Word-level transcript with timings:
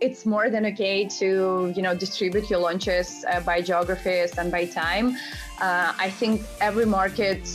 it's 0.00 0.24
more 0.24 0.50
than 0.50 0.66
okay 0.66 1.06
to 1.06 1.72
you 1.76 1.82
know 1.82 1.94
distribute 1.94 2.48
your 2.50 2.58
launches 2.58 3.24
uh, 3.30 3.40
by 3.40 3.60
geographies 3.60 4.36
and 4.38 4.50
by 4.50 4.64
time. 4.64 5.16
Uh, 5.60 5.92
I 5.98 6.10
think 6.10 6.42
every 6.60 6.86
market 6.86 7.46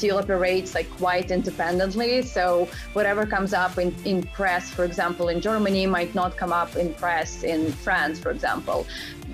still 0.00 0.18
operates 0.18 0.74
like 0.74 0.88
quite 0.96 1.30
independently. 1.30 2.22
So 2.22 2.68
whatever 2.92 3.26
comes 3.26 3.52
up 3.52 3.76
in, 3.76 3.94
in 4.04 4.22
press, 4.22 4.70
for 4.70 4.84
example, 4.84 5.28
in 5.28 5.40
Germany 5.40 5.86
might 5.86 6.14
not 6.14 6.36
come 6.36 6.52
up 6.52 6.76
in 6.76 6.94
press 6.94 7.42
in 7.42 7.72
France, 7.72 8.18
for 8.18 8.30
example. 8.30 8.86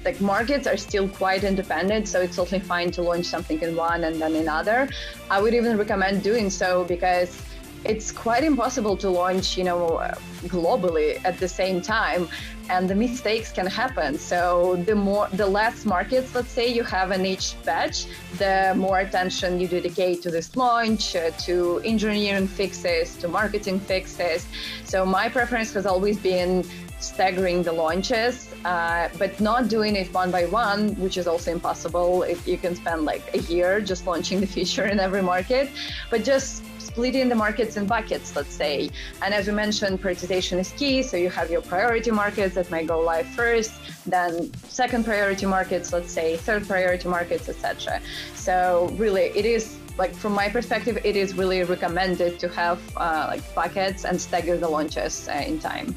Like 0.04 0.20
markets 0.20 0.66
are 0.66 0.76
still 0.76 1.08
quite 1.08 1.44
independent, 1.44 2.08
so 2.08 2.20
it's 2.20 2.36
totally 2.36 2.60
fine 2.60 2.90
to 2.92 3.02
launch 3.02 3.26
something 3.26 3.60
in 3.60 3.76
one 3.76 4.04
and 4.04 4.20
then 4.20 4.34
in 4.34 4.48
other. 4.48 4.88
I 5.30 5.40
would 5.40 5.54
even 5.54 5.76
recommend 5.76 6.22
doing 6.22 6.48
so 6.50 6.84
because 6.84 7.42
it's 7.88 8.10
quite 8.12 8.44
impossible 8.44 8.96
to 8.98 9.08
launch, 9.08 9.56
you 9.56 9.64
know, 9.64 10.00
globally 10.44 11.20
at 11.24 11.38
the 11.38 11.48
same 11.48 11.80
time 11.80 12.28
and 12.68 12.90
the 12.90 12.94
mistakes 12.94 13.52
can 13.52 13.66
happen. 13.66 14.18
So 14.18 14.82
the 14.86 14.94
more, 14.94 15.28
the 15.32 15.46
less 15.46 15.84
markets, 15.84 16.34
let's 16.34 16.50
say, 16.50 16.66
you 16.66 16.82
have 16.84 17.12
in 17.12 17.24
each 17.24 17.54
batch, 17.64 18.06
the 18.38 18.74
more 18.76 18.98
attention 19.00 19.60
you 19.60 19.68
dedicate 19.68 20.22
to 20.22 20.30
this 20.30 20.56
launch, 20.56 21.14
uh, 21.14 21.30
to 21.46 21.80
engineering 21.84 22.48
fixes, 22.48 23.16
to 23.16 23.28
marketing 23.28 23.80
fixes. 23.80 24.46
So 24.84 25.06
my 25.06 25.28
preference 25.28 25.72
has 25.74 25.86
always 25.86 26.18
been 26.18 26.64
staggering 26.98 27.62
the 27.62 27.72
launches, 27.72 28.52
uh, 28.64 29.08
but 29.18 29.38
not 29.40 29.68
doing 29.68 29.96
it 29.96 30.12
one 30.12 30.30
by 30.30 30.46
one, 30.46 30.94
which 30.96 31.16
is 31.16 31.26
also 31.26 31.52
impossible. 31.52 32.22
If 32.24 32.48
you 32.48 32.58
can 32.58 32.74
spend 32.74 33.04
like 33.04 33.22
a 33.34 33.38
year 33.52 33.80
just 33.80 34.06
launching 34.06 34.40
the 34.40 34.46
feature 34.56 34.86
in 34.86 34.98
every 34.98 35.22
market, 35.22 35.70
but 36.10 36.24
just 36.24 36.64
splitting 36.96 37.28
the 37.28 37.34
markets 37.34 37.76
in 37.76 37.84
buckets, 37.86 38.34
let's 38.34 38.54
say. 38.54 38.88
And 39.20 39.34
as 39.34 39.46
we 39.46 39.52
mentioned, 39.52 40.00
prioritization 40.00 40.58
is 40.58 40.72
key. 40.72 41.02
So 41.02 41.18
you 41.18 41.28
have 41.28 41.50
your 41.50 41.60
priority 41.60 42.10
markets 42.10 42.54
that 42.54 42.70
might 42.70 42.86
go 42.86 43.00
live 43.00 43.26
first, 43.26 43.72
then 44.06 44.50
second 44.64 45.04
priority 45.04 45.44
markets, 45.44 45.92
let's 45.92 46.10
say 46.10 46.38
third 46.38 46.66
priority 46.66 47.06
markets, 47.06 47.50
etc. 47.50 48.00
So 48.34 48.88
really, 48.96 49.24
it 49.40 49.44
is 49.44 49.76
like 49.98 50.14
from 50.14 50.32
my 50.32 50.48
perspective, 50.48 50.96
it 51.04 51.16
is 51.16 51.34
really 51.34 51.62
recommended 51.64 52.38
to 52.38 52.48
have 52.48 52.80
uh, 52.96 53.26
like 53.28 53.54
buckets 53.54 54.06
and 54.06 54.18
stagger 54.18 54.56
the 54.56 54.68
launches 54.68 55.28
uh, 55.28 55.44
in 55.46 55.58
time. 55.58 55.94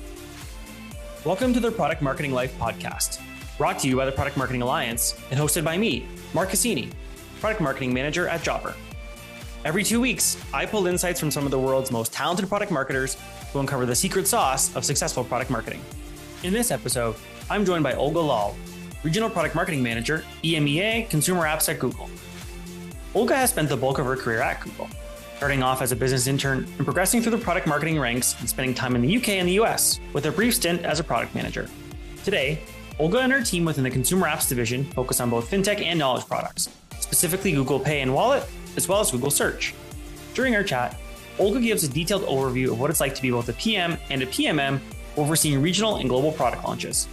Welcome 1.24 1.54
to 1.54 1.62
the 1.62 1.72
Product 1.72 2.02
Marketing 2.02 2.34
Live 2.34 2.52
podcast, 2.60 3.22
brought 3.58 3.80
to 3.80 3.88
you 3.88 3.96
by 3.96 4.04
the 4.04 4.12
Product 4.12 4.36
Marketing 4.36 4.64
Alliance 4.64 5.18
and 5.32 5.40
hosted 5.40 5.64
by 5.64 5.78
me, 5.78 6.06
Mark 6.34 6.50
Assini, 6.50 6.92
Product 7.40 7.62
Marketing 7.62 7.94
Manager 7.94 8.28
at 8.28 8.44
Jobber. 8.44 8.76
Every 9.66 9.84
two 9.84 10.00
weeks, 10.00 10.42
I 10.54 10.66
pull 10.66 10.88
insights 10.88 11.20
from 11.20 11.32
some 11.32 11.44
of 11.44 11.52
the 11.52 11.60
world's 11.60 11.92
most 11.92 12.14
talented 12.14 12.48
product 12.48 12.72
marketers 12.72 13.18
who 13.52 13.60
uncover 13.60 13.86
the 13.86 13.96
secret 13.96 14.26
sauce 14.26 14.74
of 14.74 14.86
successful 14.86 15.22
product 15.26 15.52
marketing. 15.52 15.82
In 16.44 16.54
this 16.54 16.72
episode, 16.72 17.16
I'm 17.50 17.66
joined 17.66 17.84
by 17.84 17.94
Olga 17.94 18.20
Laul, 18.20 18.56
Regional 19.04 19.30
Product 19.30 19.56
Marketing 19.56 19.84
Manager, 19.84 20.24
EMEA 20.44 21.10
Consumer 21.10 21.42
Apps 21.42 21.68
at 21.68 21.78
Google. 21.78 22.10
Olga 23.14 23.36
has 23.36 23.50
spent 23.50 23.68
the 23.68 23.76
bulk 23.76 24.00
of 24.00 24.06
her 24.06 24.16
career 24.16 24.40
at 24.40 24.62
Google, 24.62 24.88
starting 25.36 25.62
off 25.62 25.82
as 25.82 25.92
a 25.92 25.96
business 25.96 26.28
intern 26.28 26.60
and 26.78 26.86
progressing 26.86 27.22
through 27.22 27.32
the 27.32 27.38
product 27.38 27.68
marketing 27.68 28.00
ranks 28.00 28.40
and 28.40 28.48
spending 28.48 28.74
time 28.74 28.96
in 28.96 29.02
the 29.02 29.18
UK 29.18 29.30
and 29.30 29.48
the 29.48 29.60
US 29.60 30.00
with 30.14 30.26
a 30.26 30.32
brief 30.32 30.56
stint 30.56 30.86
as 30.86 31.02
a 31.02 31.04
product 31.04 31.36
manager. 31.36 31.70
Today, 32.24 32.60
Olga 32.98 33.20
and 33.20 33.34
her 33.34 33.44
team 33.44 33.66
within 33.66 33.84
the 33.84 33.92
consumer 33.92 34.28
apps 34.28 34.48
division 34.48 34.86
focus 34.86 35.20
on 35.20 35.30
both 35.30 35.52
fintech 35.52 35.84
and 35.84 36.00
knowledge 36.00 36.26
products, 36.28 36.70
specifically 37.00 37.52
Google 37.52 37.80
Pay 37.80 38.00
and 38.00 38.14
Wallet, 38.14 38.44
as 38.80 38.88
well 38.88 39.02
as 39.02 39.12
Google 39.12 39.30
Search. 39.30 39.76
During 40.34 40.56
our 40.56 40.64
chat, 40.64 40.98
Olga 41.38 41.60
gives 41.60 41.84
a 41.84 41.90
detailed 41.90 42.24
overview 42.24 42.72
of 42.72 42.80
what 42.80 42.90
it's 42.90 43.02
like 43.02 43.14
to 43.16 43.22
be 43.22 43.30
both 43.30 43.50
a 43.50 43.54
PM 43.54 43.98
and 44.10 44.24
a 44.24 44.26
PMM 44.26 44.80
overseeing 45.18 45.62
regional 45.62 45.98
and 45.98 46.08
global 46.08 46.32
product 46.32 46.64
launches. 46.64 47.10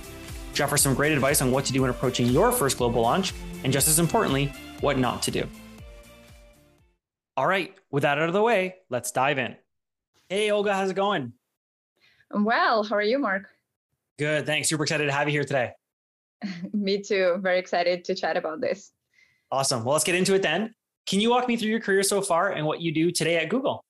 She 0.54 0.62
offers 0.62 0.80
some 0.80 0.94
great 0.94 1.12
advice 1.12 1.42
on 1.42 1.50
what 1.50 1.64
to 1.64 1.72
do 1.72 1.82
when 1.82 1.90
approaching 1.90 2.26
your 2.26 2.52
first 2.52 2.78
global 2.78 3.02
launch, 3.02 3.34
and 3.64 3.72
just 3.72 3.88
as 3.88 3.98
importantly, 3.98 4.52
what 4.80 4.96
not 4.96 5.22
to 5.22 5.32
do. 5.32 5.44
All 7.36 7.48
right, 7.48 7.74
with 7.90 8.04
that 8.04 8.16
out 8.18 8.28
of 8.28 8.32
the 8.32 8.42
way, 8.42 8.76
let's 8.88 9.10
dive 9.10 9.38
in. 9.38 9.56
Hey, 10.28 10.52
Olga, 10.52 10.72
how's 10.72 10.90
it 10.90 10.94
going? 10.94 11.32
I'm 12.30 12.44
Well, 12.44 12.84
how 12.84 12.94
are 12.94 13.02
you, 13.02 13.18
Mark? 13.18 13.48
Good, 14.18 14.46
thanks. 14.46 14.68
Super 14.68 14.84
excited 14.84 15.06
to 15.06 15.12
have 15.12 15.28
you 15.28 15.32
here 15.32 15.44
today. 15.44 15.72
Me 16.72 17.02
too. 17.02 17.38
Very 17.40 17.58
excited 17.58 18.04
to 18.04 18.14
chat 18.14 18.36
about 18.36 18.60
this. 18.60 18.92
Awesome. 19.50 19.84
Well, 19.84 19.92
let's 19.92 20.04
get 20.04 20.14
into 20.14 20.34
it 20.34 20.42
then. 20.42 20.74
Can 21.06 21.20
you 21.20 21.30
walk 21.30 21.46
me 21.46 21.56
through 21.56 21.70
your 21.70 21.80
career 21.80 22.02
so 22.02 22.20
far 22.20 22.50
and 22.50 22.66
what 22.66 22.80
you 22.80 22.92
do 22.92 23.12
today 23.12 23.36
at 23.36 23.48
Google? 23.48 23.85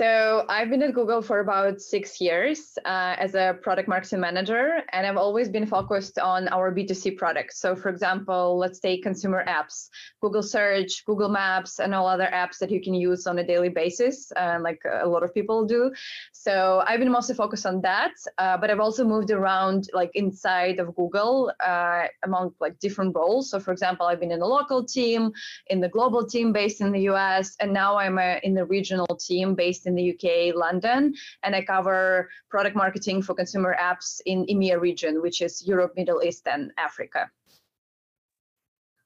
So 0.00 0.46
I've 0.48 0.70
been 0.70 0.82
at 0.82 0.94
Google 0.94 1.20
for 1.20 1.40
about 1.40 1.82
six 1.82 2.22
years 2.22 2.78
uh, 2.86 3.16
as 3.18 3.34
a 3.34 3.58
product 3.60 3.86
marketing 3.86 4.20
manager, 4.20 4.80
and 4.92 5.06
I've 5.06 5.18
always 5.18 5.50
been 5.50 5.66
focused 5.66 6.18
on 6.18 6.48
our 6.48 6.72
B2C 6.72 7.18
products. 7.18 7.60
So 7.60 7.76
for 7.76 7.90
example, 7.90 8.56
let's 8.56 8.78
take 8.80 9.02
consumer 9.02 9.44
apps, 9.46 9.90
Google 10.22 10.42
Search, 10.42 11.04
Google 11.04 11.28
Maps, 11.28 11.80
and 11.80 11.94
all 11.94 12.06
other 12.06 12.30
apps 12.32 12.56
that 12.60 12.70
you 12.70 12.80
can 12.80 12.94
use 12.94 13.26
on 13.26 13.40
a 13.40 13.46
daily 13.46 13.68
basis, 13.68 14.32
uh, 14.36 14.56
like 14.62 14.80
a 14.90 15.06
lot 15.06 15.22
of 15.22 15.34
people 15.34 15.66
do. 15.66 15.92
So 16.32 16.82
I've 16.86 17.00
been 17.00 17.12
mostly 17.12 17.34
focused 17.34 17.66
on 17.66 17.82
that, 17.82 18.14
uh, 18.38 18.56
but 18.56 18.70
I've 18.70 18.80
also 18.80 19.04
moved 19.04 19.30
around 19.30 19.90
like 19.92 20.12
inside 20.14 20.78
of 20.78 20.96
Google 20.96 21.52
uh, 21.62 22.04
among 22.22 22.54
like 22.58 22.78
different 22.78 23.14
roles. 23.14 23.50
So 23.50 23.60
for 23.60 23.70
example, 23.70 24.06
I've 24.06 24.20
been 24.20 24.32
in 24.32 24.40
the 24.40 24.46
local 24.46 24.82
team, 24.82 25.30
in 25.66 25.78
the 25.78 25.90
global 25.90 26.24
team 26.26 26.54
based 26.54 26.80
in 26.80 26.90
the 26.90 27.02
US, 27.10 27.54
and 27.60 27.70
now 27.70 27.98
I'm 27.98 28.16
uh, 28.16 28.36
in 28.42 28.54
the 28.54 28.64
regional 28.64 29.14
team 29.28 29.54
based 29.54 29.80
based 29.80 29.89
in 29.90 29.96
the 29.96 30.06
UK, 30.14 30.54
London, 30.54 31.14
and 31.42 31.54
I 31.54 31.62
cover 31.62 32.30
product 32.48 32.76
marketing 32.76 33.22
for 33.22 33.34
consumer 33.34 33.76
apps 33.78 34.20
in 34.24 34.46
EMEA 34.46 34.80
region, 34.80 35.20
which 35.20 35.42
is 35.42 35.66
Europe, 35.66 35.92
Middle 35.96 36.22
East, 36.22 36.46
and 36.46 36.72
Africa. 36.78 37.30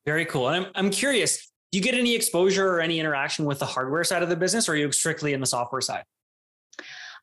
Very 0.07 0.27
cool. 0.27 0.49
And 0.49 0.67
I'm, 0.67 0.73
I'm 0.75 0.91
curious, 0.91 1.51
do 1.73 1.79
you 1.79 1.83
get 1.83 1.95
any 1.95 2.15
exposure 2.15 2.69
or 2.69 2.81
any 2.81 3.01
interaction 3.01 3.47
with 3.47 3.59
the 3.59 3.67
hardware 3.67 4.05
side 4.05 4.23
of 4.23 4.29
the 4.29 4.37
business, 4.37 4.69
or 4.69 4.73
are 4.73 4.77
you 4.77 4.93
strictly 4.93 5.33
in 5.33 5.41
the 5.41 5.47
software 5.47 5.81
side? 5.81 6.05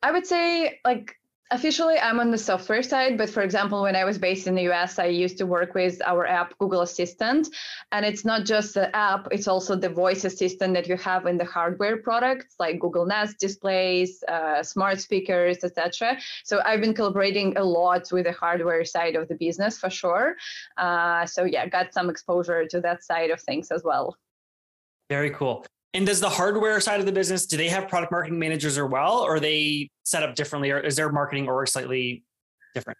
I 0.03 0.11
would 0.11 0.25
say 0.25 0.79
like 0.83 1.15
Officially, 1.53 1.99
I'm 1.99 2.21
on 2.21 2.31
the 2.31 2.37
software 2.37 2.81
side, 2.81 3.17
but 3.17 3.29
for 3.29 3.43
example, 3.43 3.81
when 3.81 3.93
I 3.93 4.05
was 4.05 4.17
based 4.17 4.47
in 4.47 4.55
the 4.55 4.71
US, 4.71 4.97
I 4.99 5.07
used 5.07 5.37
to 5.39 5.45
work 5.45 5.73
with 5.73 6.01
our 6.05 6.25
app 6.25 6.57
Google 6.59 6.79
Assistant. 6.79 7.49
And 7.91 8.05
it's 8.05 8.23
not 8.23 8.45
just 8.45 8.73
the 8.73 8.95
app, 8.95 9.27
it's 9.31 9.49
also 9.49 9.75
the 9.75 9.89
voice 9.89 10.23
assistant 10.23 10.73
that 10.75 10.87
you 10.87 10.95
have 10.95 11.25
in 11.25 11.37
the 11.37 11.43
hardware 11.43 11.97
products 11.97 12.55
like 12.57 12.79
Google 12.79 13.05
Nest 13.05 13.37
displays, 13.37 14.23
uh, 14.29 14.63
smart 14.63 15.01
speakers, 15.01 15.61
etc. 15.65 16.17
So 16.45 16.61
I've 16.65 16.79
been 16.79 16.93
collaborating 16.93 17.57
a 17.57 17.63
lot 17.65 18.09
with 18.13 18.23
the 18.27 18.31
hardware 18.31 18.85
side 18.85 19.17
of 19.17 19.27
the 19.27 19.35
business 19.35 19.77
for 19.77 19.89
sure. 19.89 20.37
Uh, 20.77 21.25
so 21.25 21.43
yeah, 21.43 21.67
got 21.67 21.93
some 21.93 22.09
exposure 22.09 22.65
to 22.67 22.79
that 22.79 23.03
side 23.03 23.29
of 23.29 23.41
things 23.41 23.71
as 23.71 23.83
well. 23.83 24.15
Very 25.09 25.31
cool. 25.31 25.65
And 25.93 26.05
does 26.05 26.21
the 26.21 26.29
hardware 26.29 26.79
side 26.79 26.99
of 27.01 27.05
the 27.05 27.11
business, 27.11 27.45
do 27.45 27.57
they 27.57 27.67
have 27.67 27.89
product 27.89 28.11
marketing 28.11 28.39
managers 28.39 28.77
as 28.77 28.83
well, 28.83 29.19
or 29.19 29.35
are 29.35 29.39
they 29.39 29.89
set 30.03 30.23
up 30.23 30.35
differently, 30.35 30.71
or 30.71 30.79
is 30.79 30.95
their 30.95 31.11
marketing 31.11 31.49
org 31.49 31.67
slightly 31.67 32.23
different? 32.73 32.97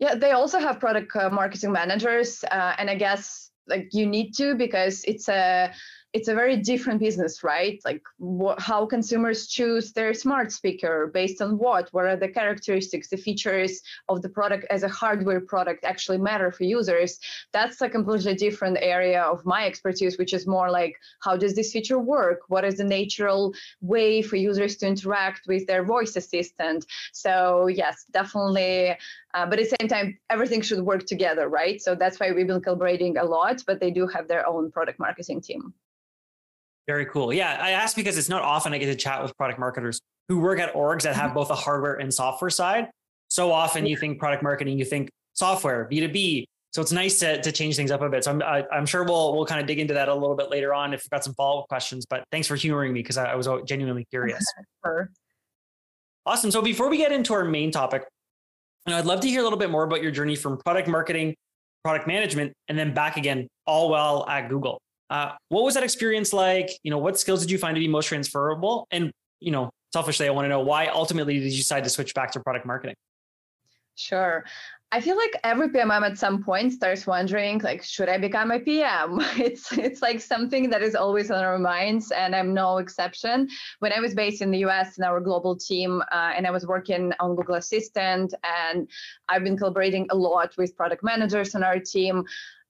Yeah, 0.00 0.14
they 0.14 0.32
also 0.32 0.58
have 0.58 0.80
product 0.80 1.14
uh, 1.14 1.30
marketing 1.30 1.72
managers, 1.72 2.44
uh, 2.50 2.74
and 2.78 2.90
I 2.90 2.96
guess 2.96 3.50
like 3.68 3.88
you 3.92 4.06
need 4.06 4.32
to 4.32 4.54
because 4.54 5.04
it's 5.04 5.28
a 5.28 5.72
it's 6.18 6.26
a 6.26 6.34
very 6.34 6.56
different 6.56 6.98
business, 6.98 7.44
right? 7.44 7.80
Like 7.84 8.02
wh- 8.20 8.58
how 8.58 8.86
consumers 8.86 9.46
choose 9.46 9.92
their 9.92 10.12
smart 10.12 10.50
speaker 10.50 11.10
based 11.14 11.40
on 11.40 11.58
what? 11.58 11.88
What 11.92 12.06
are 12.06 12.16
the 12.16 12.26
characteristics, 12.28 13.08
the 13.08 13.16
features 13.16 13.80
of 14.08 14.20
the 14.22 14.28
product 14.28 14.66
as 14.68 14.82
a 14.82 14.88
hardware 14.88 15.40
product 15.40 15.84
actually 15.84 16.18
matter 16.18 16.50
for 16.50 16.64
users? 16.64 17.20
That's 17.52 17.80
a 17.82 17.88
completely 17.88 18.34
different 18.34 18.78
area 18.80 19.22
of 19.22 19.46
my 19.46 19.64
expertise, 19.64 20.18
which 20.18 20.34
is 20.34 20.44
more 20.44 20.68
like 20.72 20.96
how 21.20 21.36
does 21.36 21.54
this 21.54 21.70
feature 21.72 22.00
work? 22.00 22.40
What 22.48 22.64
is 22.64 22.78
the 22.78 22.88
natural 22.98 23.54
way 23.80 24.20
for 24.20 24.34
users 24.34 24.76
to 24.78 24.88
interact 24.88 25.42
with 25.46 25.68
their 25.68 25.84
voice 25.84 26.16
assistant? 26.16 26.84
So 27.12 27.68
yes, 27.68 28.06
definitely. 28.12 28.96
Uh, 29.34 29.46
but 29.46 29.60
at 29.60 29.70
the 29.70 29.76
same 29.78 29.88
time, 29.88 30.18
everything 30.30 30.62
should 30.62 30.80
work 30.80 31.06
together, 31.06 31.48
right? 31.48 31.80
So 31.80 31.94
that's 31.94 32.18
why 32.18 32.32
we've 32.32 32.46
been 32.48 32.60
collaborating 32.60 33.18
a 33.18 33.24
lot, 33.24 33.62
but 33.68 33.78
they 33.78 33.92
do 33.92 34.08
have 34.08 34.26
their 34.26 34.44
own 34.48 34.72
product 34.72 34.98
marketing 34.98 35.42
team. 35.42 35.74
Very 36.88 37.04
cool. 37.04 37.34
Yeah, 37.34 37.58
I 37.60 37.72
asked 37.72 37.96
because 37.96 38.16
it's 38.16 38.30
not 38.30 38.42
often 38.42 38.72
I 38.72 38.78
get 38.78 38.86
to 38.86 38.96
chat 38.96 39.22
with 39.22 39.36
product 39.36 39.60
marketers 39.60 40.00
who 40.28 40.40
work 40.40 40.58
at 40.58 40.74
orgs 40.74 41.02
that 41.02 41.14
have 41.14 41.26
mm-hmm. 41.26 41.34
both 41.34 41.50
a 41.50 41.54
hardware 41.54 41.94
and 41.94 42.12
software 42.12 42.50
side. 42.50 42.88
So 43.28 43.52
often 43.52 43.84
you 43.84 43.94
think 43.94 44.18
product 44.18 44.42
marketing, 44.42 44.78
you 44.78 44.86
think 44.86 45.10
software, 45.34 45.86
B2B. 45.92 46.44
So 46.70 46.80
it's 46.80 46.92
nice 46.92 47.18
to, 47.20 47.42
to 47.42 47.52
change 47.52 47.76
things 47.76 47.90
up 47.90 48.00
a 48.00 48.08
bit. 48.08 48.24
So 48.24 48.30
I'm, 48.30 48.42
I, 48.42 48.58
am 48.60 48.64
i 48.72 48.78
am 48.78 48.86
sure 48.86 49.04
we'll, 49.04 49.36
we'll 49.36 49.44
kind 49.44 49.60
of 49.60 49.66
dig 49.66 49.78
into 49.78 49.92
that 49.94 50.08
a 50.08 50.14
little 50.14 50.34
bit 50.34 50.50
later 50.50 50.72
on 50.72 50.94
if 50.94 51.04
you've 51.04 51.10
got 51.10 51.24
some 51.24 51.34
follow 51.34 51.60
up 51.60 51.68
questions, 51.68 52.06
but 52.06 52.24
thanks 52.32 52.48
for 52.48 52.56
humoring 52.56 52.94
me 52.94 53.02
because 53.02 53.18
I, 53.18 53.32
I 53.32 53.34
was 53.34 53.48
genuinely 53.66 54.06
curious. 54.10 54.42
Sure. 54.84 55.10
Awesome. 56.24 56.50
So 56.50 56.62
before 56.62 56.88
we 56.88 56.96
get 56.96 57.12
into 57.12 57.34
our 57.34 57.44
main 57.44 57.70
topic, 57.70 58.06
you 58.86 58.92
know, 58.92 58.98
I'd 58.98 59.06
love 59.06 59.20
to 59.20 59.28
hear 59.28 59.40
a 59.40 59.42
little 59.42 59.58
bit 59.58 59.70
more 59.70 59.84
about 59.84 60.02
your 60.02 60.10
journey 60.10 60.36
from 60.36 60.56
product 60.56 60.88
marketing, 60.88 61.34
product 61.84 62.06
management, 62.06 62.54
and 62.68 62.78
then 62.78 62.94
back 62.94 63.18
again, 63.18 63.46
all 63.66 63.90
well 63.90 64.26
at 64.26 64.48
Google. 64.48 64.80
Uh, 65.10 65.32
what 65.48 65.64
was 65.64 65.74
that 65.74 65.82
experience 65.84 66.32
like? 66.32 66.70
You 66.82 66.90
know, 66.90 66.98
what 66.98 67.18
skills 67.18 67.40
did 67.40 67.50
you 67.50 67.58
find 67.58 67.74
to 67.74 67.80
be 67.80 67.88
most 67.88 68.06
transferable? 68.06 68.86
And, 68.90 69.10
you 69.40 69.50
know, 69.50 69.70
selfishly, 69.92 70.26
I 70.26 70.30
want 70.30 70.44
to 70.44 70.48
know 70.48 70.60
why 70.60 70.88
ultimately 70.88 71.38
did 71.38 71.52
you 71.52 71.58
decide 71.58 71.84
to 71.84 71.90
switch 71.90 72.14
back 72.14 72.32
to 72.32 72.40
product 72.40 72.66
marketing? 72.66 72.96
Sure. 73.94 74.44
I 74.90 75.02
feel 75.02 75.16
like 75.16 75.38
every 75.44 75.68
PMM 75.68 76.02
at 76.02 76.16
some 76.16 76.42
point 76.42 76.72
starts 76.72 77.06
wondering, 77.06 77.58
like, 77.58 77.82
should 77.82 78.08
I 78.08 78.16
become 78.16 78.50
a 78.50 78.58
PM? 78.58 79.20
It's 79.36 79.70
it's 79.76 80.00
like 80.00 80.20
something 80.20 80.70
that 80.70 80.82
is 80.82 80.94
always 80.94 81.30
on 81.30 81.44
our 81.44 81.58
minds, 81.58 82.10
and 82.10 82.34
I'm 82.34 82.54
no 82.54 82.78
exception. 82.78 83.48
When 83.80 83.92
I 83.92 84.00
was 84.00 84.14
based 84.14 84.40
in 84.40 84.50
the 84.50 84.64
US 84.66 84.96
in 84.96 85.04
our 85.04 85.20
global 85.20 85.56
team, 85.56 86.00
uh, 86.10 86.32
and 86.34 86.46
I 86.46 86.50
was 86.50 86.66
working 86.66 87.12
on 87.20 87.36
Google 87.36 87.56
Assistant, 87.56 88.32
and 88.44 88.88
I've 89.28 89.44
been 89.44 89.58
collaborating 89.58 90.06
a 90.10 90.16
lot 90.16 90.56
with 90.56 90.74
product 90.74 91.04
managers 91.04 91.54
on 91.54 91.62
our 91.62 91.78
team. 91.78 92.24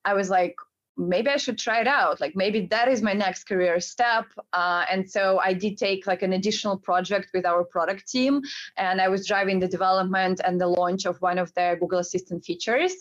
I 0.05 0.15
was 0.15 0.29
like, 0.29 0.57
maybe 0.99 1.31
I 1.31 1.37
should 1.37 1.59
try 1.59 1.81
it 1.81 1.87
out. 1.87 2.21
Like 2.21 2.35
maybe 2.35 2.67
that 2.67 2.89
is 2.89 3.03
my 3.03 3.13
next 3.13 3.45
career 3.45 3.81
step. 3.81 4.27
Uh, 4.53 4.85
and 4.91 5.09
so 5.09 5.39
I 5.39 5.53
did 5.53 5.79
take 5.79 6.07
like 6.07 6.23
an 6.23 6.33
additional 6.33 6.77
project 6.77 7.31
with 7.33 7.47
our 7.47 7.65
product 7.65 8.09
team, 8.09 8.43
and 8.77 9.01
I 9.01 9.09
was 9.09 9.27
driving 9.27 9.61
the 9.61 9.69
development 9.69 10.41
and 10.45 10.61
the 10.61 10.67
launch 10.67 11.07
of 11.07 11.21
one 11.23 11.39
of 11.39 11.55
their 11.55 11.77
Google 11.77 12.01
Assistant 12.01 12.45
features. 12.45 12.95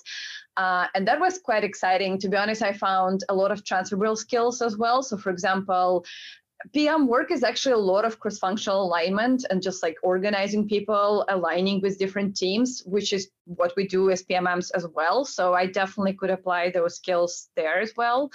Uh, 0.55 0.88
and 0.95 1.07
that 1.07 1.19
was 1.19 1.39
quite 1.39 1.63
exciting. 1.63 2.17
To 2.19 2.29
be 2.29 2.38
honest, 2.38 2.61
I 2.61 2.73
found 2.73 3.23
a 3.29 3.35
lot 3.35 3.51
of 3.51 3.63
transferable 3.63 4.15
skills 4.15 4.61
as 4.61 4.77
well. 4.77 5.03
So, 5.03 5.17
for 5.17 5.29
example, 5.29 6.05
PM 6.73 7.07
work 7.07 7.31
is 7.31 7.44
actually 7.44 7.73
a 7.73 7.77
lot 7.77 8.05
of 8.05 8.19
cross-functional 8.19 8.83
alignment 8.83 9.45
and 9.49 9.61
just 9.61 9.83
like 9.83 9.97
organizing 10.01 10.67
people, 10.67 11.25
aligning 11.29 11.81
with 11.81 11.99
different 11.99 12.35
teams, 12.35 12.81
which 12.85 13.13
is 13.13 13.29
what 13.47 13.73
we 13.75 13.88
do 13.88 14.09
as 14.11 14.23
PMMs 14.23 14.71
as 14.75 14.85
well. 14.94 15.25
So 15.25 15.53
I 15.53 15.65
definitely 15.65 16.13
could 16.13 16.29
apply 16.29 16.71
those 16.71 16.95
skills 16.95 17.49
there 17.55 17.79
as 17.79 17.94
well. 17.95 18.29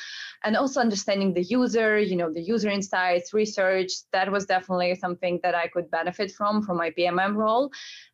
And 0.44 0.56
also 0.56 0.80
understanding 0.80 1.34
the 1.34 1.42
user, 1.42 1.98
you 1.98 2.16
know, 2.16 2.32
the 2.32 2.40
user 2.40 2.68
insights, 2.68 3.34
research, 3.34 3.92
that 4.12 4.30
was 4.30 4.46
definitely 4.46 4.94
something 4.94 5.40
that 5.42 5.54
I 5.54 5.68
could 5.68 5.90
benefit 5.90 6.32
from 6.32 6.62
from 6.62 6.76
my 6.76 6.90
PMM 6.90 7.36
role. 7.36 7.70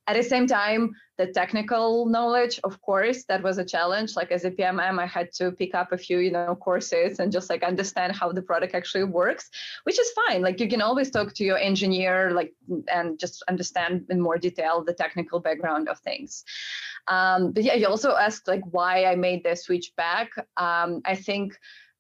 At 0.09 0.17
the 0.17 0.23
same 0.23 0.47
time, 0.47 0.95
the 1.19 1.27
technical 1.27 2.07
knowledge, 2.07 2.59
of 2.65 2.81
course, 2.81 3.25
that 3.25 3.43
was 3.43 3.59
a 3.59 3.65
challenge. 3.65 4.17
Like 4.17 4.31
as 4.33 4.47
a 4.47 4.51
PMM, 4.51 4.99
I 4.99 5.05
had 5.05 5.33
to 5.35 5.53
pick 5.53 5.75
up 5.75 5.93
a 5.93 5.99
few, 5.99 6.19
you 6.19 6.31
know, 6.31 6.55
courses 6.55 7.19
and 7.19 7.31
just 7.31 7.51
like 7.51 7.63
understand 7.63 8.17
how 8.17 8.33
the 8.33 8.41
product 8.41 8.75
actually 8.75 9.05
works, 9.05 9.51
which 9.83 9.99
is 9.99 10.11
fine. 10.13 10.41
Like 10.41 10.61
you 10.61 10.69
can 10.69 10.81
always 10.81 11.11
talk 11.11 11.35
to 11.35 11.45
your 11.45 11.59
engineer, 11.59 12.31
like 12.31 12.55
and 12.91 13.19
just 13.19 13.43
understand 13.49 14.07
in 14.09 14.19
more 14.21 14.39
detail 14.39 14.83
the 14.83 14.95
technical 14.95 15.41
background 15.41 15.89
of 15.89 15.99
things. 15.99 16.45
Um, 17.09 17.53
but 17.53 17.63
yeah, 17.63 17.75
you 17.75 17.87
also 17.87 18.15
asked 18.17 18.49
like 18.49 18.63
why 18.71 19.05
I 19.05 19.15
made 19.17 19.45
the 19.45 19.57
switch 19.57 19.93
back. 19.97 20.31
Um, 20.57 21.01
I 21.05 21.15
think 21.15 21.59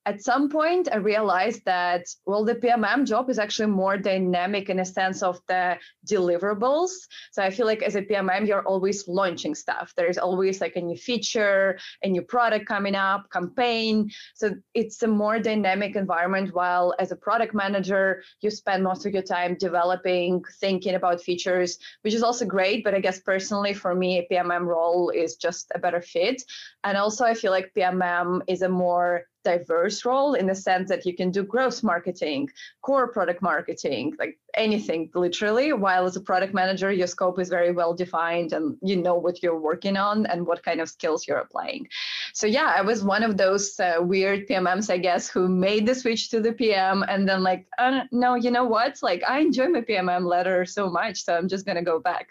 at 0.08 0.22
some 0.22 0.48
point 0.48 0.88
i 0.90 0.96
realized 0.96 1.62
that 1.66 2.02
well 2.24 2.42
the 2.42 2.54
pmm 2.54 3.04
job 3.06 3.28
is 3.28 3.38
actually 3.38 3.70
more 3.84 3.98
dynamic 3.98 4.70
in 4.70 4.78
a 4.80 4.84
sense 4.84 5.22
of 5.22 5.38
the 5.48 5.76
deliverables. 6.10 6.92
So 7.32 7.42
i 7.42 7.50
feel 7.50 7.66
like 7.66 7.82
as 7.82 7.94
a 7.96 8.02
pmm 8.02 8.46
you're 8.48 8.66
always 8.72 9.06
launching 9.06 9.54
stuff. 9.54 9.92
There's 9.96 10.18
always 10.26 10.60
like 10.62 10.76
a 10.76 10.80
new 10.80 10.96
feature 10.96 11.78
a 12.02 12.08
new 12.08 12.22
product 12.22 12.64
coming 12.66 12.94
up 12.94 13.30
campaign. 13.30 14.10
So 14.34 14.46
it's 14.72 15.02
a 15.02 15.10
more 15.22 15.38
dynamic 15.50 15.92
environment 15.96 16.54
while 16.54 16.94
as 16.98 17.12
a 17.12 17.16
product 17.26 17.52
manager 17.54 18.22
you 18.40 18.50
spend 18.50 18.82
most 18.82 19.04
of 19.04 19.12
your 19.12 19.26
time 19.36 19.56
developing 19.68 20.42
thinking 20.60 20.94
about 20.94 21.20
features 21.28 21.78
which 22.02 22.14
is 22.14 22.22
also 22.22 22.44
great 22.46 22.82
but 22.84 22.94
i 22.94 23.00
guess 23.06 23.20
personally 23.32 23.74
for 23.74 23.94
me 23.94 24.10
a 24.18 24.26
pmm 24.30 24.64
role 24.74 25.10
is 25.10 25.36
just 25.36 25.64
a 25.74 25.78
better 25.78 26.00
fit. 26.00 26.42
And 26.84 26.96
also 26.96 27.22
i 27.24 27.34
feel 27.34 27.52
like 27.56 27.74
pmm 27.76 28.40
is 28.54 28.62
a 28.62 28.68
more 28.68 29.10
diverse 29.48 30.04
role 30.04 30.34
in 30.34 30.46
the 30.46 30.54
sense 30.54 30.88
that 30.88 31.06
you 31.06 31.14
can 31.14 31.30
do 31.30 31.42
growth 31.42 31.82
marketing, 31.82 32.50
core 32.82 33.08
product 33.16 33.40
marketing, 33.40 34.14
like 34.18 34.38
anything 34.54 35.10
literally. 35.14 35.72
While 35.72 36.04
as 36.04 36.16
a 36.16 36.20
product 36.20 36.52
manager, 36.54 36.90
your 36.92 37.06
scope 37.06 37.38
is 37.38 37.48
very 37.48 37.72
well 37.72 37.94
defined 37.94 38.52
and 38.52 38.76
you 38.82 38.96
know 38.96 39.14
what 39.14 39.42
you're 39.42 39.64
working 39.70 39.96
on 39.96 40.26
and 40.26 40.46
what 40.46 40.62
kind 40.62 40.80
of 40.80 40.88
skills 40.88 41.26
you're 41.26 41.44
applying. 41.46 41.88
So, 42.34 42.46
yeah, 42.46 42.74
I 42.76 42.82
was 42.82 43.02
one 43.02 43.22
of 43.22 43.36
those 43.36 43.78
uh, 43.80 43.96
weird 44.00 44.46
PMMs, 44.48 44.90
I 44.90 44.98
guess, 44.98 45.28
who 45.28 45.48
made 45.48 45.86
the 45.86 45.94
switch 45.94 46.30
to 46.30 46.40
the 46.40 46.52
PM 46.52 47.04
and 47.08 47.28
then, 47.28 47.42
like, 47.42 47.66
uh, 47.78 48.02
no, 48.12 48.34
you 48.34 48.50
know 48.50 48.64
what? 48.64 48.98
Like, 49.02 49.22
I 49.26 49.40
enjoy 49.40 49.68
my 49.68 49.80
PMM 49.80 50.24
letter 50.24 50.64
so 50.64 50.90
much, 50.90 51.24
so 51.24 51.36
I'm 51.36 51.48
just 51.48 51.64
going 51.66 51.80
to 51.82 51.88
go 51.92 51.98
back. 51.98 52.28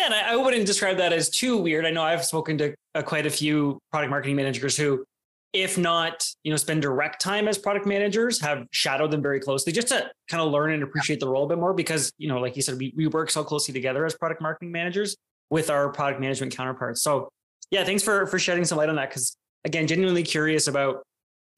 Yeah, 0.00 0.06
and 0.06 0.14
I, 0.14 0.32
I, 0.32 0.36
wouldn't 0.36 0.64
describe 0.64 0.96
that 0.96 1.12
as 1.12 1.28
too 1.28 1.58
weird. 1.58 1.84
I 1.84 1.90
know 1.90 2.02
I've 2.02 2.24
spoken 2.24 2.56
to 2.56 2.74
uh, 2.94 3.02
quite 3.02 3.26
a 3.26 3.30
few 3.30 3.78
product 3.90 4.10
marketing 4.10 4.36
managers 4.36 4.74
who 4.74 5.04
if 5.52 5.76
not, 5.76 6.24
you 6.44 6.50
know, 6.50 6.56
spend 6.56 6.82
direct 6.82 7.20
time 7.20 7.48
as 7.48 7.58
product 7.58 7.86
managers, 7.86 8.40
have 8.40 8.66
shadowed 8.70 9.10
them 9.10 9.22
very 9.22 9.40
closely 9.40 9.72
just 9.72 9.88
to 9.88 10.08
kind 10.28 10.42
of 10.42 10.52
learn 10.52 10.72
and 10.72 10.82
appreciate 10.82 11.18
the 11.18 11.28
role 11.28 11.44
a 11.44 11.48
bit 11.48 11.58
more 11.58 11.74
because, 11.74 12.12
you 12.18 12.28
know, 12.28 12.38
like 12.38 12.54
you 12.54 12.62
said, 12.62 12.78
we, 12.78 12.92
we 12.96 13.06
work 13.08 13.30
so 13.30 13.42
closely 13.42 13.74
together 13.74 14.04
as 14.06 14.14
product 14.14 14.40
marketing 14.40 14.70
managers 14.70 15.16
with 15.50 15.68
our 15.68 15.88
product 15.88 16.20
management 16.20 16.54
counterparts. 16.54 17.02
So 17.02 17.28
yeah, 17.70 17.84
thanks 17.84 18.02
for 18.02 18.26
for 18.26 18.38
shedding 18.38 18.64
some 18.64 18.78
light 18.78 18.88
on 18.88 18.96
that. 18.96 19.10
Cause 19.10 19.36
again, 19.64 19.86
genuinely 19.86 20.22
curious 20.22 20.68
about 20.68 21.02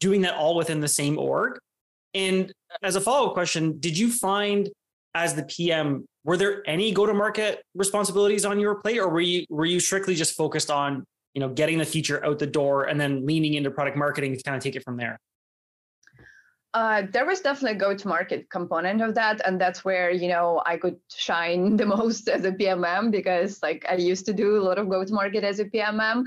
doing 0.00 0.22
that 0.22 0.34
all 0.34 0.56
within 0.56 0.80
the 0.80 0.88
same 0.88 1.18
org. 1.18 1.58
And 2.14 2.52
as 2.82 2.96
a 2.96 3.00
follow-up 3.00 3.34
question, 3.34 3.78
did 3.78 3.96
you 3.96 4.10
find 4.10 4.68
as 5.14 5.34
the 5.34 5.42
PM, 5.44 6.06
were 6.24 6.36
there 6.36 6.62
any 6.66 6.92
go-to-market 6.92 7.62
responsibilities 7.74 8.44
on 8.44 8.58
your 8.58 8.76
plate 8.76 8.98
or 8.98 9.08
were 9.08 9.20
you 9.20 9.44
were 9.50 9.66
you 9.66 9.80
strictly 9.80 10.14
just 10.14 10.34
focused 10.34 10.70
on 10.70 11.04
you 11.34 11.40
know, 11.40 11.48
getting 11.48 11.78
the 11.78 11.84
feature 11.84 12.24
out 12.24 12.38
the 12.38 12.46
door 12.46 12.84
and 12.84 13.00
then 13.00 13.26
leaning 13.26 13.54
into 13.54 13.70
product 13.70 13.96
marketing 13.96 14.36
to 14.36 14.42
kind 14.42 14.56
of 14.56 14.62
take 14.62 14.76
it 14.76 14.84
from 14.84 14.96
there? 14.96 15.18
Uh, 16.74 17.02
there 17.12 17.26
was 17.26 17.40
definitely 17.40 17.76
a 17.76 17.80
go-to-market 17.80 18.48
component 18.48 19.02
of 19.02 19.14
that, 19.14 19.42
and 19.46 19.60
that's 19.60 19.84
where 19.84 20.10
you 20.10 20.26
know 20.26 20.62
I 20.64 20.78
could 20.78 20.98
shine 21.14 21.76
the 21.80 21.84
most 21.84 22.28
as 22.28 22.44
a 22.44 22.52
PMM 22.52 23.10
because 23.10 23.62
like 23.62 23.84
I 23.88 23.94
used 23.94 24.24
to 24.26 24.32
do 24.32 24.56
a 24.56 24.62
lot 24.62 24.78
of 24.78 24.88
go-to-market 24.88 25.44
as 25.44 25.60
a 25.60 25.66
PMM, 25.66 26.24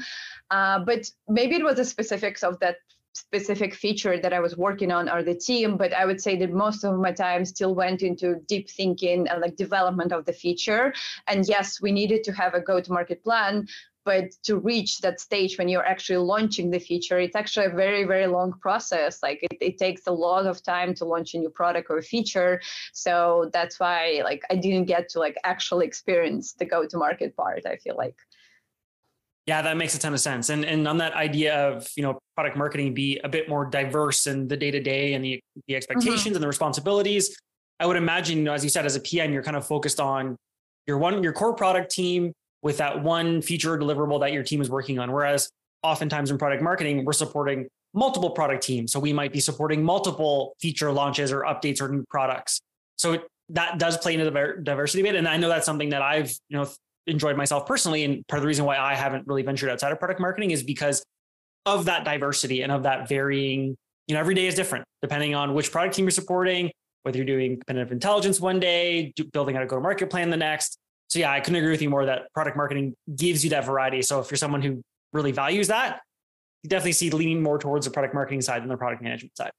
uh, 0.51 0.79
but 0.79 1.09
maybe 1.27 1.55
it 1.55 1.63
was 1.63 1.77
the 1.77 1.85
specifics 1.85 2.43
of 2.43 2.59
that 2.59 2.77
specific 3.15 3.73
feature 3.73 4.19
that 4.19 4.33
I 4.33 4.39
was 4.39 4.57
working 4.57 4.91
on 4.91 5.09
or 5.09 5.23
the 5.23 5.33
team, 5.33 5.77
but 5.77 5.93
I 5.93 6.05
would 6.05 6.21
say 6.21 6.35
that 6.37 6.51
most 6.51 6.83
of 6.83 6.99
my 6.99 7.13
time 7.13 7.45
still 7.45 7.73
went 7.73 8.01
into 8.01 8.41
deep 8.47 8.69
thinking 8.69 9.27
and 9.27 9.41
like 9.41 9.55
development 9.55 10.11
of 10.11 10.25
the 10.25 10.33
feature. 10.33 10.93
And 11.27 11.47
yes, 11.47 11.81
we 11.81 11.91
needed 11.93 12.23
to 12.25 12.33
have 12.33 12.53
a 12.53 12.59
go-to-market 12.59 13.23
plan, 13.23 13.67
but 14.05 14.31
to 14.43 14.57
reach 14.57 14.99
that 14.99 15.19
stage 15.19 15.57
when 15.57 15.67
you're 15.67 15.85
actually 15.85 16.17
launching 16.17 16.69
the 16.71 16.79
feature 16.79 17.19
it's 17.19 17.35
actually 17.35 17.65
a 17.65 17.69
very 17.69 18.03
very 18.03 18.27
long 18.27 18.53
process 18.59 19.21
like 19.23 19.39
it, 19.41 19.57
it 19.59 19.77
takes 19.77 20.07
a 20.07 20.11
lot 20.11 20.45
of 20.45 20.63
time 20.63 20.93
to 20.93 21.05
launch 21.05 21.33
a 21.33 21.39
new 21.39 21.49
product 21.49 21.87
or 21.89 22.01
feature 22.01 22.61
so 22.93 23.49
that's 23.51 23.79
why 23.79 24.21
like 24.23 24.43
i 24.49 24.55
didn't 24.55 24.85
get 24.85 25.09
to 25.09 25.19
like 25.19 25.35
actually 25.43 25.85
experience 25.85 26.53
the 26.53 26.65
go 26.65 26.85
to 26.85 26.97
market 26.97 27.35
part 27.35 27.65
i 27.65 27.75
feel 27.77 27.95
like 27.97 28.15
yeah, 29.45 29.61
that 29.61 29.77
makes 29.77 29.93
a 29.93 29.99
ton 29.99 30.13
of 30.13 30.19
sense. 30.19 30.49
And 30.49 30.65
and 30.65 30.87
on 30.87 30.97
that 30.97 31.13
idea 31.13 31.55
of 31.55 31.87
you 31.95 32.03
know 32.03 32.17
product 32.35 32.57
marketing 32.57 32.93
be 32.93 33.19
a 33.23 33.29
bit 33.29 33.47
more 33.47 33.65
diverse 33.65 34.25
in 34.25 34.47
the 34.47 34.57
day 34.57 34.71
to 34.71 34.79
day 34.79 35.13
and 35.13 35.23
the 35.23 35.39
the 35.67 35.75
expectations 35.75 36.21
mm-hmm. 36.21 36.33
and 36.33 36.43
the 36.43 36.47
responsibilities, 36.47 37.37
I 37.79 37.85
would 37.85 37.97
imagine, 37.97 38.39
you 38.39 38.43
know, 38.43 38.53
as 38.53 38.63
you 38.63 38.69
said, 38.69 38.85
as 38.85 38.95
a 38.95 38.99
PM, 38.99 39.31
you're 39.31 39.43
kind 39.43 39.55
of 39.55 39.67
focused 39.67 39.99
on 39.99 40.35
your 40.87 40.97
one 40.97 41.21
your 41.21 41.33
core 41.33 41.53
product 41.53 41.91
team, 41.91 42.33
with 42.61 42.77
that 42.77 43.03
one 43.03 43.41
feature 43.41 43.77
deliverable 43.77 44.19
that 44.21 44.33
your 44.33 44.43
team 44.43 44.61
is 44.61 44.69
working 44.69 44.99
on. 44.99 45.11
Whereas 45.11 45.49
oftentimes 45.83 46.31
in 46.31 46.37
product 46.37 46.63
marketing, 46.63 47.05
we're 47.05 47.13
supporting 47.13 47.67
multiple 47.93 48.31
product 48.31 48.63
teams. 48.63 48.91
So 48.91 48.99
we 48.99 49.13
might 49.13 49.31
be 49.31 49.39
supporting 49.39 49.83
multiple 49.83 50.55
feature 50.59 50.91
launches 50.91 51.31
or 51.31 51.41
updates 51.41 51.81
or 51.81 51.87
new 51.89 52.03
products. 52.09 52.59
So 52.97 53.13
it, 53.13 53.23
that 53.49 53.77
does 53.77 53.97
play 53.97 54.13
into 54.13 54.29
the 54.29 54.61
diversity 54.63 55.03
bit. 55.03 55.15
And 55.15 55.27
I 55.27 55.37
know 55.37 55.47
that's 55.47 55.65
something 55.65 55.89
that 55.89 56.01
I've, 56.01 56.31
you 56.49 56.57
know, 56.57 56.67
enjoyed 57.07 57.37
myself 57.37 57.65
personally. 57.65 58.03
And 58.03 58.27
part 58.27 58.39
of 58.39 58.41
the 58.41 58.47
reason 58.47 58.65
why 58.65 58.77
I 58.77 58.95
haven't 58.95 59.27
really 59.27 59.43
ventured 59.43 59.69
outside 59.69 59.91
of 59.91 59.99
product 59.99 60.19
marketing 60.19 60.51
is 60.51 60.63
because 60.63 61.03
of 61.65 61.85
that 61.85 62.03
diversity 62.03 62.61
and 62.61 62.71
of 62.71 62.83
that 62.83 63.07
varying, 63.07 63.75
you 64.07 64.15
know, 64.15 64.19
every 64.19 64.35
day 64.35 64.47
is 64.47 64.55
different 64.55 64.85
depending 65.01 65.35
on 65.35 65.53
which 65.53 65.71
product 65.71 65.95
team 65.95 66.05
you're 66.05 66.11
supporting, 66.11 66.71
whether 67.03 67.17
you're 67.17 67.25
doing 67.25 67.57
competitive 67.57 67.91
intelligence 67.91 68.41
one 68.41 68.59
day, 68.59 69.13
building 69.33 69.55
out 69.55 69.63
a 69.63 69.67
go 69.67 69.75
to 69.75 69.81
market 69.81 70.09
plan 70.09 70.29
the 70.31 70.37
next 70.37 70.79
so 71.07 71.19
yeah, 71.19 71.31
I 71.31 71.39
couldn't 71.39 71.57
agree 71.57 71.71
with 71.71 71.81
you 71.81 71.89
more 71.89 72.05
that 72.05 72.33
product 72.33 72.57
marketing 72.57 72.95
gives 73.15 73.43
you 73.43 73.49
that 73.51 73.65
variety. 73.65 74.01
So 74.01 74.19
if 74.19 74.31
you're 74.31 74.37
someone 74.37 74.61
who 74.61 74.81
really 75.13 75.31
values 75.31 75.67
that, 75.67 76.01
you 76.63 76.69
definitely 76.69 76.93
see 76.93 77.09
leaning 77.09 77.41
more 77.41 77.59
towards 77.59 77.85
the 77.85 77.91
product 77.91 78.13
marketing 78.13 78.41
side 78.41 78.61
than 78.61 78.69
the 78.69 78.77
product 78.77 79.01
management 79.01 79.37
side. 79.37 79.51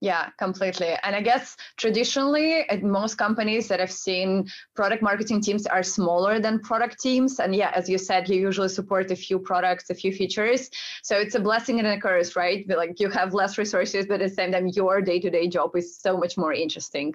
Yeah, 0.00 0.28
completely. 0.36 0.96
And 1.02 1.16
I 1.16 1.22
guess 1.22 1.56
traditionally, 1.78 2.68
at 2.68 2.82
most 2.82 3.14
companies 3.14 3.68
that 3.68 3.80
I've 3.80 3.90
seen, 3.90 4.50
product 4.76 5.02
marketing 5.02 5.40
teams 5.40 5.66
are 5.66 5.82
smaller 5.82 6.38
than 6.40 6.58
product 6.58 7.00
teams. 7.00 7.40
And 7.40 7.54
yeah, 7.54 7.70
as 7.74 7.88
you 7.88 7.96
said, 7.96 8.28
you 8.28 8.38
usually 8.38 8.68
support 8.68 9.10
a 9.10 9.16
few 9.16 9.38
products, 9.38 9.88
a 9.88 9.94
few 9.94 10.12
features. 10.12 10.68
So 11.02 11.16
it's 11.16 11.36
a 11.36 11.40
blessing 11.40 11.78
and 11.78 11.88
a 11.88 11.98
curse, 11.98 12.36
right? 12.36 12.66
Like 12.68 13.00
you 13.00 13.08
have 13.08 13.32
less 13.32 13.56
resources, 13.56 14.04
but 14.06 14.20
at 14.20 14.28
the 14.28 14.34
same 14.34 14.52
time, 14.52 14.66
your 14.66 15.00
day 15.00 15.20
to 15.20 15.30
day 15.30 15.48
job 15.48 15.74
is 15.74 15.96
so 15.96 16.18
much 16.18 16.36
more 16.36 16.52
interesting. 16.52 17.14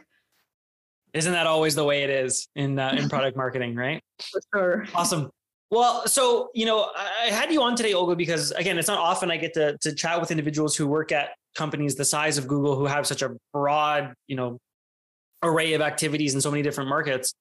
Isn't 1.13 1.33
that 1.33 1.47
always 1.47 1.75
the 1.75 1.83
way 1.83 2.03
it 2.03 2.09
is 2.09 2.47
in 2.55 2.77
uh, 2.77 2.95
in 2.97 3.09
product 3.13 3.35
marketing, 3.35 3.75
right? 3.75 4.01
For 4.31 4.41
sure. 4.53 4.85
Awesome. 4.93 5.29
Well, 5.71 6.07
so 6.07 6.49
you 6.53 6.65
know, 6.65 6.89
I 6.95 7.27
had 7.27 7.51
you 7.51 7.61
on 7.61 7.75
today, 7.75 7.93
Olga, 7.93 8.15
because 8.15 8.51
again, 8.51 8.77
it's 8.77 8.87
not 8.87 8.99
often 8.99 9.29
I 9.31 9.37
get 9.37 9.53
to 9.53 9.77
to 9.81 9.93
chat 9.93 10.19
with 10.19 10.31
individuals 10.31 10.75
who 10.75 10.87
work 10.87 11.11
at 11.11 11.29
companies 11.55 11.95
the 11.95 12.05
size 12.05 12.37
of 12.37 12.47
Google 12.47 12.75
who 12.75 12.85
have 12.85 13.05
such 13.05 13.21
a 13.21 13.35
broad, 13.53 14.13
you 14.27 14.35
know, 14.35 14.57
array 15.43 15.73
of 15.73 15.81
activities 15.81 16.35
in 16.35 16.41
so 16.41 16.51
many 16.51 16.63
different 16.63 16.89
markets. 16.89 17.33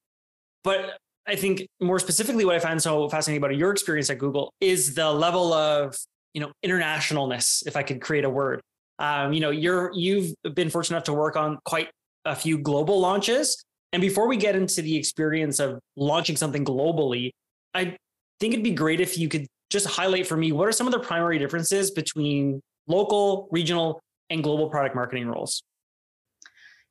But 0.64 0.98
I 1.26 1.37
think 1.37 1.66
more 1.80 1.98
specifically, 1.98 2.44
what 2.44 2.54
I 2.54 2.58
find 2.58 2.82
so 2.82 3.08
fascinating 3.08 3.42
about 3.42 3.56
your 3.56 3.70
experience 3.70 4.10
at 4.10 4.18
Google 4.18 4.52
is 4.60 4.94
the 4.94 5.10
level 5.10 5.52
of 5.52 5.96
you 6.34 6.40
know 6.40 6.52
internationalness, 6.64 7.66
if 7.66 7.76
I 7.76 7.82
could 7.82 8.00
create 8.00 8.25
a 8.25 8.30
word. 8.30 8.60
Um, 8.98 9.32
you 9.32 9.40
know, 9.40 9.50
you're 9.50 9.92
you've 9.94 10.34
been 10.54 10.70
fortunate 10.70 10.96
enough 10.96 11.04
to 11.04 11.12
work 11.12 11.37
on 11.37 11.58
quite 11.64 11.88
a 12.30 12.37
few 12.37 12.58
global 12.58 13.00
launches. 13.00 13.64
And 13.92 14.00
before 14.00 14.28
we 14.28 14.37
get 14.37 14.54
into 14.54 14.82
the 14.82 14.97
experience 14.97 15.58
of 15.58 15.78
launching 15.97 16.37
something 16.37 16.64
globally, 16.64 17.30
I 17.75 17.97
think 18.40 18.54
it'd 18.54 18.64
be 18.64 18.73
great 18.73 19.00
if 19.00 19.18
you 19.18 19.28
could 19.28 19.47
just 19.70 19.87
highlight 19.87 20.26
for 20.26 20.37
me 20.37 20.52
what 20.52 20.68
are 20.68 20.73
some 20.73 20.87
of 20.87 20.92
the 20.92 21.00
primary 21.00 21.38
differences 21.38 21.90
between 21.90 22.61
local, 22.87 23.49
regional, 23.50 24.00
and 24.30 24.42
global 24.42 24.68
product 24.68 24.94
marketing 24.94 25.26
roles. 25.26 25.62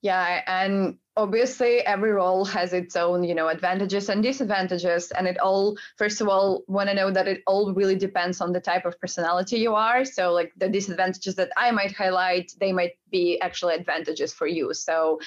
Yeah, 0.01 0.43
and 0.45 0.97
obviously 1.17 1.79
every 1.79 2.11
role 2.11 2.45
has 2.45 2.71
its 2.71 2.95
own, 2.95 3.23
you 3.23 3.33
know, 3.33 3.47
advantages 3.47 4.09
and 4.09 4.21
disadvantages. 4.21 5.11
And 5.11 5.27
it 5.27 5.39
all, 5.39 5.75
first 5.97 6.21
of 6.21 6.27
all, 6.27 6.63
want 6.67 6.89
to 6.89 6.95
know 6.95 7.09
that 7.09 7.27
it 7.27 7.41
all 7.47 7.73
really 7.73 7.95
depends 7.95 8.39
on 8.39 8.53
the 8.53 8.61
type 8.61 8.85
of 8.85 8.99
personality 9.01 9.57
you 9.57 9.73
are. 9.73 10.05
So 10.05 10.31
like 10.31 10.53
the 10.55 10.69
disadvantages 10.69 11.35
that 11.35 11.49
I 11.57 11.71
might 11.71 11.95
highlight, 11.95 12.53
they 12.59 12.71
might 12.71 12.93
be 13.11 13.41
actually 13.41 13.73
advantages 13.73 14.33
for 14.33 14.45
you. 14.45 14.73
So 14.73 15.19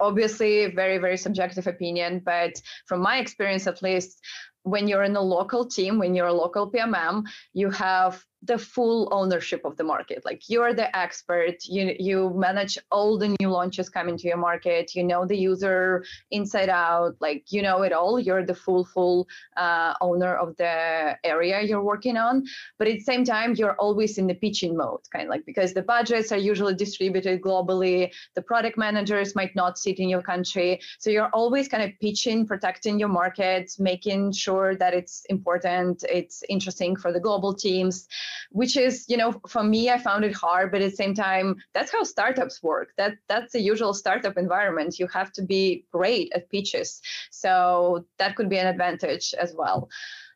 obviously 0.00 0.66
very 0.70 0.98
very 0.98 1.16
subjective 1.16 1.66
opinion 1.66 2.22
but 2.24 2.60
from 2.86 3.02
my 3.02 3.18
experience 3.18 3.66
at 3.66 3.82
least 3.82 4.20
when 4.62 4.88
you're 4.88 5.02
in 5.02 5.14
a 5.16 5.20
local 5.20 5.66
team 5.66 5.98
when 5.98 6.14
you're 6.14 6.28
a 6.28 6.32
local 6.32 6.70
pmm 6.70 7.22
you 7.52 7.70
have 7.70 8.24
the 8.42 8.58
full 8.58 9.08
ownership 9.12 9.64
of 9.64 9.76
the 9.76 9.84
market. 9.84 10.24
Like 10.24 10.48
you're 10.48 10.74
the 10.74 10.94
expert. 10.96 11.64
You 11.64 11.96
you 11.98 12.32
manage 12.36 12.78
all 12.90 13.18
the 13.18 13.34
new 13.40 13.48
launches 13.48 13.88
coming 13.88 14.16
to 14.18 14.28
your 14.28 14.36
market. 14.36 14.94
You 14.94 15.04
know 15.04 15.26
the 15.26 15.36
user 15.36 16.04
inside 16.30 16.68
out. 16.68 17.16
Like 17.20 17.44
you 17.50 17.62
know 17.62 17.82
it 17.82 17.92
all. 17.92 18.20
You're 18.20 18.44
the 18.44 18.54
full 18.54 18.84
full 18.84 19.26
uh, 19.56 19.94
owner 20.00 20.34
of 20.34 20.56
the 20.56 21.16
area 21.24 21.62
you're 21.62 21.82
working 21.82 22.16
on. 22.16 22.44
But 22.78 22.88
at 22.88 22.94
the 22.98 23.04
same 23.04 23.24
time 23.24 23.54
you're 23.54 23.76
always 23.76 24.18
in 24.18 24.26
the 24.26 24.34
pitching 24.34 24.76
mode 24.76 25.00
kind 25.12 25.24
of 25.24 25.30
like 25.30 25.44
because 25.46 25.72
the 25.74 25.82
budgets 25.82 26.30
are 26.32 26.38
usually 26.38 26.74
distributed 26.74 27.40
globally. 27.40 28.12
The 28.34 28.42
product 28.42 28.76
managers 28.78 29.34
might 29.34 29.54
not 29.56 29.78
sit 29.78 29.98
in 29.98 30.08
your 30.08 30.22
country. 30.22 30.80
So 30.98 31.10
you're 31.10 31.30
always 31.32 31.68
kind 31.68 31.82
of 31.82 31.90
pitching 32.00 32.46
protecting 32.46 32.98
your 32.98 33.08
market 33.08 33.72
making 33.78 34.32
sure 34.32 34.76
that 34.76 34.94
it's 34.94 35.24
important 35.28 36.04
it's 36.08 36.42
interesting 36.48 36.96
for 36.96 37.12
the 37.12 37.20
global 37.20 37.54
teams 37.54 38.08
which 38.50 38.76
is 38.76 39.04
you 39.08 39.16
know 39.16 39.40
for 39.48 39.62
me 39.62 39.90
i 39.90 39.98
found 39.98 40.24
it 40.24 40.34
hard 40.34 40.70
but 40.70 40.80
at 40.80 40.90
the 40.90 40.96
same 40.96 41.14
time 41.14 41.56
that's 41.74 41.92
how 41.92 42.02
startups 42.02 42.62
work. 42.62 42.92
That 42.96 43.14
that's 43.28 43.52
the 43.52 43.60
usual 43.60 43.94
startup 43.94 44.36
environment. 44.36 44.98
You 44.98 45.06
have 45.08 45.32
to 45.32 45.42
be 45.42 45.84
great 45.92 46.32
at 46.34 46.50
pitches. 46.50 47.00
So 47.30 48.04
that 48.18 48.36
could 48.36 48.48
be 48.48 48.58
an 48.58 48.66
advantage 48.66 49.34
as 49.38 49.54
well. 49.54 49.88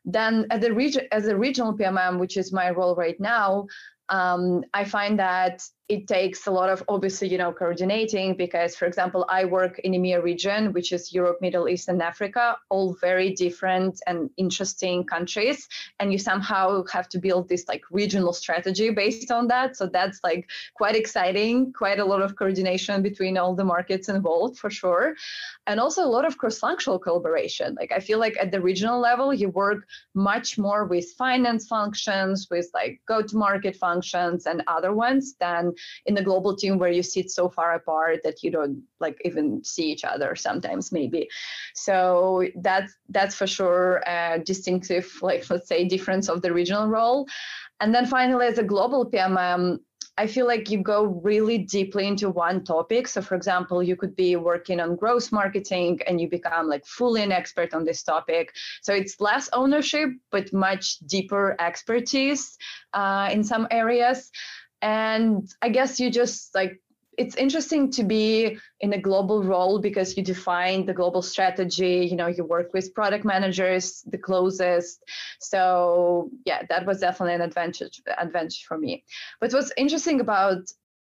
Then 0.04 0.46
as 0.50 0.64
a 0.64 0.72
region 0.72 1.06
as 1.12 1.26
a 1.26 1.36
regional 1.36 1.76
pmm 1.76 2.18
which 2.18 2.36
is 2.36 2.52
my 2.52 2.70
role 2.70 2.94
right 2.96 3.20
now 3.20 3.66
um, 4.08 4.64
i 4.72 4.82
find 4.84 5.18
that 5.18 5.62
it 5.90 6.06
takes 6.06 6.46
a 6.46 6.50
lot 6.50 6.70
of 6.70 6.82
obviously 6.88 7.28
you 7.28 7.38
know 7.42 7.52
coordinating 7.52 8.36
because 8.44 8.76
for 8.76 8.86
example 8.86 9.26
i 9.28 9.44
work 9.44 9.78
in 9.80 9.92
emea 9.92 10.22
region 10.22 10.72
which 10.72 10.92
is 10.92 11.12
europe 11.12 11.38
middle 11.40 11.68
east 11.68 11.88
and 11.88 12.00
africa 12.00 12.56
all 12.70 12.94
very 13.00 13.30
different 13.34 14.00
and 14.06 14.30
interesting 14.36 15.04
countries. 15.04 15.68
And 15.98 16.12
you 16.12 16.18
somehow 16.18 16.84
have 16.92 17.08
to 17.10 17.18
build 17.18 17.48
this 17.48 17.66
like 17.68 17.82
regional 17.90 18.32
strategy 18.32 18.90
based 18.90 19.30
on 19.30 19.48
that. 19.48 19.76
So 19.76 19.86
that's 19.86 20.20
like 20.22 20.48
quite 20.74 20.96
exciting 20.96 21.72
quite 21.72 21.98
a 21.98 22.04
lot 22.04 22.22
of 22.22 22.36
coordination 22.36 23.02
between 23.02 23.36
all 23.36 23.54
the 23.54 23.64
markets 23.64 24.08
involved 24.08 24.58
for 24.58 24.70
sure. 24.70 25.14
And 25.66 25.80
also 25.80 26.04
a 26.04 26.12
lot 26.16 26.24
of 26.24 26.38
cross-functional 26.38 26.98
collaboration. 26.98 27.76
Like 27.80 27.92
i 27.92 28.00
feel 28.00 28.18
like 28.18 28.36
at 28.40 28.50
the 28.50 28.60
regional 28.60 29.00
level 29.00 29.32
you 29.34 29.48
work 29.48 29.80
much 30.14 30.58
more 30.58 30.84
with 30.84 31.06
finance 31.24 31.66
functions 31.66 32.48
with 32.50 32.68
like 32.74 33.00
go-to-market 33.06 33.76
functions 33.76 34.46
and 34.46 34.62
other 34.66 34.92
ones 34.92 35.34
than 35.40 35.74
in 36.06 36.14
the 36.14 36.22
global 36.22 36.56
team 36.56 36.78
where 36.78 36.90
you 36.90 37.02
sit 37.02 37.30
so 37.30 37.48
far 37.48 37.74
apart 37.74 38.20
that 38.24 38.42
you 38.42 38.50
don't 38.50 38.82
like 39.00 39.20
even 39.24 39.62
see 39.64 39.90
each 39.90 40.04
other 40.04 40.34
sometimes 40.34 40.92
maybe 40.92 41.28
so 41.74 42.46
that's 42.56 42.94
that's 43.08 43.34
for 43.34 43.46
sure 43.46 44.02
a 44.06 44.38
distinctive 44.44 45.10
like 45.22 45.48
let's 45.50 45.68
say 45.68 45.84
difference 45.84 46.28
of 46.28 46.42
the 46.42 46.52
regional 46.52 46.88
role 46.88 47.26
and 47.80 47.94
then 47.94 48.06
finally 48.06 48.46
as 48.46 48.58
a 48.58 48.62
global 48.62 49.10
pmm 49.10 49.78
I 50.20 50.26
feel 50.26 50.46
like 50.46 50.70
you 50.70 50.82
go 50.82 51.04
really 51.04 51.56
deeply 51.56 52.06
into 52.06 52.28
one 52.28 52.62
topic. 52.62 53.08
So, 53.08 53.22
for 53.22 53.36
example, 53.36 53.82
you 53.82 53.96
could 53.96 54.14
be 54.14 54.36
working 54.36 54.78
on 54.78 54.96
growth 54.96 55.32
marketing 55.32 56.00
and 56.06 56.20
you 56.20 56.28
become 56.28 56.68
like 56.68 56.84
fully 56.84 57.22
an 57.22 57.32
expert 57.32 57.72
on 57.72 57.86
this 57.86 58.02
topic. 58.02 58.52
So, 58.82 58.92
it's 58.92 59.18
less 59.18 59.48
ownership, 59.54 60.10
but 60.30 60.52
much 60.52 60.98
deeper 61.06 61.56
expertise 61.58 62.58
uh, 62.92 63.30
in 63.32 63.42
some 63.42 63.66
areas 63.70 64.30
and 64.82 65.54
i 65.62 65.68
guess 65.68 66.00
you 66.00 66.10
just 66.10 66.54
like 66.54 66.80
it's 67.18 67.34
interesting 67.34 67.90
to 67.90 68.02
be 68.02 68.56
in 68.80 68.94
a 68.94 68.98
global 68.98 69.42
role 69.42 69.78
because 69.78 70.16
you 70.16 70.22
define 70.22 70.86
the 70.86 70.94
global 70.94 71.20
strategy 71.20 72.08
you 72.10 72.16
know 72.16 72.26
you 72.26 72.44
work 72.44 72.72
with 72.72 72.94
product 72.94 73.24
managers 73.24 74.02
the 74.06 74.16
closest. 74.18 75.02
So 75.38 76.30
yeah 76.46 76.62
that 76.70 76.86
was 76.86 77.00
definitely 77.00 77.34
an 77.34 77.42
advantage 77.42 78.00
advantage 78.18 78.64
for 78.64 78.78
me. 78.78 79.04
But 79.40 79.52
what's 79.52 79.72
interesting 79.76 80.20
about 80.20 80.62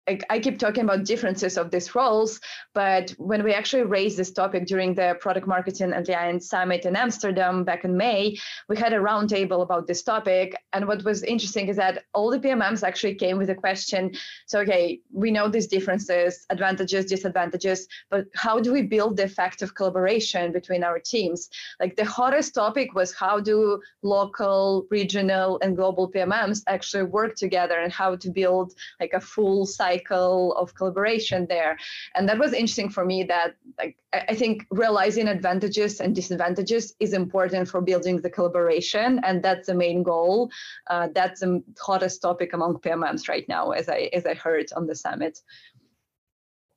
I 0.09 0.39
keep 0.39 0.61
talking 0.61 0.85
about 0.85 1.05
differences 1.05 1.59
of 1.59 1.73
these 1.73 1.93
roles, 1.97 2.39
but 2.75 3.11
when 3.19 3.43
we 3.43 3.53
actually 3.53 3.83
raised 3.83 4.17
this 4.17 4.31
topic 4.31 4.67
during 4.67 4.95
the 4.95 5.17
Product 5.21 5.49
Marketing 5.49 5.93
Alliance 5.93 6.49
Summit 6.49 6.85
in 6.85 6.95
Amsterdam 6.95 7.65
back 7.65 7.85
in 7.85 7.97
May, 7.97 8.39
we 8.69 8.77
had 8.77 8.93
a 8.93 8.99
roundtable 8.99 9.63
about 9.63 9.89
this 9.89 10.05
topic. 10.05 10.55
And 10.73 10.87
what 10.87 11.03
was 11.03 11.25
interesting 11.25 11.67
is 11.67 11.77
that 11.77 12.05
all 12.15 12.31
the 12.31 12.39
PMMs 12.39 12.85
actually 12.85 13.17
came 13.17 13.37
with 13.37 13.51
a 13.51 13.55
question. 13.57 14.13
So, 14.47 14.61
okay, 14.61 15.01
we 15.13 15.33
know 15.33 15.49
these 15.49 15.67
differences, 15.67 16.47
advantages, 16.51 17.07
disadvantages, 17.07 17.89
but 18.09 18.27
how 18.35 18.61
do 18.61 18.73
we 18.73 18.83
build 18.83 19.17
the 19.17 19.25
effective 19.25 19.75
collaboration 19.75 20.53
between 20.53 20.85
our 20.85 21.01
teams? 21.01 21.49
Like 21.81 21.97
the 21.97 22.05
hottest 22.05 22.55
topic 22.55 22.95
was 22.95 23.13
how 23.13 23.41
do 23.41 23.81
local, 24.03 24.87
regional, 24.89 25.59
and 25.63 25.77
global 25.77 26.09
PMMs 26.09 26.63
actually 26.69 27.03
work 27.03 27.35
together 27.35 27.81
and 27.81 27.93
how 27.93 28.15
to 28.15 28.31
build 28.31 28.75
like 29.01 29.13
a 29.13 29.21
full 29.21 29.67
cycle 29.67 29.96
cycle 29.97 30.55
of 30.57 30.75
collaboration 30.75 31.47
there. 31.49 31.79
And 32.15 32.29
that 32.29 32.39
was 32.39 32.53
interesting 32.53 32.91
for 32.91 33.05
me 33.05 33.25
that 33.25 33.55
like 33.79 33.97
i 34.13 34.35
think 34.35 34.67
realizing 34.71 35.29
advantages 35.29 36.01
and 36.01 36.15
disadvantages 36.15 36.95
is 37.01 37.13
important 37.13 37.69
for 37.69 37.81
building 37.81 38.21
the 38.21 38.31
collaboration 38.31 39.21
and 39.25 39.43
that's 39.43 39.67
the 39.67 39.75
main 39.75 40.03
goal. 40.03 40.51
Uh, 40.89 41.09
that's 41.15 41.41
the 41.41 41.63
hottest 41.79 42.23
topic 42.23 42.53
among 42.53 42.75
pmms 42.79 43.29
right 43.29 43.47
now 43.49 43.71
as 43.71 43.89
i 43.89 44.11
as 44.13 44.25
i 44.27 44.35
heard 44.35 44.67
on 44.77 44.87
the 44.87 44.95
summit. 44.95 45.39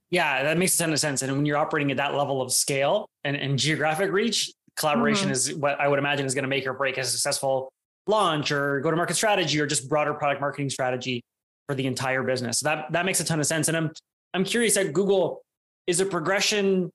Yeah 0.10 0.44
that 0.44 0.58
makes 0.58 0.76
a 0.76 0.84
ton 0.84 0.94
of 0.94 1.00
sense. 1.00 1.22
And 1.22 1.32
when 1.36 1.46
you're 1.46 1.58
operating 1.58 1.92
at 1.92 1.98
that 1.98 2.16
level 2.16 2.42
of 2.42 2.52
scale 2.52 3.08
and, 3.24 3.36
and 3.36 3.60
geographic 3.60 4.12
reach 4.12 4.52
collaboration 4.76 5.26
mm-hmm. 5.26 5.34
is 5.34 5.56
what 5.56 5.80
i 5.80 5.88
would 5.88 6.00
imagine 6.00 6.26
is 6.26 6.34
going 6.34 6.48
to 6.50 6.54
make 6.56 6.66
or 6.66 6.74
break 6.74 6.98
a 6.98 7.04
successful 7.04 7.70
launch 8.08 8.52
or 8.52 8.80
go 8.82 8.90
to 8.90 8.98
market 8.98 9.16
strategy 9.16 9.60
or 9.62 9.68
just 9.68 9.90
broader 9.90 10.14
product 10.14 10.42
marketing 10.42 10.70
strategy 10.70 11.22
for 11.70 11.76
the 11.76 11.86
entire 11.86 12.24
business. 12.24 12.62
That 12.62 12.92
that 12.94 13.06
makes 13.06 13.20
a 13.20 13.24
ton 13.24 13.40
of 13.40 13.46
sense. 13.46 13.68
And 13.68 13.78
I'm 13.78 13.92
I'm 14.34 14.44
curious 14.44 14.76
at 14.76 14.92
Google, 14.92 15.44
is 15.86 16.00
a 16.00 16.06
progression 16.06 16.92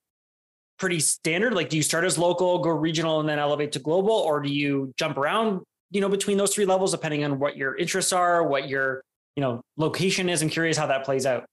pretty 0.80 0.98
standard? 0.98 1.54
Like 1.54 1.68
do 1.68 1.76
you 1.76 1.82
start 1.84 2.02
as 2.02 2.18
local, 2.18 2.58
go 2.58 2.70
regional, 2.70 3.20
and 3.20 3.28
then 3.28 3.38
elevate 3.38 3.70
to 3.72 3.78
global, 3.78 4.10
or 4.10 4.40
do 4.42 4.52
you 4.52 4.92
jump 4.96 5.16
around, 5.16 5.62
you 5.92 6.00
know, 6.00 6.08
between 6.08 6.38
those 6.38 6.52
three 6.52 6.66
levels 6.66 6.90
depending 6.90 7.22
on 7.22 7.38
what 7.38 7.56
your 7.56 7.76
interests 7.76 8.12
are, 8.12 8.42
what 8.42 8.68
your, 8.68 9.04
you 9.36 9.42
know, 9.42 9.60
location 9.76 10.28
is? 10.28 10.42
I'm 10.42 10.48
curious 10.48 10.76
how 10.76 10.88
that 10.88 11.04
plays 11.04 11.24
out. 11.24 11.46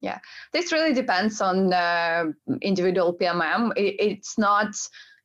Yeah, 0.00 0.18
this 0.52 0.72
really 0.72 0.92
depends 0.92 1.40
on 1.40 1.72
uh, 1.72 2.24
individual 2.62 3.16
PMM. 3.16 3.70
It, 3.76 3.94
it's 4.00 4.36
not 4.38 4.74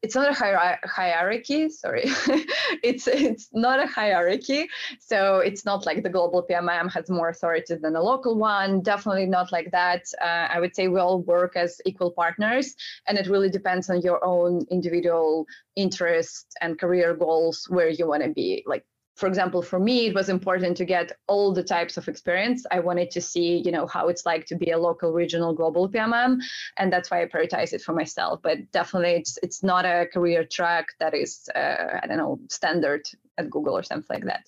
it's 0.01 0.15
not 0.15 0.29
a 0.31 0.33
hier- 0.33 0.79
hierarchy 0.83 1.69
sorry. 1.69 2.05
It's 2.83 3.07
it's 3.07 3.49
not 3.53 3.79
a 3.79 3.87
hierarchy 3.87 4.67
so 4.99 5.39
it's 5.39 5.65
not 5.65 5.85
like 5.85 6.01
the 6.03 6.09
global 6.09 6.45
pmm 6.49 6.91
has 6.91 7.09
more 7.09 7.29
authority 7.29 7.75
than 7.75 7.95
a 7.95 8.01
local 8.01 8.37
one 8.37 8.81
definitely 8.81 9.25
not 9.27 9.51
like 9.51 9.69
that. 9.71 10.03
Uh, 10.21 10.47
i 10.55 10.59
would 10.59 10.75
say 10.75 10.87
we 10.87 10.99
all 10.99 11.21
work 11.21 11.55
as 11.55 11.79
equal 11.85 12.11
partners 12.11 12.75
and 13.07 13.17
it 13.17 13.27
really 13.27 13.49
depends 13.49 13.89
on 13.89 14.01
your 14.01 14.23
own 14.25 14.65
individual 14.71 15.45
interests 15.75 16.53
and 16.61 16.79
career 16.79 17.13
goals 17.13 17.65
where 17.69 17.89
you 17.89 18.07
want 18.07 18.23
to 18.23 18.29
be 18.29 18.63
like 18.65 18.85
for 19.15 19.27
example, 19.27 19.61
for 19.61 19.79
me, 19.79 20.07
it 20.07 20.15
was 20.15 20.29
important 20.29 20.77
to 20.77 20.85
get 20.85 21.11
all 21.27 21.53
the 21.53 21.63
types 21.63 21.97
of 21.97 22.07
experience. 22.07 22.65
I 22.71 22.79
wanted 22.79 23.11
to 23.11 23.21
see, 23.21 23.61
you 23.65 23.71
know, 23.71 23.85
how 23.85 24.07
it's 24.07 24.25
like 24.25 24.45
to 24.47 24.55
be 24.55 24.71
a 24.71 24.77
local, 24.77 25.11
regional, 25.11 25.53
global 25.53 25.89
PMM, 25.89 26.39
and 26.77 26.91
that's 26.91 27.11
why 27.11 27.21
I 27.21 27.25
prioritize 27.25 27.73
it 27.73 27.81
for 27.81 27.93
myself. 27.93 28.39
But 28.41 28.71
definitely, 28.71 29.11
it's 29.11 29.37
it's 29.43 29.63
not 29.63 29.85
a 29.85 30.07
career 30.13 30.45
track 30.45 30.87
that 30.99 31.13
is, 31.13 31.49
uh, 31.53 31.99
I 32.01 32.07
don't 32.07 32.17
know, 32.17 32.39
standard 32.49 33.03
at 33.37 33.49
Google 33.49 33.77
or 33.77 33.83
something 33.83 34.15
like 34.15 34.25
that. 34.25 34.45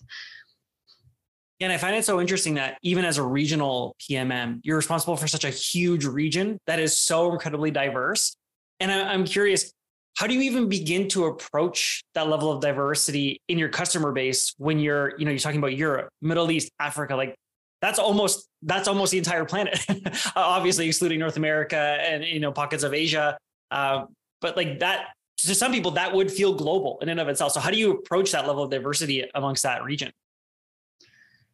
And 1.60 1.72
I 1.72 1.78
find 1.78 1.96
it 1.96 2.04
so 2.04 2.20
interesting 2.20 2.56
that 2.56 2.78
even 2.82 3.06
as 3.06 3.18
a 3.18 3.24
regional 3.24 3.96
PMM, 4.02 4.60
you're 4.64 4.76
responsible 4.76 5.16
for 5.16 5.28
such 5.28 5.46
a 5.46 5.50
huge 5.50 6.06
region 6.06 6.60
that 6.68 6.80
is 6.80 6.98
so 6.98 7.32
incredibly 7.32 7.72
diverse. 7.72 8.36
And 8.80 8.92
I'm 8.92 9.24
curious, 9.24 9.72
how 10.16 10.28
do 10.28 10.34
you 10.34 10.42
even 10.42 10.70
begin 10.70 11.08
to 11.10 11.26
approach 11.26 12.04
that 12.14 12.28
level 12.28 12.52
of 12.52 12.62
diversity 12.62 13.42
in 13.48 13.58
your 13.58 13.70
customer 13.70 14.12
base 14.12 14.54
when 14.58 14.80
you're, 14.80 15.14
you 15.18 15.26
know, 15.26 15.32
you're 15.32 15.40
talking 15.40 15.58
about 15.58 15.76
Europe, 15.76 16.10
Middle 16.22 16.52
East, 16.52 16.72
Africa, 16.80 17.16
like 17.16 17.36
that's 17.84 18.00
almost 18.00 18.48
that's 18.62 18.88
almost 18.88 19.12
the 19.12 19.18
entire 19.18 19.44
planet 19.44 19.78
obviously 20.38 20.88
excluding 20.88 21.20
north 21.20 21.36
america 21.36 21.98
and 22.00 22.24
you 22.24 22.40
know 22.40 22.50
pockets 22.50 22.82
of 22.82 22.94
asia 22.94 23.38
uh, 23.72 24.06
but 24.40 24.56
like 24.56 24.80
that 24.80 25.08
to 25.38 25.54
some 25.54 25.74
people 25.74 25.92
that 25.92 26.14
would 26.14 26.32
feel 26.32 26.54
global 26.54 26.98
in 27.02 27.10
and 27.10 27.20
of 27.20 27.28
itself 27.28 27.52
so 27.52 27.60
how 27.60 27.70
do 27.70 27.78
you 27.78 27.92
approach 27.92 28.32
that 28.32 28.48
level 28.48 28.64
of 28.64 28.72
diversity 28.72 29.30
amongst 29.36 29.64
that 29.64 29.84
region 29.84 30.12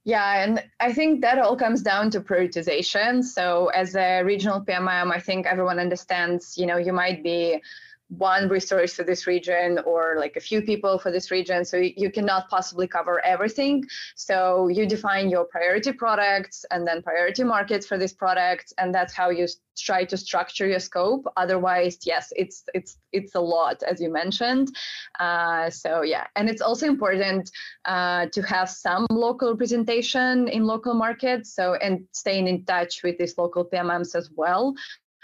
yeah, 0.06 0.44
and 0.44 0.64
I 0.80 0.94
think 0.94 1.22
that 1.22 1.38
all 1.38 1.58
comes 1.58 1.82
down 1.84 2.10
to 2.12 2.22
prioritization. 2.22 3.24
So 3.24 3.68
as 3.68 3.96
a 3.96 4.24
regional 4.24 4.62
PMM, 4.62 5.12
I 5.12 5.20
think 5.20 5.46
everyone 5.46 5.78
understands, 5.78 6.58
you 6.58 6.66
know, 6.66 6.78
you 6.78 6.94
might 6.94 7.22
be 7.22 7.62
one 8.10 8.50
resource 8.50 8.94
for 8.94 9.04
this 9.04 9.28
region 9.28 9.80
or 9.86 10.16
like 10.18 10.36
a 10.36 10.40
few 10.40 10.62
people 10.62 10.98
for 10.98 11.12
this 11.12 11.30
region. 11.30 11.64
So 11.64 11.78
you 11.78 12.12
cannot 12.12 12.50
possibly 12.50 12.88
cover 12.88 13.24
everything. 13.24 13.86
So 14.16 14.68
you 14.68 14.88
define 14.88 15.30
your 15.30 15.46
priority 15.46 15.92
products 15.92 16.66
and 16.72 16.88
then 16.88 17.04
priority 17.04 17.44
markets 17.44 17.86
for 17.86 17.98
this 17.98 18.14
product, 18.14 18.74
and 18.80 18.94
that's 18.94 19.14
how 19.14 19.30
you 19.30 19.48
try 19.78 20.04
to 20.06 20.18
structure 20.18 20.68
your 20.68 20.80
scope. 20.80 21.26
Otherwise, 21.38 22.00
yes, 22.04 22.34
it's 22.36 22.64
it's 22.74 22.98
it's 23.12 23.36
a 23.36 23.40
lot 23.40 23.84
as 23.84 24.02
you 24.02 24.12
mentioned. 24.12 24.76
Uh, 25.20 25.70
so 25.70 26.02
yeah, 26.02 26.26
and 26.36 26.50
it's 26.50 26.62
also 26.62 26.88
important 26.88 27.52
uh, 27.86 28.26
to 28.34 28.42
have 28.42 28.70
some 28.70 29.06
local 29.12 29.52
representation 29.52 30.48
in 30.48 30.64
local 30.66 30.96
markets. 30.96 31.54
So 31.54 31.76
and 31.76 32.06
staying 32.12 32.48
in 32.48 32.66
touch 32.66 33.04
with 33.04 33.18
these 33.20 33.38
local 33.38 33.66
PMMs 33.66 34.16
as 34.16 34.30
well 34.36 34.74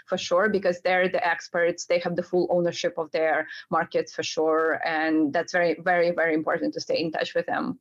for 0.06 0.16
sure 0.18 0.48
because 0.48 0.80
they're 0.80 1.08
the 1.08 1.24
experts. 1.26 1.86
They 1.86 1.98
have 2.00 2.16
the 2.16 2.22
full 2.22 2.48
ownership 2.50 2.94
of 2.96 3.10
their 3.12 3.46
markets 3.70 4.14
for 4.14 4.22
sure 4.22 4.80
and 4.84 5.32
that's 5.32 5.52
very 5.52 5.76
very 5.80 6.10
very 6.10 6.34
important 6.34 6.74
to 6.74 6.80
stay 6.80 7.00
in 7.00 7.10
touch 7.12 7.34
with 7.34 7.46
them. 7.46 7.78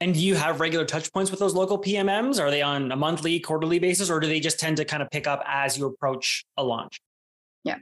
And 0.00 0.14
do 0.14 0.20
you 0.20 0.36
have 0.36 0.60
regular 0.60 0.84
touch 0.84 1.12
points 1.12 1.30
with 1.30 1.40
those 1.40 1.54
local 1.54 1.80
pmms 1.80 2.40
are 2.40 2.50
they 2.50 2.62
on 2.62 2.92
a 2.92 2.96
monthly 2.96 3.40
quarterly 3.40 3.78
basis 3.78 4.10
or 4.10 4.20
do 4.20 4.28
they 4.28 4.40
just 4.40 4.60
tend 4.60 4.76
to 4.76 4.84
kind 4.84 5.02
of 5.02 5.10
pick 5.10 5.26
up 5.26 5.42
as 5.46 5.76
you 5.76 5.86
approach 5.86 6.44
a 6.56 6.64
launch? 6.64 7.00
Yeah 7.64 7.78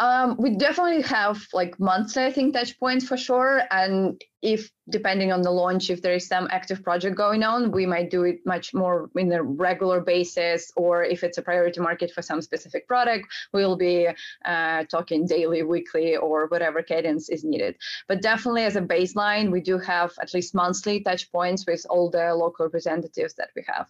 um, 0.00 0.34
we 0.38 0.56
definitely 0.56 1.02
have 1.02 1.46
like 1.52 1.78
monthly, 1.78 2.24
I 2.24 2.32
think, 2.32 2.54
touch 2.54 2.80
points 2.80 3.06
for 3.06 3.18
sure. 3.18 3.62
And 3.70 4.18
if 4.40 4.70
depending 4.88 5.30
on 5.30 5.42
the 5.42 5.50
launch, 5.50 5.90
if 5.90 6.00
there 6.00 6.14
is 6.14 6.26
some 6.26 6.48
active 6.50 6.82
project 6.82 7.16
going 7.16 7.42
on, 7.42 7.70
we 7.70 7.84
might 7.84 8.10
do 8.10 8.22
it 8.24 8.38
much 8.46 8.72
more 8.72 9.10
in 9.14 9.30
a 9.30 9.42
regular 9.42 10.00
basis. 10.00 10.72
Or 10.74 11.04
if 11.04 11.22
it's 11.22 11.36
a 11.36 11.42
priority 11.42 11.80
market 11.80 12.12
for 12.12 12.22
some 12.22 12.40
specific 12.40 12.88
product, 12.88 13.28
we'll 13.52 13.76
be 13.76 14.08
uh, 14.46 14.84
talking 14.84 15.26
daily, 15.26 15.62
weekly, 15.64 16.16
or 16.16 16.46
whatever 16.46 16.82
cadence 16.82 17.28
is 17.28 17.44
needed. 17.44 17.76
But 18.08 18.22
definitely 18.22 18.64
as 18.64 18.76
a 18.76 18.80
baseline, 18.80 19.50
we 19.50 19.60
do 19.60 19.76
have 19.78 20.12
at 20.22 20.32
least 20.32 20.54
monthly 20.54 21.00
touch 21.00 21.30
points 21.30 21.66
with 21.66 21.84
all 21.90 22.08
the 22.08 22.34
local 22.34 22.64
representatives 22.64 23.34
that 23.34 23.50
we 23.54 23.64
have. 23.68 23.86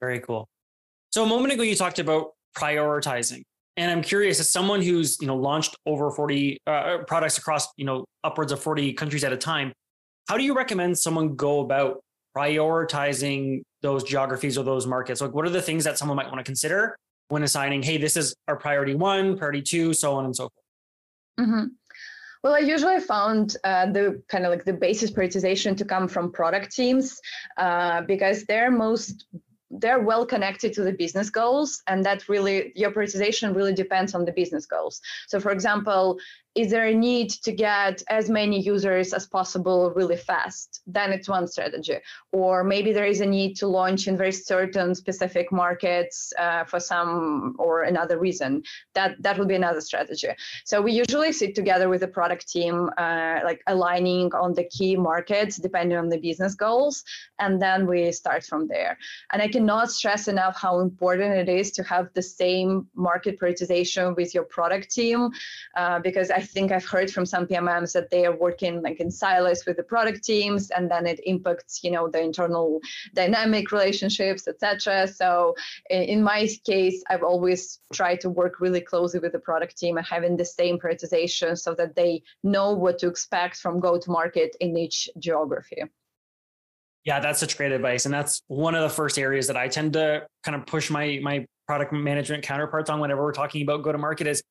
Very 0.00 0.20
cool. 0.20 0.48
So 1.10 1.24
a 1.24 1.26
moment 1.26 1.52
ago, 1.54 1.64
you 1.64 1.74
talked 1.74 1.98
about 1.98 2.34
prioritizing 2.56 3.42
and 3.76 3.90
I'm 3.90 4.02
curious, 4.02 4.40
as 4.40 4.48
someone 4.48 4.82
who's 4.82 5.18
you 5.20 5.26
know 5.26 5.36
launched 5.36 5.76
over 5.86 6.10
40 6.10 6.58
uh, 6.66 6.98
products 7.06 7.38
across 7.38 7.68
you 7.76 7.84
know 7.84 8.04
upwards 8.24 8.52
of 8.52 8.60
40 8.62 8.92
countries 8.94 9.24
at 9.24 9.32
a 9.32 9.36
time, 9.36 9.72
how 10.28 10.36
do 10.36 10.44
you 10.44 10.54
recommend 10.54 10.98
someone 10.98 11.34
go 11.34 11.60
about 11.60 12.00
prioritizing 12.36 13.62
those 13.82 14.04
geographies 14.04 14.56
or 14.56 14.64
those 14.64 14.86
markets? 14.86 15.20
Like, 15.20 15.34
what 15.34 15.44
are 15.44 15.50
the 15.50 15.62
things 15.62 15.84
that 15.84 15.98
someone 15.98 16.16
might 16.16 16.26
want 16.26 16.38
to 16.38 16.44
consider 16.44 16.96
when 17.28 17.42
assigning, 17.42 17.82
hey, 17.82 17.98
this 17.98 18.16
is 18.16 18.34
our 18.48 18.56
priority 18.56 18.94
one, 18.94 19.36
priority 19.36 19.62
two, 19.62 19.92
so 19.92 20.14
on 20.14 20.24
and 20.24 20.36
so 20.36 20.44
forth? 20.44 21.48
Mm-hmm. 21.48 21.64
Well, 22.42 22.54
I 22.54 22.58
usually 22.58 22.98
found 22.98 23.56
uh, 23.62 23.86
the 23.86 24.22
kind 24.28 24.44
of 24.44 24.50
like 24.50 24.64
the 24.64 24.72
basis 24.72 25.10
prioritization 25.10 25.76
to 25.76 25.84
come 25.84 26.08
from 26.08 26.32
product 26.32 26.74
teams 26.74 27.18
uh, 27.56 28.02
because 28.02 28.44
they're 28.44 28.70
most 28.70 29.26
they're 29.72 30.00
well 30.00 30.26
connected 30.26 30.72
to 30.74 30.82
the 30.82 30.92
business 30.92 31.30
goals 31.30 31.82
and 31.86 32.04
that 32.04 32.28
really 32.28 32.72
your 32.76 32.90
prioritization 32.90 33.54
really 33.56 33.72
depends 33.72 34.14
on 34.14 34.24
the 34.24 34.32
business 34.32 34.66
goals. 34.66 35.00
So 35.28 35.40
for 35.40 35.50
example 35.50 36.18
is 36.54 36.70
there 36.70 36.86
a 36.86 36.94
need 36.94 37.30
to 37.30 37.52
get 37.52 38.02
as 38.08 38.28
many 38.28 38.60
users 38.60 39.14
as 39.14 39.26
possible 39.26 39.90
really 39.96 40.16
fast? 40.16 40.82
Then 40.86 41.12
it's 41.12 41.28
one 41.28 41.48
strategy. 41.48 41.98
Or 42.30 42.62
maybe 42.62 42.92
there 42.92 43.06
is 43.06 43.20
a 43.20 43.26
need 43.26 43.54
to 43.56 43.66
launch 43.66 44.06
in 44.06 44.18
very 44.18 44.32
certain 44.32 44.94
specific 44.94 45.50
markets 45.50 46.32
uh, 46.38 46.64
for 46.64 46.78
some 46.78 47.56
or 47.58 47.82
another 47.82 48.18
reason. 48.18 48.62
That 48.94 49.22
that 49.22 49.38
would 49.38 49.48
be 49.48 49.54
another 49.54 49.80
strategy. 49.80 50.28
So 50.64 50.82
we 50.82 50.92
usually 50.92 51.32
sit 51.32 51.54
together 51.54 51.88
with 51.88 52.00
the 52.00 52.08
product 52.08 52.48
team 52.48 52.90
uh, 52.98 53.40
like 53.44 53.62
aligning 53.66 54.34
on 54.34 54.52
the 54.52 54.64
key 54.64 54.96
markets 54.96 55.56
depending 55.56 55.96
on 55.96 56.08
the 56.08 56.18
business 56.18 56.54
goals 56.54 57.02
and 57.38 57.62
then 57.62 57.86
we 57.86 58.12
start 58.12 58.44
from 58.44 58.68
there. 58.68 58.98
And 59.32 59.40
i 59.40 59.48
cannot 59.48 59.90
stress 59.90 60.28
enough 60.28 60.56
how 60.56 60.80
important 60.80 61.34
it 61.34 61.48
is 61.48 61.72
to 61.72 61.82
have 61.84 62.08
the 62.14 62.22
same 62.22 62.86
market 62.94 63.40
prioritization 63.40 64.16
with 64.16 64.34
your 64.34 64.44
product 64.44 64.90
team 64.90 65.30
uh, 65.76 65.98
because 66.00 66.30
i 66.30 66.41
I 66.42 66.44
think 66.44 66.72
I've 66.72 66.84
heard 66.84 67.08
from 67.08 67.24
some 67.24 67.46
PMMs 67.46 67.92
that 67.92 68.10
they 68.10 68.26
are 68.26 68.36
working 68.36 68.82
like 68.82 68.98
in 68.98 69.12
silos 69.12 69.64
with 69.64 69.76
the 69.76 69.84
product 69.84 70.24
teams, 70.24 70.70
and 70.70 70.90
then 70.90 71.06
it 71.06 71.20
impacts, 71.24 71.84
you 71.84 71.92
know, 71.92 72.08
the 72.08 72.20
internal 72.20 72.80
dynamic 73.14 73.70
relationships, 73.70 74.48
etc. 74.48 75.06
So 75.06 75.54
in 75.88 76.20
my 76.20 76.48
case, 76.66 77.04
I've 77.08 77.22
always 77.22 77.78
tried 77.92 78.20
to 78.22 78.28
work 78.28 78.60
really 78.60 78.80
closely 78.80 79.20
with 79.20 79.32
the 79.32 79.38
product 79.38 79.78
team 79.78 79.98
and 79.98 80.06
having 80.06 80.36
the 80.36 80.44
same 80.44 80.80
prioritization 80.80 81.56
so 81.56 81.74
that 81.76 81.94
they 81.94 82.24
know 82.42 82.72
what 82.72 82.98
to 82.98 83.06
expect 83.06 83.58
from 83.58 83.78
go-to-market 83.78 84.56
in 84.58 84.76
each 84.76 85.08
geography. 85.20 85.84
Yeah, 87.04 87.20
that's 87.20 87.38
such 87.38 87.56
great 87.56 87.70
advice. 87.70 88.04
And 88.04 88.12
that's 88.12 88.42
one 88.48 88.74
of 88.74 88.82
the 88.82 88.88
first 88.88 89.16
areas 89.16 89.46
that 89.46 89.56
I 89.56 89.68
tend 89.68 89.92
to 89.92 90.26
kind 90.42 90.56
of 90.56 90.66
push 90.66 90.90
my 90.90 91.20
my 91.22 91.46
product 91.68 91.92
management 91.92 92.42
counterparts 92.42 92.90
on 92.90 92.98
whenever 92.98 93.22
we're 93.22 93.32
talking 93.32 93.62
about 93.62 93.84
go 93.84 93.92
to 93.92 93.98
market 93.98 94.26
is 94.26 94.42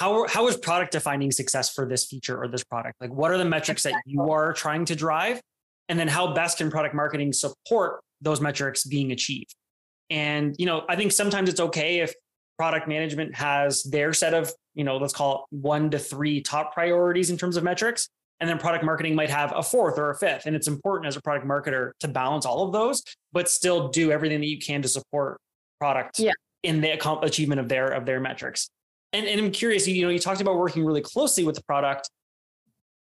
how 0.00 0.26
how 0.28 0.48
is 0.48 0.56
product 0.56 0.92
defining 0.92 1.30
success 1.30 1.72
for 1.72 1.86
this 1.86 2.06
feature 2.06 2.42
or 2.42 2.48
this 2.48 2.64
product? 2.64 2.96
Like, 3.00 3.12
what 3.12 3.30
are 3.30 3.38
the 3.38 3.44
metrics 3.44 3.82
that 3.82 3.94
you 4.06 4.30
are 4.30 4.54
trying 4.54 4.86
to 4.86 4.96
drive, 4.96 5.40
and 5.90 5.98
then 5.98 6.08
how 6.08 6.32
best 6.32 6.58
can 6.58 6.70
product 6.70 6.94
marketing 6.94 7.34
support 7.34 8.00
those 8.22 8.40
metrics 8.40 8.82
being 8.84 9.12
achieved? 9.12 9.54
And 10.08 10.56
you 10.58 10.64
know, 10.64 10.84
I 10.88 10.96
think 10.96 11.12
sometimes 11.12 11.50
it's 11.50 11.60
okay 11.60 12.00
if 12.00 12.14
product 12.56 12.88
management 12.88 13.34
has 13.34 13.82
their 13.84 14.14
set 14.14 14.32
of 14.32 14.50
you 14.74 14.84
know 14.84 14.96
let's 14.96 15.12
call 15.12 15.34
it 15.50 15.56
one 15.56 15.90
to 15.90 15.98
three 15.98 16.40
top 16.40 16.72
priorities 16.72 17.30
in 17.30 17.36
terms 17.36 17.56
of 17.56 17.64
metrics 17.64 18.08
and 18.38 18.48
then 18.48 18.58
product 18.58 18.84
marketing 18.84 19.14
might 19.14 19.30
have 19.30 19.52
a 19.56 19.62
fourth 19.62 19.98
or 19.98 20.10
a 20.10 20.14
fifth 20.14 20.44
and 20.44 20.54
it's 20.54 20.68
important 20.68 21.06
as 21.06 21.16
a 21.16 21.22
product 21.22 21.46
marketer 21.46 21.92
to 22.00 22.06
balance 22.06 22.44
all 22.44 22.66
of 22.66 22.72
those 22.72 23.02
but 23.32 23.48
still 23.48 23.88
do 23.88 24.12
everything 24.12 24.40
that 24.40 24.46
you 24.46 24.58
can 24.58 24.82
to 24.82 24.88
support 24.88 25.40
product 25.78 26.18
yeah. 26.18 26.32
in 26.62 26.82
the 26.82 26.90
achievement 27.22 27.58
of 27.58 27.68
their 27.70 27.86
of 27.86 28.04
their 28.04 28.20
metrics 28.20 28.68
and, 29.12 29.26
and 29.26 29.40
I'm 29.40 29.50
curious, 29.50 29.86
you 29.86 30.04
know, 30.04 30.10
you 30.10 30.18
talked 30.18 30.40
about 30.40 30.56
working 30.56 30.84
really 30.84 31.00
closely 31.00 31.44
with 31.44 31.56
the 31.56 31.62
product 31.64 32.08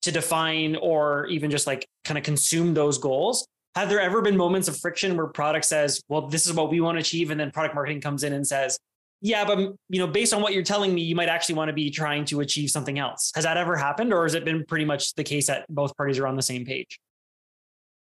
to 0.04 0.12
define 0.12 0.76
or 0.76 1.28
even 1.28 1.52
just 1.52 1.68
like 1.68 1.88
kind 2.04 2.18
of 2.18 2.24
consume 2.24 2.74
those 2.74 2.98
goals. 2.98 3.46
Have 3.76 3.90
there 3.90 4.02
ever 4.02 4.22
been 4.22 4.36
moments 4.36 4.68
of 4.68 4.78
friction 4.78 5.16
where 5.16 5.28
product 5.28 5.66
says, 5.66 6.02
well, 6.10 6.28
this 6.28 6.46
is 6.46 6.54
what 6.54 6.70
we 6.70 6.82
want 6.82 6.98
to 6.98 7.00
achieve, 7.00 7.32
and 7.32 7.40
then 7.40 7.52
product 7.52 7.76
marketing 7.76 8.02
comes 8.02 8.24
in 8.24 8.34
and 8.34 8.46
says, 8.46 8.78
yeah, 9.22 9.46
but 9.46 9.60
you 9.60 10.00
know, 10.00 10.08
based 10.08 10.34
on 10.34 10.42
what 10.42 10.54
you're 10.54 10.64
telling 10.64 10.94
me, 10.94 11.02
you 11.04 11.16
might 11.16 11.30
actually 11.30 11.56
want 11.56 11.70
to 11.70 11.74
be 11.74 11.90
trying 11.92 12.26
to 12.26 12.42
achieve 12.42 12.72
something 12.72 12.98
else. 12.98 13.32
Has 13.36 13.44
that 13.44 13.56
ever 13.56 13.78
happened, 13.78 14.12
or 14.14 14.24
has 14.24 14.34
it 14.34 14.44
been 14.44 14.66
pretty 14.66 14.84
much 14.84 15.14
the 15.14 15.24
case 15.24 15.48
that 15.48 15.66
both 15.70 15.96
parties 15.96 16.18
are 16.18 16.28
on 16.28 16.36
the 16.36 16.42
same 16.42 16.66
page? 16.66 17.00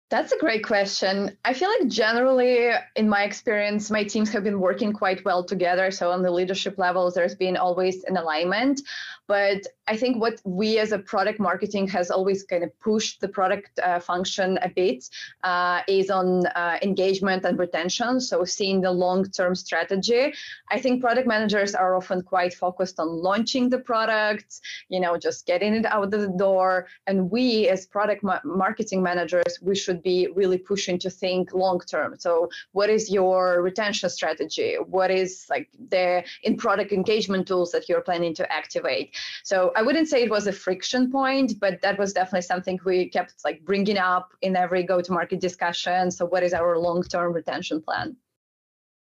That's 0.08 0.30
a 0.30 0.38
great 0.38 0.64
question. 0.64 1.36
I 1.44 1.52
feel 1.52 1.68
like 1.68 1.88
generally, 1.88 2.70
in 2.94 3.08
my 3.08 3.24
experience, 3.24 3.90
my 3.90 4.04
teams 4.04 4.30
have 4.30 4.44
been 4.44 4.60
working 4.60 4.92
quite 4.92 5.24
well 5.24 5.42
together. 5.42 5.90
So, 5.90 6.12
on 6.12 6.22
the 6.22 6.30
leadership 6.30 6.78
levels, 6.78 7.14
there's 7.14 7.34
been 7.34 7.56
always 7.56 8.04
an 8.04 8.16
alignment. 8.16 8.82
But 9.28 9.66
I 9.88 9.96
think 9.96 10.20
what 10.20 10.40
we 10.44 10.78
as 10.78 10.92
a 10.92 10.98
product 10.98 11.38
marketing 11.38 11.88
has 11.88 12.10
always 12.10 12.42
kind 12.42 12.64
of 12.64 12.78
pushed 12.80 13.20
the 13.20 13.28
product 13.28 13.78
uh, 13.78 14.00
function 14.00 14.58
a 14.62 14.68
bit 14.68 15.08
uh, 15.44 15.82
is 15.88 16.10
on 16.10 16.46
uh, 16.46 16.78
engagement 16.82 17.44
and 17.44 17.58
retention. 17.58 18.20
So, 18.20 18.44
seeing 18.44 18.80
the 18.80 18.90
long 18.90 19.24
term 19.30 19.54
strategy. 19.54 20.32
I 20.70 20.80
think 20.80 21.00
product 21.00 21.26
managers 21.26 21.74
are 21.74 21.96
often 21.96 22.22
quite 22.22 22.54
focused 22.54 22.98
on 22.98 23.08
launching 23.08 23.68
the 23.68 23.78
product, 23.78 24.60
you 24.88 25.00
know, 25.00 25.16
just 25.16 25.46
getting 25.46 25.74
it 25.74 25.86
out 25.86 26.10
the 26.10 26.28
door. 26.28 26.86
And 27.06 27.30
we, 27.30 27.68
as 27.68 27.86
product 27.86 28.22
ma- 28.22 28.40
marketing 28.44 29.02
managers, 29.02 29.58
we 29.62 29.74
should 29.76 30.02
be 30.02 30.28
really 30.34 30.58
pushing 30.58 30.98
to 31.00 31.10
think 31.10 31.52
long 31.52 31.80
term. 31.80 32.16
So, 32.18 32.48
what 32.72 32.90
is 32.90 33.10
your 33.10 33.62
retention 33.62 34.10
strategy? 34.10 34.76
What 34.86 35.10
is 35.10 35.46
like 35.48 35.68
the 35.90 36.24
in 36.42 36.56
product 36.56 36.92
engagement 36.92 37.46
tools 37.48 37.72
that 37.72 37.88
you're 37.88 38.00
planning 38.02 38.34
to 38.34 38.52
activate? 38.52 39.15
So 39.44 39.72
I 39.76 39.82
wouldn't 39.82 40.08
say 40.08 40.22
it 40.22 40.30
was 40.30 40.46
a 40.46 40.52
friction 40.52 41.10
point, 41.10 41.54
but 41.60 41.80
that 41.82 41.98
was 41.98 42.12
definitely 42.12 42.42
something 42.42 42.78
we 42.84 43.08
kept 43.08 43.34
like 43.44 43.64
bringing 43.64 43.98
up 43.98 44.32
in 44.42 44.56
every 44.56 44.82
go-to-market 44.82 45.40
discussion. 45.40 46.10
So 46.10 46.26
what 46.26 46.42
is 46.42 46.52
our 46.52 46.78
long-term 46.78 47.32
retention 47.32 47.82
plan? 47.82 48.16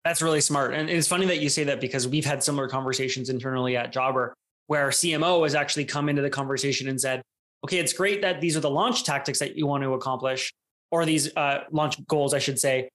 That's 0.04 0.22
really 0.22 0.42
smart. 0.42 0.74
And 0.74 0.90
it's 0.90 1.08
funny 1.08 1.28
that 1.28 1.40
you 1.40 1.50
say 1.50 1.64
that 1.66 1.80
because 1.80 2.08
we've 2.08 2.26
had 2.26 2.44
similar 2.44 2.68
conversations 2.68 3.30
internally 3.30 3.78
at 3.78 3.92
Jobber 3.92 4.34
where 4.68 4.88
CMO 4.88 5.44
has 5.44 5.54
actually 5.54 5.84
come 5.84 6.08
into 6.08 6.22
the 6.22 6.30
conversation 6.30 6.88
and 6.88 7.00
said, 7.00 7.22
okay, 7.66 7.78
it's 7.78 7.92
great 7.92 8.22
that 8.22 8.40
these 8.40 8.56
are 8.56 8.62
the 8.62 8.70
launch 8.70 9.04
tactics 9.04 9.40
that 9.40 9.58
you 9.58 9.68
want 9.68 9.84
to 9.84 9.94
accomplish, 9.94 10.54
or 10.92 11.06
these 11.06 11.36
uh, 11.36 11.66
launch 11.72 11.98
goals, 12.08 12.34
I 12.34 12.40
should 12.40 12.58
say. 12.58 12.90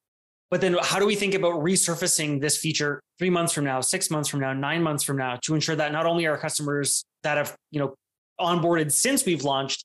But 0.50 0.60
then 0.60 0.76
how 0.80 0.98
do 0.98 1.06
we 1.06 1.16
think 1.16 1.34
about 1.34 1.54
resurfacing 1.54 2.40
this 2.40 2.56
feature 2.56 3.00
three 3.18 3.30
months 3.30 3.52
from 3.52 3.64
now, 3.64 3.80
six 3.80 4.10
months 4.10 4.28
from 4.28 4.40
now, 4.40 4.52
nine 4.52 4.82
months 4.82 5.02
from 5.02 5.16
now 5.16 5.38
to 5.42 5.54
ensure 5.54 5.74
that 5.74 5.90
not 5.92 6.06
only 6.06 6.26
our 6.26 6.38
customers 6.38 7.04
that 7.24 7.36
have, 7.36 7.56
you 7.72 7.80
know, 7.80 7.94
onboarded 8.40 8.92
since 8.92 9.24
we've 9.24 9.42
launched, 9.42 9.84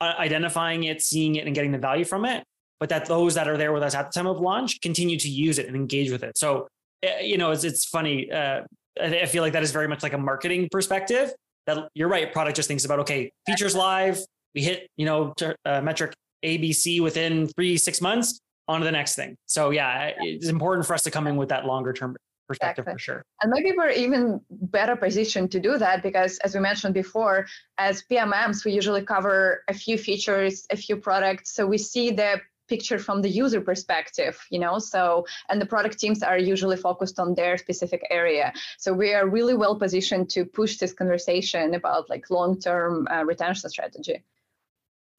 uh, 0.00 0.12
identifying 0.18 0.84
it, 0.84 1.00
seeing 1.00 1.36
it, 1.36 1.46
and 1.46 1.54
getting 1.54 1.72
the 1.72 1.78
value 1.78 2.04
from 2.04 2.26
it, 2.26 2.44
but 2.80 2.88
that 2.90 3.06
those 3.06 3.34
that 3.34 3.48
are 3.48 3.56
there 3.56 3.72
with 3.72 3.82
us 3.82 3.94
at 3.94 4.12
the 4.12 4.12
time 4.12 4.26
of 4.26 4.40
launch 4.40 4.80
continue 4.82 5.18
to 5.18 5.28
use 5.28 5.58
it 5.58 5.66
and 5.66 5.76
engage 5.76 6.10
with 6.10 6.22
it. 6.22 6.36
So, 6.36 6.68
eh, 7.02 7.20
you 7.20 7.38
know, 7.38 7.52
it's, 7.52 7.64
it's 7.64 7.86
funny. 7.86 8.30
Uh, 8.30 8.62
I 9.00 9.26
feel 9.26 9.42
like 9.42 9.54
that 9.54 9.62
is 9.62 9.72
very 9.72 9.88
much 9.88 10.02
like 10.02 10.12
a 10.12 10.18
marketing 10.18 10.68
perspective. 10.70 11.32
That 11.66 11.88
you're 11.94 12.08
right. 12.08 12.30
Product 12.32 12.56
just 12.56 12.68
thinks 12.68 12.84
about 12.84 13.00
okay, 13.00 13.32
features 13.46 13.74
live. 13.74 14.18
We 14.54 14.62
hit 14.62 14.88
you 14.96 15.06
know 15.06 15.32
uh, 15.64 15.80
metric 15.80 16.12
ABC 16.44 17.00
within 17.00 17.48
three 17.48 17.76
six 17.76 18.00
months. 18.00 18.38
On 18.66 18.80
to 18.80 18.84
the 18.84 18.92
next 18.92 19.14
thing. 19.14 19.36
So 19.46 19.70
yeah, 19.70 20.12
it's 20.18 20.48
important 20.48 20.86
for 20.86 20.94
us 20.94 21.02
to 21.02 21.10
come 21.10 21.26
in 21.26 21.36
with 21.36 21.50
that 21.50 21.66
longer 21.66 21.92
term 21.92 22.16
perspective 22.48 22.84
exactly. 22.84 22.94
for 22.94 22.98
sure. 22.98 23.24
And 23.42 23.50
maybe 23.50 23.72
we're 23.76 23.90
even 23.90 24.40
better 24.50 24.96
positioned 24.96 25.50
to 25.52 25.60
do 25.60 25.78
that 25.78 26.02
because, 26.02 26.38
as 26.38 26.54
we 26.54 26.60
mentioned 26.60 26.94
before, 26.94 27.46
as 27.78 28.04
PMMs, 28.10 28.64
we 28.64 28.72
usually 28.72 29.02
cover 29.02 29.62
a 29.68 29.74
few 29.74 29.98
features, 29.98 30.66
a 30.70 30.76
few 30.76 30.96
products. 30.96 31.54
So 31.54 31.66
we 31.66 31.78
see 31.78 32.10
the 32.10 32.40
picture 32.68 32.98
from 32.98 33.20
the 33.20 33.28
user 33.28 33.60
perspective 33.60 34.40
you 34.50 34.58
know 34.58 34.78
so 34.78 35.26
and 35.50 35.60
the 35.60 35.66
product 35.66 35.98
teams 35.98 36.22
are 36.22 36.38
usually 36.38 36.78
focused 36.78 37.18
on 37.18 37.34
their 37.34 37.58
specific 37.58 38.02
area 38.10 38.50
so 38.78 38.90
we 38.90 39.12
are 39.12 39.28
really 39.28 39.54
well 39.54 39.76
positioned 39.78 40.30
to 40.30 40.46
push 40.46 40.78
this 40.78 40.94
conversation 40.94 41.74
about 41.74 42.08
like 42.08 42.30
long-term 42.30 43.06
uh, 43.10 43.22
retention 43.22 43.68
strategy 43.68 44.24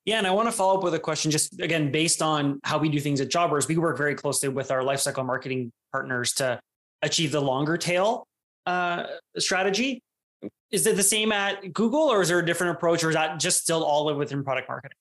yeah, 0.05 0.19
and 0.19 0.27
I 0.27 0.31
want 0.31 0.47
to 0.47 0.51
follow 0.51 0.77
up 0.77 0.83
with 0.83 0.93
a 0.93 0.99
question 0.99 1.31
just 1.31 1.59
again 1.59 1.91
based 1.91 2.21
on 2.21 2.59
how 2.63 2.77
we 2.77 2.89
do 2.89 2.99
things 2.99 3.21
at 3.21 3.29
Jobbers. 3.29 3.67
We 3.67 3.77
work 3.77 3.97
very 3.97 4.13
closely 4.13 4.49
with 4.49 4.69
our 4.69 4.81
lifecycle 4.81 5.25
marketing 5.25 5.71
partners 5.91 6.33
to 6.33 6.59
achieve 7.01 7.31
the 7.31 7.41
longer 7.41 7.75
tail 7.75 8.27
uh, 8.67 9.05
strategy. 9.37 10.01
Is 10.71 10.85
it 10.85 10.95
the 10.95 11.03
same 11.03 11.31
at 11.31 11.73
Google, 11.73 12.01
or 12.01 12.21
is 12.21 12.29
there 12.29 12.39
a 12.39 12.45
different 12.45 12.75
approach, 12.77 13.03
or 13.03 13.09
is 13.09 13.15
that 13.15 13.39
just 13.39 13.61
still 13.61 13.83
all 13.83 14.13
within 14.15 14.43
product 14.43 14.69
marketing? 14.69 14.97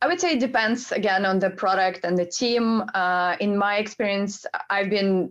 I 0.00 0.06
would 0.06 0.20
say 0.20 0.32
it 0.32 0.40
depends 0.40 0.90
again 0.90 1.26
on 1.26 1.38
the 1.38 1.50
product 1.50 2.00
and 2.04 2.16
the 2.16 2.26
team. 2.26 2.82
Uh, 2.94 3.36
in 3.40 3.56
my 3.56 3.76
experience, 3.76 4.46
I've 4.70 4.90
been 4.90 5.30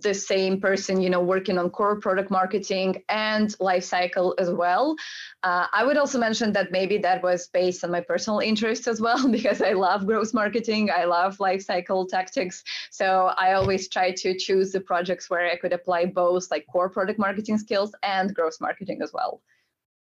the 0.00 0.12
same 0.12 0.60
person, 0.60 1.00
you 1.00 1.08
know, 1.08 1.20
working 1.20 1.58
on 1.58 1.70
core 1.70 1.98
product 1.98 2.30
marketing 2.30 3.02
and 3.08 3.48
lifecycle 3.58 4.34
as 4.38 4.50
well. 4.50 4.94
Uh, 5.42 5.66
I 5.72 5.84
would 5.84 5.96
also 5.96 6.18
mention 6.18 6.52
that 6.52 6.70
maybe 6.72 6.98
that 6.98 7.22
was 7.22 7.48
based 7.48 7.84
on 7.84 7.90
my 7.90 8.00
personal 8.00 8.40
interest 8.40 8.86
as 8.86 9.00
well, 9.00 9.28
because 9.38 9.62
I 9.62 9.72
love 9.72 10.06
growth 10.06 10.34
marketing, 10.34 10.90
I 10.90 11.04
love 11.04 11.38
lifecycle 11.38 12.08
tactics. 12.08 12.62
So 12.90 13.32
I 13.38 13.54
always 13.54 13.88
try 13.88 14.12
to 14.12 14.36
choose 14.36 14.72
the 14.72 14.80
projects 14.80 15.30
where 15.30 15.50
I 15.50 15.56
could 15.56 15.72
apply 15.72 16.06
both 16.06 16.50
like 16.50 16.66
core 16.66 16.90
product 16.90 17.18
marketing 17.18 17.58
skills 17.58 17.94
and 18.02 18.34
growth 18.34 18.58
marketing 18.60 19.00
as 19.02 19.12
well. 19.12 19.40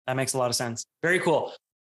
That 0.07 0.17
makes 0.17 0.35
a 0.35 0.39
lot 0.39 0.51
of 0.51 0.57
sense. 0.57 0.85
Very 1.03 1.21
cool. 1.21 1.53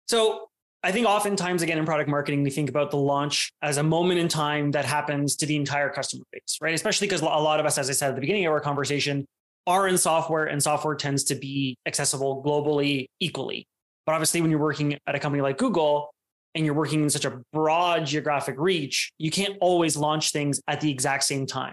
So 0.09 0.49
I 0.87 0.93
think 0.93 1.09
oftentimes, 1.09 1.63
again, 1.63 1.79
in 1.79 1.85
product 1.85 2.09
marketing, 2.09 2.45
we 2.45 2.51
think 2.51 2.69
about 2.69 2.93
the 2.93 2.97
launch 2.97 3.51
as 3.61 3.77
a 3.77 3.83
moment 3.83 4.21
in 4.21 4.29
time 4.29 4.71
that 4.71 4.85
happens 4.85 5.35
to 5.39 5.45
the 5.45 5.57
entire 5.57 5.91
customer 5.91 6.23
base, 6.31 6.59
right? 6.61 6.75
Especially 6.75 7.09
because 7.09 7.23
a 7.23 7.25
lot 7.25 7.59
of 7.59 7.67
us, 7.67 7.77
as 7.77 7.91
I 7.91 7.93
said 7.93 8.11
at 8.11 8.15
the 8.15 8.21
beginning 8.21 8.47
of 8.47 8.53
our 8.53 8.61
conversation, 8.61 9.27
are 9.67 9.89
in 9.89 9.99
software 9.99 10.45
and 10.45 10.63
software 10.63 10.95
tends 10.95 11.25
to 11.25 11.35
be 11.35 11.77
accessible 11.87 12.41
globally 12.41 13.07
equally. 13.19 13.67
But 14.07 14.13
obviously, 14.13 14.41
when 14.41 14.53
you're 14.53 14.61
working 14.61 14.97
at 15.09 15.17
a 15.17 15.19
company 15.19 15.43
like 15.43 15.59
Google 15.59 16.15
and 16.55 16.65
you're 16.65 16.73
working 16.73 17.03
in 17.03 17.11
such 17.11 17.25
a 17.25 17.43
broad 17.53 18.07
geographic 18.07 18.55
reach, 18.57 19.11
you 19.19 19.33
can't 19.33 19.57
always 19.61 19.97
launch 19.97 20.31
things 20.31 20.61
at 20.69 20.81
the 20.81 20.93
exact 20.93 21.25
same 21.25 21.47
time. 21.47 21.73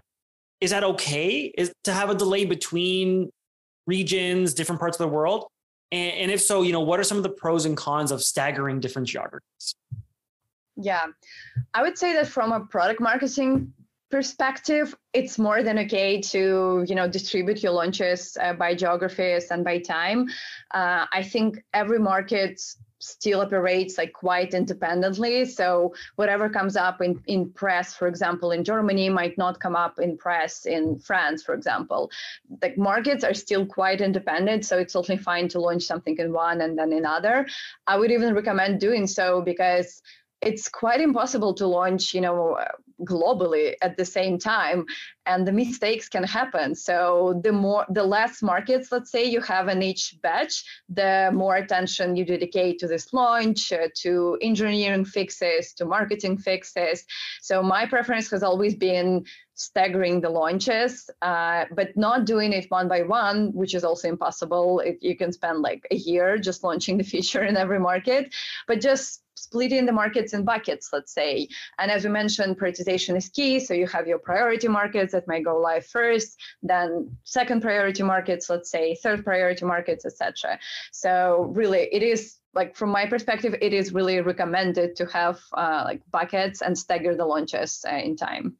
Is 0.59 0.71
that 0.71 0.83
okay? 0.83 1.53
Is 1.55 1.71
to 1.83 1.93
have 1.93 2.09
a 2.09 2.15
delay 2.15 2.45
between 2.45 3.29
regions, 3.85 4.55
different 4.55 4.79
parts 4.79 4.97
of 4.99 5.07
the 5.07 5.13
world? 5.15 5.45
And, 5.93 6.11
and 6.21 6.31
if 6.31 6.41
so, 6.41 6.63
you 6.63 6.73
know, 6.73 6.81
what 6.81 6.99
are 6.99 7.03
some 7.03 7.17
of 7.17 7.23
the 7.23 7.29
pros 7.29 7.65
and 7.65 7.77
cons 7.77 8.11
of 8.11 8.23
staggering 8.23 8.79
different 8.79 9.07
geographies? 9.07 9.75
Yeah, 10.75 11.05
I 11.75 11.83
would 11.83 11.99
say 11.99 12.13
that 12.13 12.27
from 12.27 12.51
a 12.51 12.61
product 12.61 12.99
marketing 12.99 13.71
perspective, 14.09 14.95
it's 15.13 15.37
more 15.37 15.61
than 15.61 15.77
okay 15.79 16.19
to 16.21 16.83
you 16.87 16.95
know 16.95 17.07
distribute 17.07 17.61
your 17.61 17.73
launches 17.73 18.35
uh, 18.41 18.53
by 18.53 18.73
geographies 18.73 19.51
and 19.51 19.63
by 19.63 19.77
time. 19.77 20.27
Uh, 20.73 21.05
I 21.11 21.21
think 21.21 21.63
every 21.75 21.99
market 21.99 22.59
still 23.03 23.41
operates 23.41 23.97
like 23.97 24.13
quite 24.13 24.53
independently. 24.53 25.45
So 25.45 25.93
whatever 26.15 26.49
comes 26.49 26.75
up 26.75 27.01
in, 27.01 27.21
in 27.27 27.49
press, 27.51 27.95
for 27.95 28.07
example, 28.07 28.51
in 28.51 28.63
Germany 28.63 29.09
might 29.09 29.37
not 29.37 29.59
come 29.59 29.75
up 29.75 29.99
in 29.99 30.17
press 30.17 30.65
in 30.65 30.97
France, 30.99 31.43
for 31.43 31.53
example. 31.53 32.09
The 32.61 32.73
markets 32.77 33.23
are 33.23 33.33
still 33.33 33.65
quite 33.65 34.01
independent. 34.01 34.65
So 34.65 34.77
it's 34.77 34.93
totally 34.93 35.17
fine 35.17 35.47
to 35.49 35.59
launch 35.59 35.83
something 35.83 36.17
in 36.17 36.31
one 36.31 36.61
and 36.61 36.77
then 36.77 36.93
in 36.93 37.05
other. 37.05 37.47
I 37.87 37.97
would 37.97 38.11
even 38.11 38.33
recommend 38.33 38.79
doing 38.79 39.07
so 39.07 39.41
because 39.41 40.01
it's 40.41 40.67
quite 40.67 41.01
impossible 41.01 41.53
to 41.55 41.67
launch, 41.67 42.13
you 42.13 42.21
know, 42.21 42.59
globally 43.01 43.75
at 43.81 43.97
the 43.97 44.05
same 44.05 44.37
time 44.37 44.85
and 45.25 45.47
the 45.47 45.51
mistakes 45.51 46.09
can 46.09 46.23
happen. 46.23 46.75
So 46.75 47.39
the 47.43 47.51
more 47.51 47.85
the 47.89 48.03
less 48.03 48.41
markets 48.41 48.91
let's 48.91 49.11
say 49.11 49.23
you 49.23 49.41
have 49.41 49.67
in 49.67 49.81
each 49.81 50.15
batch 50.21 50.63
the 50.89 51.31
more 51.33 51.55
attention 51.55 52.15
you 52.15 52.25
dedicate 52.25 52.79
to 52.79 52.87
this 52.87 53.13
launch 53.13 53.71
uh, 53.71 53.87
to 54.01 54.37
engineering 54.41 55.05
fixes 55.05 55.73
to 55.73 55.85
marketing 55.85 56.37
fixes. 56.37 57.05
So 57.41 57.63
my 57.63 57.85
preference 57.85 58.29
has 58.31 58.43
always 58.43 58.75
been 58.75 59.25
staggering 59.55 60.19
the 60.19 60.29
launches 60.29 61.09
uh, 61.21 61.65
but 61.75 61.95
not 61.95 62.25
doing 62.25 62.53
it 62.53 62.65
one 62.69 62.87
by 62.87 63.03
one 63.03 63.53
which 63.53 63.75
is 63.75 63.83
also 63.83 64.07
impossible 64.09 64.83
you 64.99 65.15
can 65.15 65.31
spend 65.31 65.61
like 65.61 65.85
a 65.91 65.95
year 65.95 66.37
just 66.37 66.63
launching 66.63 66.97
the 66.97 67.03
feature 67.13 67.43
in 67.43 67.55
every 67.55 67.79
market 67.79 68.33
but 68.67 68.81
just 68.81 69.22
splitting 69.43 69.85
the 69.85 69.91
markets 69.91 70.33
in 70.33 70.43
buckets, 70.43 70.89
let's 70.93 71.13
say. 71.13 71.47
And 71.79 71.91
as 71.91 72.03
we 72.03 72.09
mentioned, 72.09 72.57
prioritization 72.57 73.15
is 73.15 73.29
key. 73.29 73.59
So 73.59 73.73
you 73.73 73.87
have 73.87 74.07
your 74.07 74.19
priority 74.19 74.67
markets 74.67 75.11
that 75.13 75.27
might 75.27 75.43
go 75.43 75.57
live 75.57 75.85
first, 75.85 76.39
then 76.61 77.15
second 77.23 77.61
priority 77.61 78.03
markets, 78.03 78.49
let's 78.49 78.69
say 78.69 78.95
third 78.95 79.23
priority 79.23 79.65
markets, 79.65 80.05
etc. 80.05 80.59
So 80.91 81.51
really, 81.53 81.89
it 81.91 82.03
is 82.03 82.37
like 82.53 82.75
from 82.75 82.89
my 82.89 83.05
perspective, 83.05 83.55
it 83.61 83.73
is 83.73 83.93
really 83.93 84.21
recommended 84.21 84.95
to 84.95 85.05
have 85.07 85.39
uh, 85.53 85.83
like 85.85 86.01
buckets 86.11 86.61
and 86.61 86.77
stagger 86.77 87.15
the 87.15 87.25
launches 87.25 87.83
uh, 87.91 87.95
in 87.95 88.15
time. 88.15 88.55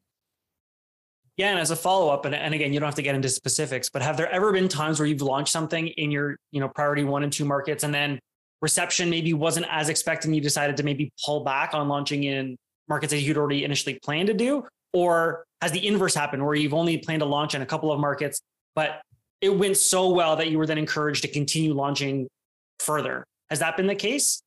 Yeah, 1.38 1.50
and 1.50 1.60
as 1.60 1.72
a 1.72 1.76
follow 1.76 2.10
up, 2.10 2.26
and, 2.26 2.36
and 2.36 2.54
again, 2.54 2.74
you 2.74 2.80
don't 2.80 2.88
have 2.88 2.96
to 2.96 3.02
get 3.02 3.16
into 3.16 3.30
specifics, 3.30 3.90
but 3.90 4.04
have 4.04 4.18
there 4.18 4.30
ever 4.30 4.52
been 4.52 4.68
times 4.68 5.00
where 5.00 5.08
you've 5.08 5.24
launched 5.24 5.52
something 5.52 5.88
in 5.88 6.12
your, 6.12 6.38
you 6.52 6.60
know, 6.60 6.70
priority 6.70 7.04
one 7.04 7.24
and 7.24 7.34
two 7.34 7.46
markets, 7.46 7.84
and 7.84 7.94
then 7.94 8.20
reception 8.64 9.10
maybe 9.10 9.34
wasn't 9.34 9.66
as 9.70 9.90
expected 9.90 10.30
and 10.30 10.36
you 10.36 10.42
decided 10.42 10.78
to 10.78 10.84
maybe 10.84 11.12
pull 11.24 11.44
back 11.44 11.74
on 11.74 11.90
launching 11.90 12.24
in 12.24 12.58
markets 12.88 13.12
that 13.12 13.20
you'd 13.20 13.38
already 13.38 13.66
initially 13.66 14.00
planned 14.04 14.28
to 14.28 14.34
do? 14.34 14.66
Or 14.94 15.44
has 15.62 15.72
the 15.72 15.86
inverse 15.86 16.16
happened 16.16 16.44
where 16.46 16.56
you've 16.56 16.74
only 16.74 16.98
planned 16.98 17.20
to 17.20 17.26
launch 17.26 17.56
in 17.56 17.62
a 17.62 17.66
couple 17.66 17.92
of 17.92 18.00
markets, 18.00 18.40
but 18.74 19.02
it 19.42 19.50
went 19.50 19.76
so 19.76 20.10
well 20.10 20.38
that 20.38 20.50
you 20.50 20.58
were 20.58 20.66
then 20.66 20.78
encouraged 20.78 21.24
to 21.24 21.28
continue 21.28 21.74
launching 21.74 22.28
further? 22.80 23.26
Has 23.50 23.60
that 23.60 23.76
been 23.76 23.88
the 23.88 23.96
case? 23.96 24.42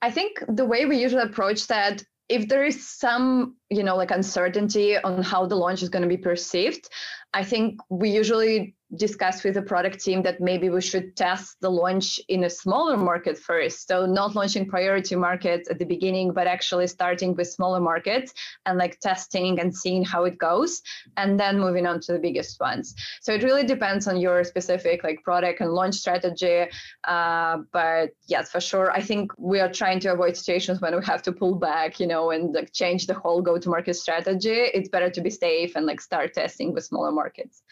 I 0.00 0.10
think 0.10 0.38
the 0.48 0.64
way 0.64 0.86
we 0.86 0.96
usually 0.98 1.22
approach 1.22 1.66
that 1.66 2.02
if 2.28 2.48
there 2.48 2.64
is 2.64 2.88
some 2.88 3.56
you 3.68 3.82
know 3.82 3.96
like 3.96 4.12
uncertainty 4.12 4.96
on 4.96 5.22
how 5.22 5.44
the 5.44 5.56
launch 5.56 5.82
is 5.82 5.88
going 5.88 6.02
to 6.02 6.08
be 6.08 6.16
perceived 6.16 6.88
i 7.34 7.42
think 7.42 7.78
we 7.90 8.08
usually 8.10 8.74
discuss 8.96 9.42
with 9.42 9.54
the 9.54 9.62
product 9.62 10.00
team 10.00 10.22
that 10.22 10.40
maybe 10.40 10.68
we 10.68 10.80
should 10.80 11.16
test 11.16 11.56
the 11.60 11.70
launch 11.70 12.20
in 12.28 12.44
a 12.44 12.50
smaller 12.50 12.96
market 12.96 13.38
first. 13.38 13.88
So 13.88 14.04
not 14.04 14.34
launching 14.34 14.68
priority 14.68 15.16
markets 15.16 15.70
at 15.70 15.78
the 15.78 15.86
beginning, 15.86 16.32
but 16.32 16.46
actually 16.46 16.86
starting 16.86 17.34
with 17.34 17.48
smaller 17.48 17.80
markets 17.80 18.34
and 18.66 18.78
like 18.78 19.00
testing 19.00 19.60
and 19.60 19.74
seeing 19.74 20.04
how 20.04 20.24
it 20.24 20.36
goes, 20.38 20.82
and 21.16 21.40
then 21.40 21.58
moving 21.58 21.86
on 21.86 22.00
to 22.00 22.12
the 22.12 22.18
biggest 22.18 22.60
ones. 22.60 22.94
So 23.22 23.32
it 23.32 23.42
really 23.42 23.64
depends 23.64 24.06
on 24.06 24.18
your 24.18 24.44
specific 24.44 25.02
like 25.04 25.22
product 25.22 25.60
and 25.60 25.72
launch 25.72 25.94
strategy. 25.94 26.66
Uh, 27.04 27.58
but 27.72 28.10
yes, 28.26 28.50
for 28.50 28.60
sure, 28.60 28.90
I 28.90 29.00
think 29.00 29.32
we 29.38 29.60
are 29.60 29.72
trying 29.72 30.00
to 30.00 30.12
avoid 30.12 30.36
situations 30.36 30.80
when 30.80 30.94
we 30.94 31.04
have 31.04 31.22
to 31.22 31.32
pull 31.32 31.54
back, 31.54 31.98
you 31.98 32.06
know, 32.06 32.30
and 32.30 32.54
like 32.54 32.72
change 32.72 33.06
the 33.06 33.14
whole 33.14 33.40
go-to-market 33.40 33.94
strategy. 33.94 34.50
It's 34.50 34.88
better 34.88 35.10
to 35.10 35.20
be 35.20 35.30
safe 35.30 35.76
and 35.76 35.86
like 35.86 36.00
start 36.00 36.34
testing 36.34 36.74
with 36.74 36.84
smaller 36.84 37.12
markets. 37.12 37.62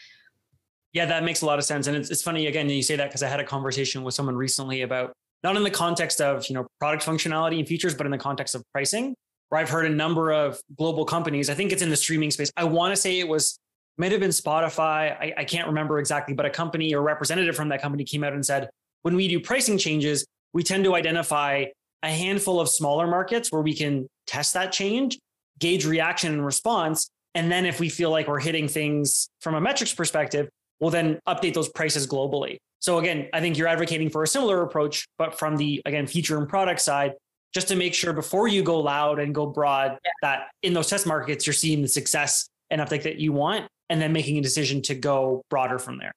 Yeah, 0.93 1.05
that 1.05 1.23
makes 1.23 1.41
a 1.41 1.45
lot 1.45 1.57
of 1.57 1.65
sense. 1.65 1.87
And 1.87 1.95
it's, 1.95 2.09
it's 2.09 2.21
funny, 2.21 2.47
again, 2.47 2.69
you 2.69 2.83
say 2.83 2.97
that 2.97 3.07
because 3.07 3.23
I 3.23 3.29
had 3.29 3.39
a 3.39 3.45
conversation 3.45 4.03
with 4.03 4.13
someone 4.13 4.35
recently 4.35 4.81
about 4.81 5.13
not 5.43 5.55
in 5.55 5.63
the 5.63 5.71
context 5.71 6.21
of, 6.21 6.45
you 6.49 6.55
know, 6.55 6.67
product 6.79 7.05
functionality 7.05 7.59
and 7.59 7.67
features, 7.67 7.95
but 7.95 8.05
in 8.05 8.11
the 8.11 8.17
context 8.17 8.55
of 8.55 8.63
pricing, 8.73 9.15
where 9.49 9.59
I've 9.61 9.69
heard 9.69 9.85
a 9.85 9.89
number 9.89 10.31
of 10.31 10.59
global 10.77 11.05
companies, 11.05 11.49
I 11.49 11.53
think 11.53 11.71
it's 11.71 11.81
in 11.81 11.89
the 11.89 11.95
streaming 11.95 12.29
space. 12.31 12.51
I 12.57 12.65
want 12.65 12.93
to 12.93 12.95
say 12.99 13.19
it 13.19 13.27
was 13.27 13.57
might 13.97 14.11
have 14.11 14.21
been 14.21 14.31
Spotify. 14.31 15.11
I, 15.11 15.33
I 15.37 15.43
can't 15.43 15.67
remember 15.67 15.99
exactly, 15.99 16.33
but 16.33 16.45
a 16.45 16.49
company 16.49 16.93
or 16.93 17.01
representative 17.01 17.55
from 17.55 17.69
that 17.69 17.81
company 17.81 18.03
came 18.03 18.23
out 18.23 18.33
and 18.33 18.45
said, 18.45 18.69
when 19.01 19.15
we 19.15 19.27
do 19.27 19.39
pricing 19.39 19.77
changes, 19.77 20.25
we 20.53 20.63
tend 20.63 20.83
to 20.85 20.95
identify 20.95 21.65
a 22.03 22.09
handful 22.09 22.59
of 22.59 22.67
smaller 22.67 23.07
markets 23.07 23.51
where 23.51 23.61
we 23.61 23.73
can 23.73 24.07
test 24.27 24.53
that 24.53 24.71
change, 24.71 25.19
gauge 25.59 25.85
reaction 25.85 26.33
and 26.33 26.45
response. 26.45 27.09
And 27.35 27.51
then 27.51 27.65
if 27.65 27.79
we 27.79 27.89
feel 27.89 28.09
like 28.09 28.27
we're 28.27 28.39
hitting 28.39 28.67
things 28.67 29.29
from 29.39 29.55
a 29.55 29.61
metrics 29.61 29.93
perspective, 29.93 30.49
we'll 30.81 30.91
then 30.91 31.19
update 31.27 31.53
those 31.53 31.69
prices 31.69 32.05
globally. 32.05 32.57
So 32.79 32.97
again, 32.97 33.29
I 33.31 33.39
think 33.39 33.57
you're 33.57 33.67
advocating 33.67 34.09
for 34.09 34.23
a 34.23 34.27
similar 34.27 34.63
approach, 34.63 35.07
but 35.17 35.37
from 35.37 35.55
the 35.55 35.81
again 35.85 36.07
feature 36.07 36.37
and 36.37 36.49
product 36.49 36.81
side, 36.81 37.13
just 37.53 37.67
to 37.69 37.75
make 37.75 37.93
sure 37.93 38.11
before 38.11 38.47
you 38.47 38.63
go 38.63 38.79
loud 38.79 39.19
and 39.19 39.33
go 39.33 39.45
broad 39.45 39.97
yeah. 40.03 40.11
that 40.21 40.47
in 40.63 40.73
those 40.73 40.89
test 40.89 41.05
markets 41.05 41.45
you're 41.45 41.53
seeing 41.53 41.81
the 41.81 41.87
success 41.87 42.49
and 42.69 42.81
uptake 42.81 43.03
that 43.03 43.17
you 43.17 43.31
want, 43.31 43.67
and 43.89 44.01
then 44.01 44.11
making 44.11 44.37
a 44.37 44.41
decision 44.41 44.81
to 44.81 44.95
go 44.95 45.43
broader 45.49 45.77
from 45.77 45.97
there. 45.97 46.13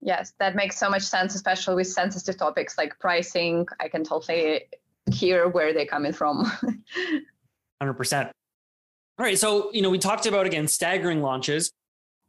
Yes, 0.00 0.32
that 0.38 0.54
makes 0.54 0.78
so 0.78 0.88
much 0.88 1.02
sense, 1.02 1.34
especially 1.34 1.74
with 1.74 1.88
sensitive 1.88 2.36
topics 2.36 2.78
like 2.78 2.96
pricing. 3.00 3.66
I 3.80 3.88
can 3.88 4.04
totally 4.04 4.66
hear 5.10 5.48
where 5.48 5.72
they're 5.72 5.86
coming 5.86 6.12
from. 6.12 6.44
100%. 7.82 8.24
All 8.26 8.30
right. 9.18 9.38
So, 9.38 9.72
you 9.72 9.82
know, 9.82 9.90
we 9.90 9.98
talked 9.98 10.26
about 10.26 10.46
again 10.46 10.68
staggering 10.68 11.22
launches. 11.22 11.72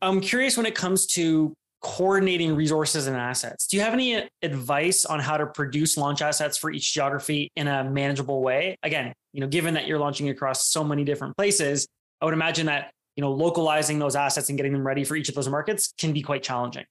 I'm 0.01 0.21
curious 0.21 0.55
when 0.55 0.65
it 0.65 0.75
comes 0.75 1.05
to 1.07 1.53
coordinating 1.81 2.55
resources 2.55 3.07
and 3.07 3.15
assets. 3.15 3.67
Do 3.67 3.77
you 3.77 3.83
have 3.83 3.93
any 3.93 4.27
advice 4.41 5.05
on 5.05 5.19
how 5.19 5.37
to 5.37 5.47
produce 5.47 5.97
launch 5.97 6.21
assets 6.21 6.57
for 6.57 6.71
each 6.71 6.93
geography 6.93 7.49
in 7.55 7.67
a 7.67 7.83
manageable 7.83 8.41
way? 8.41 8.77
Again, 8.83 9.13
you 9.33 9.41
know, 9.41 9.47
given 9.47 9.73
that 9.75 9.87
you're 9.87 9.99
launching 9.99 10.29
across 10.29 10.67
so 10.67 10.83
many 10.83 11.03
different 11.03 11.37
places, 11.37 11.87
I 12.21 12.25
would 12.25 12.33
imagine 12.33 12.65
that, 12.65 12.91
you 13.15 13.21
know, 13.21 13.31
localizing 13.31 13.99
those 13.99 14.15
assets 14.15 14.49
and 14.49 14.57
getting 14.57 14.73
them 14.73 14.85
ready 14.85 15.03
for 15.03 15.15
each 15.15 15.29
of 15.29 15.35
those 15.35 15.47
markets 15.47 15.93
can 15.97 16.11
be 16.11 16.21
quite 16.21 16.43
challenging. 16.43 16.85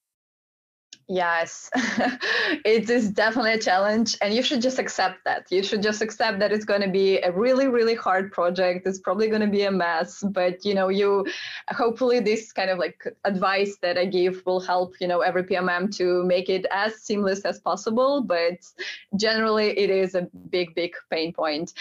Yes, 1.10 1.70
it 2.66 2.90
is 2.90 3.10
definitely 3.10 3.54
a 3.54 3.58
challenge, 3.58 4.18
and 4.20 4.34
you 4.34 4.42
should 4.42 4.60
just 4.60 4.78
accept 4.78 5.24
that. 5.24 5.46
You 5.50 5.62
should 5.62 5.82
just 5.82 6.02
accept 6.02 6.38
that 6.40 6.52
it's 6.52 6.66
going 6.66 6.82
to 6.82 6.88
be 6.88 7.16
a 7.20 7.32
really, 7.32 7.66
really 7.66 7.94
hard 7.94 8.30
project. 8.30 8.86
It's 8.86 8.98
probably 8.98 9.28
going 9.28 9.40
to 9.40 9.46
be 9.46 9.62
a 9.62 9.70
mess, 9.70 10.22
but 10.22 10.66
you 10.66 10.74
know, 10.74 10.90
you 10.90 11.26
hopefully 11.70 12.20
this 12.20 12.52
kind 12.52 12.68
of 12.68 12.78
like 12.78 13.02
advice 13.24 13.78
that 13.80 13.96
I 13.96 14.04
give 14.04 14.42
will 14.44 14.60
help 14.60 14.96
you 15.00 15.08
know 15.08 15.20
every 15.20 15.44
PMM 15.44 15.96
to 15.96 16.24
make 16.24 16.50
it 16.50 16.66
as 16.70 16.96
seamless 16.96 17.40
as 17.46 17.58
possible. 17.58 18.20
But 18.20 18.58
generally, 19.16 19.78
it 19.78 19.88
is 19.88 20.14
a 20.14 20.28
big, 20.50 20.74
big 20.74 20.92
pain 21.10 21.32
point. 21.32 21.72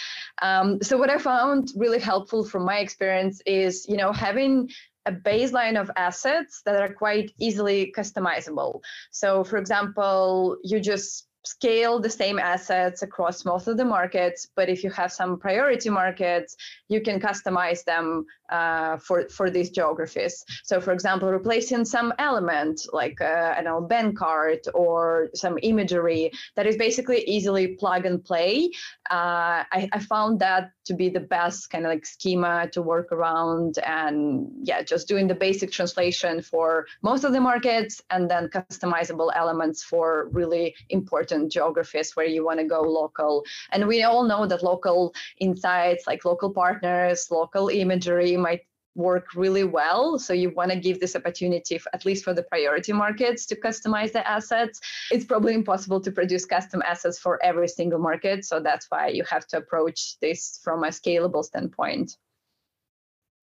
Um, 0.42 0.82
so 0.82 0.98
what 0.98 1.10
I 1.10 1.18
found 1.18 1.74
really 1.76 2.00
helpful 2.00 2.46
from 2.46 2.63
my 2.63 2.80
experience 2.80 3.42
is 3.46 3.90
you 3.90 3.98
know 3.98 4.13
having 4.13 4.70
a 5.08 5.12
baseline 5.12 5.80
of 5.80 5.89
assets 5.96 6.62
that 6.65 6.76
are 6.82 6.93
quite 6.93 7.32
easily 7.39 7.93
customizable. 7.98 8.82
So, 9.12 9.43
for 9.43 9.58
example, 9.58 10.58
you 10.63 10.80
just 10.80 11.28
scale 11.48 11.98
the 12.00 12.10
same 12.10 12.38
assets 12.39 13.02
across 13.04 13.46
most 13.46 13.67
of 13.67 13.78
the 13.78 13.86
markets, 13.86 14.50
but 14.56 14.67
if 14.67 14.84
you 14.84 14.89
have 14.91 15.12
some 15.12 15.39
priority 15.39 15.89
markets, 15.89 16.58
you 16.89 17.00
can 17.02 17.20
customize 17.20 17.84
them 17.86 18.26
uh, 18.50 18.98
for, 18.98 19.28
for 19.30 19.50
these 19.50 19.70
geographies. 19.70 20.43
So 20.63 20.82
for 20.82 20.91
example, 20.91 21.30
replacing 21.30 21.86
some 21.86 22.13
element 22.20 22.82
like 22.91 23.22
uh, 23.22 23.56
an 23.58 23.67
L 23.67 23.88
card 24.15 24.60
or 24.74 25.30
some 25.34 25.58
imagery 25.63 26.32
that 26.56 26.67
is 26.67 26.76
basically 26.76 27.24
easily 27.24 27.76
plug 27.76 28.06
and 28.06 28.24
play. 28.24 28.70
Uh, 29.10 29.63
I, 29.72 29.89
I, 29.91 30.00
found 30.00 30.39
that 30.39 30.72
to 30.88 30.93
be 30.93 31.10
the 31.10 31.19
best 31.19 31.69
kind 31.69 31.86
of 31.86 31.89
like 31.89 32.06
schema 32.06 32.67
to 32.71 32.82
work 32.82 33.12
around 33.12 33.78
and 33.80 34.50
yeah, 34.63 34.82
just 34.82 35.08
doing 35.08 35.28
the 35.28 35.36
basic 35.36 35.71
translation 35.71 36.41
for 36.41 36.86
most 37.02 37.23
of 37.23 37.34
the 37.34 37.41
markets 37.41 38.02
and 38.10 38.30
then 38.30 38.47
customizable 38.47 39.32
elements 39.36 39.84
for 39.84 40.30
really 40.32 40.76
important 40.89 41.52
geographies 41.52 42.15
where 42.15 42.26
you 42.26 42.43
want 42.45 42.60
to 42.60 42.65
go 42.65 42.82
local. 42.82 43.43
And 43.71 43.88
we 43.88 44.04
all 44.04 44.23
know 44.23 44.45
that 44.47 44.63
local 44.63 45.13
insights 45.39 46.08
like 46.08 46.26
local 46.26 46.52
partners, 46.52 47.28
local 47.30 47.69
imagery, 47.69 48.38
might 48.38 48.62
work 48.98 49.28
really 49.36 49.64
well. 49.64 50.20
So 50.20 50.34
you 50.34 50.50
want 50.50 50.72
to 50.72 50.78
give 50.78 51.00
this 51.00 51.16
opportunity, 51.16 51.78
for, 51.78 51.90
at 51.94 52.06
least 52.06 52.24
for 52.24 52.34
the 52.34 52.44
priority 52.44 52.92
markets, 52.92 53.46
to 53.46 53.56
customize 53.56 54.12
the 54.12 54.28
assets. 54.28 54.82
It's 55.12 55.24
probably 55.24 55.54
impossible 55.54 56.02
to 56.02 56.12
produce 56.12 56.46
custom 56.46 56.82
assets 56.86 57.20
for 57.20 57.40
every 57.44 57.68
single 57.68 58.00
market. 58.00 58.44
So 58.44 58.60
that's 58.60 58.88
why 58.90 59.10
you 59.10 59.24
have 59.30 59.48
to 59.48 59.58
approach 59.58 60.20
this 60.20 60.60
from 60.64 60.84
a 60.84 60.88
scalable 60.88 61.46
standpoint. 61.46 62.18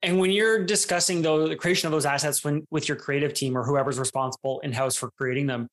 And 0.03 0.19
when 0.19 0.31
you're 0.31 0.63
discussing 0.65 1.23
though 1.23 1.49
the 1.49 1.57
creation 1.57 1.87
of 1.87 1.93
those 1.93 2.05
assets 2.05 2.45
when, 2.45 2.67
with 2.71 2.89
your 2.89 2.97
creative 2.99 3.33
team 3.33 3.57
or 3.57 3.65
whoever's 3.65 3.99
responsible 3.99 4.61
in 4.61 4.73
house 4.73 4.97
for 4.97 5.11
creating 5.17 5.47
them, 5.47 5.67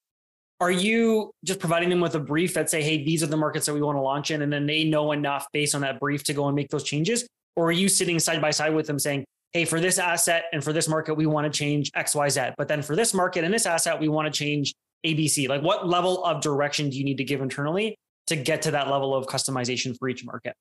are 0.61 0.71
you 0.71 1.31
just 1.43 1.59
providing 1.59 1.89
them 1.89 1.99
with 1.99 2.13
a 2.13 2.19
brief 2.19 2.53
that 2.53 2.69
say, 2.69 2.83
hey, 2.83 3.03
these 3.03 3.23
are 3.23 3.27
the 3.27 3.35
markets 3.35 3.65
that 3.65 3.73
we 3.73 3.81
want 3.81 3.97
to 3.97 4.01
launch 4.01 4.29
in, 4.29 4.43
and 4.43 4.53
then 4.53 4.67
they 4.67 4.83
know 4.83 5.11
enough 5.11 5.47
based 5.51 5.73
on 5.73 5.81
that 5.81 5.99
brief 5.99 6.23
to 6.25 6.33
go 6.33 6.45
and 6.45 6.55
make 6.55 6.69
those 6.69 6.83
changes? 6.83 7.27
Or 7.55 7.69
are 7.69 7.71
you 7.71 7.89
sitting 7.89 8.19
side 8.19 8.41
by 8.41 8.51
side 8.51 8.75
with 8.75 8.85
them 8.85 8.99
saying, 8.99 9.25
hey, 9.53 9.65
for 9.65 9.79
this 9.79 9.99
asset 9.99 10.45
and 10.53 10.63
for 10.63 10.73
this 10.73 10.87
market, 10.87 11.15
we 11.15 11.25
want 11.25 11.51
to 11.51 11.57
change 11.57 11.91
XYZ. 11.91 12.53
But 12.57 12.67
then 12.67 12.81
for 12.81 12.95
this 12.95 13.13
market 13.13 13.43
and 13.43 13.53
this 13.53 13.65
asset, 13.65 13.99
we 13.99 14.07
want 14.07 14.31
to 14.31 14.37
change 14.37 14.73
ABC. 15.05 15.49
Like 15.49 15.61
what 15.61 15.87
level 15.87 16.23
of 16.23 16.41
direction 16.41 16.89
do 16.89 16.97
you 16.97 17.03
need 17.03 17.17
to 17.17 17.23
give 17.23 17.41
internally 17.41 17.97
to 18.27 18.35
get 18.35 18.61
to 18.63 18.71
that 18.71 18.89
level 18.89 19.15
of 19.15 19.25
customization 19.25 19.97
for 19.97 20.07
each 20.07 20.23
market? 20.23 20.55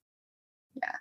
Yeah. 0.76 0.92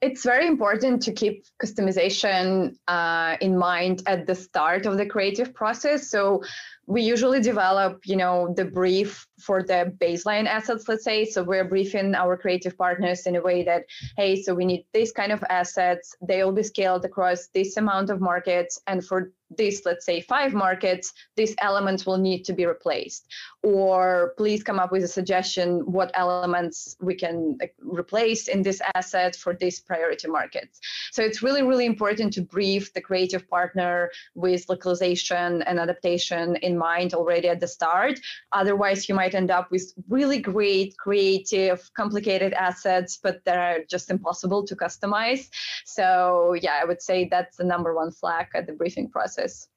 It's 0.00 0.24
very 0.24 0.46
important 0.46 1.02
to 1.02 1.12
keep 1.12 1.44
customization 1.62 2.76
uh, 2.86 3.36
in 3.40 3.58
mind 3.58 4.02
at 4.06 4.26
the 4.26 4.34
start 4.34 4.86
of 4.86 4.96
the 4.96 5.06
creative 5.06 5.52
process. 5.52 6.08
So 6.08 6.42
we 6.86 7.02
usually 7.02 7.40
develop 7.40 8.00
you 8.06 8.16
know 8.16 8.54
the 8.56 8.64
brief 8.64 9.26
for 9.40 9.62
the 9.62 9.92
baseline 10.00 10.46
assets 10.46 10.88
let's 10.88 11.04
say. 11.04 11.24
So 11.24 11.42
we're 11.42 11.68
briefing 11.68 12.14
our 12.14 12.36
creative 12.36 12.78
partners 12.78 13.26
in 13.26 13.36
a 13.36 13.42
way 13.42 13.64
that 13.64 13.84
hey 14.16 14.40
so 14.40 14.54
we 14.54 14.64
need 14.64 14.86
this 14.94 15.10
kind 15.12 15.32
of 15.32 15.42
assets. 15.50 16.14
They 16.22 16.44
will 16.44 16.52
be 16.52 16.62
scaled 16.62 17.04
across 17.04 17.48
this 17.52 17.76
amount 17.76 18.10
of 18.10 18.20
markets. 18.20 18.80
And 18.86 19.04
for 19.04 19.32
this, 19.50 19.82
let's 19.84 20.04
say 20.04 20.20
five 20.20 20.52
markets, 20.52 21.12
these 21.36 21.54
elements 21.60 22.04
will 22.04 22.18
need 22.18 22.44
to 22.44 22.52
be 22.52 22.66
replaced. 22.66 23.26
Or 23.62 24.34
please 24.36 24.62
come 24.62 24.78
up 24.78 24.92
with 24.92 25.04
a 25.04 25.08
suggestion 25.08 25.80
what 25.80 26.10
elements 26.14 26.96
we 27.00 27.14
can 27.14 27.58
replace 27.80 28.48
in 28.48 28.62
this 28.62 28.80
asset 28.94 29.34
for 29.34 29.54
these 29.54 29.80
priority 29.80 30.28
markets. 30.28 30.80
So 31.12 31.22
it's 31.22 31.42
really, 31.42 31.62
really 31.62 31.86
important 31.86 32.32
to 32.34 32.42
brief 32.42 32.92
the 32.92 33.00
creative 33.00 33.48
partner 33.48 34.10
with 34.34 34.68
localization 34.68 35.62
and 35.62 35.78
adaptation 35.78 36.56
in 36.56 36.76
mind 36.76 37.14
already 37.14 37.48
at 37.48 37.60
the 37.60 37.68
start. 37.68 38.20
Otherwise, 38.52 39.08
you 39.08 39.14
might 39.14 39.34
end 39.34 39.50
up 39.50 39.70
with 39.70 39.92
really 40.08 40.38
great, 40.38 40.96
creative, 40.98 41.90
complicated 41.94 42.52
assets, 42.52 43.18
but 43.22 43.44
that 43.44 43.58
are 43.58 43.84
just 43.88 44.10
impossible 44.10 44.64
to 44.66 44.76
customize. 44.76 45.48
So 45.84 46.54
yeah, 46.60 46.78
I 46.80 46.84
would 46.84 47.02
say 47.02 47.28
that's 47.30 47.56
the 47.56 47.64
number 47.64 47.94
one 47.94 48.10
flag 48.10 48.48
at 48.54 48.66
the 48.66 48.72
briefing 48.72 49.08
process 49.08 49.37
process. 49.38 49.68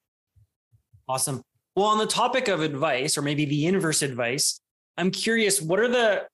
Awesome. 1.07 1.41
Well, 1.75 1.87
on 1.87 1.97
the 1.97 2.07
topic 2.07 2.47
of 2.47 2.61
advice, 2.61 3.17
or 3.17 3.21
maybe 3.21 3.45
the 3.45 3.65
inverse 3.65 4.01
advice, 4.01 4.59
I'm 4.97 5.11
curious 5.11 5.61
what 5.61 5.79
are 5.79 5.87
the 5.87 6.27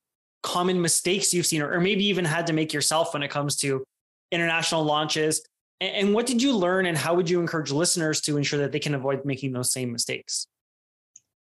common 0.43 0.81
mistakes 0.81 1.33
you've 1.33 1.45
seen, 1.45 1.61
or 1.61 1.79
maybe 1.79 2.05
even 2.05 2.25
had 2.25 2.47
to 2.47 2.53
make 2.53 2.73
yourself 2.73 3.13
when 3.13 3.23
it 3.23 3.29
comes 3.29 3.55
to 3.57 3.83
international 4.31 4.83
launches? 4.83 5.43
And 5.79 6.13
what 6.13 6.25
did 6.25 6.41
you 6.41 6.55
learn, 6.57 6.87
and 6.87 6.97
how 6.97 7.13
would 7.13 7.29
you 7.29 7.39
encourage 7.39 7.71
listeners 7.71 8.19
to 8.21 8.37
ensure 8.37 8.59
that 8.59 8.71
they 8.71 8.79
can 8.79 8.95
avoid 8.95 9.25
making 9.25 9.51
those 9.51 9.71
same 9.71 9.91
mistakes? 9.91 10.47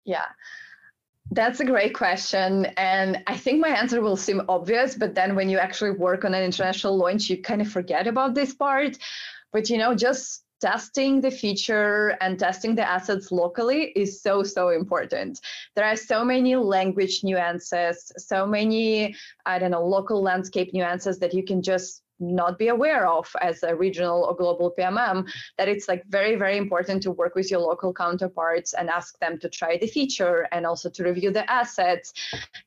Yeah. 0.05 0.25
That's 1.31 1.61
a 1.61 1.65
great 1.65 1.95
question. 1.95 2.67
And 2.77 3.23
I 3.27 3.37
think 3.37 3.61
my 3.61 3.69
answer 3.69 4.01
will 4.01 4.17
seem 4.17 4.43
obvious, 4.49 4.95
but 4.95 5.15
then 5.15 5.35
when 5.37 5.49
you 5.49 5.59
actually 5.59 5.93
work 5.93 6.25
on 6.25 6.35
an 6.35 6.43
international 6.43 6.97
launch, 6.97 7.31
you 7.31 7.41
kind 7.41 7.61
of 7.61 7.71
forget 7.71 8.07
about 8.07 8.35
this 8.35 8.55
part. 8.55 8.99
But 9.53 9.71
you 9.71 9.79
know, 9.79 9.95
just 9.95 10.43
testing 10.63 11.21
the 11.21 11.31
feature 11.31 12.17
and 12.21 12.39
testing 12.39 12.77
the 12.77 12.89
assets 12.89 13.33
locally 13.33 13.93
is 13.97 14.23
so 14.23 14.45
so 14.45 14.69
important 14.69 15.41
there 15.75 15.85
are 15.85 15.97
so 15.97 16.25
many 16.25 16.55
language 16.55 17.25
nuances 17.25 18.13
so 18.17 18.47
many 18.47 19.15
i 19.45 19.59
don't 19.59 19.73
know 19.73 19.85
local 19.85 20.23
landscape 20.23 20.73
nuances 20.73 21.19
that 21.19 21.35
you 21.35 21.43
can 21.43 21.61
just 21.61 22.03
not 22.23 22.59
be 22.59 22.69
aware 22.69 23.07
of 23.07 23.29
as 23.41 23.63
a 23.63 23.75
regional 23.75 24.25
or 24.25 24.35
global 24.35 24.73
PMM, 24.79 25.29
that 25.59 25.69
it's 25.69 25.89
like 25.89 26.05
very, 26.07 26.37
very 26.37 26.57
important 26.57 27.03
to 27.03 27.11
work 27.11 27.35
with 27.35 27.51
your 27.51 27.61
local 27.61 27.93
counterparts 27.93 28.75
and 28.75 28.89
ask 28.89 29.19
them 29.19 29.39
to 29.39 29.49
try 29.49 29.77
the 29.77 29.87
feature 29.87 30.47
and 30.53 30.65
also 30.65 30.89
to 30.91 31.03
review 31.03 31.31
the 31.33 31.51
assets. 31.51 32.13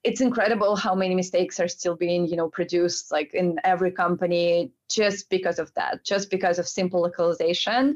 It's 0.04 0.22
incredible 0.22 0.76
how 0.76 0.94
many 0.94 1.16
mistakes 1.16 1.60
are 1.60 1.68
still 1.68 1.96
being, 1.96 2.28
you 2.28 2.36
know, 2.36 2.50
produced 2.50 3.12
like 3.12 3.34
in 3.34 3.58
every 3.64 3.92
company 3.92 4.72
just 4.90 5.30
because 5.30 5.60
of 5.60 5.74
that, 5.76 6.04
just 6.04 6.30
because 6.30 6.60
of 6.60 6.68
simple 6.68 7.02
localization. 7.02 7.96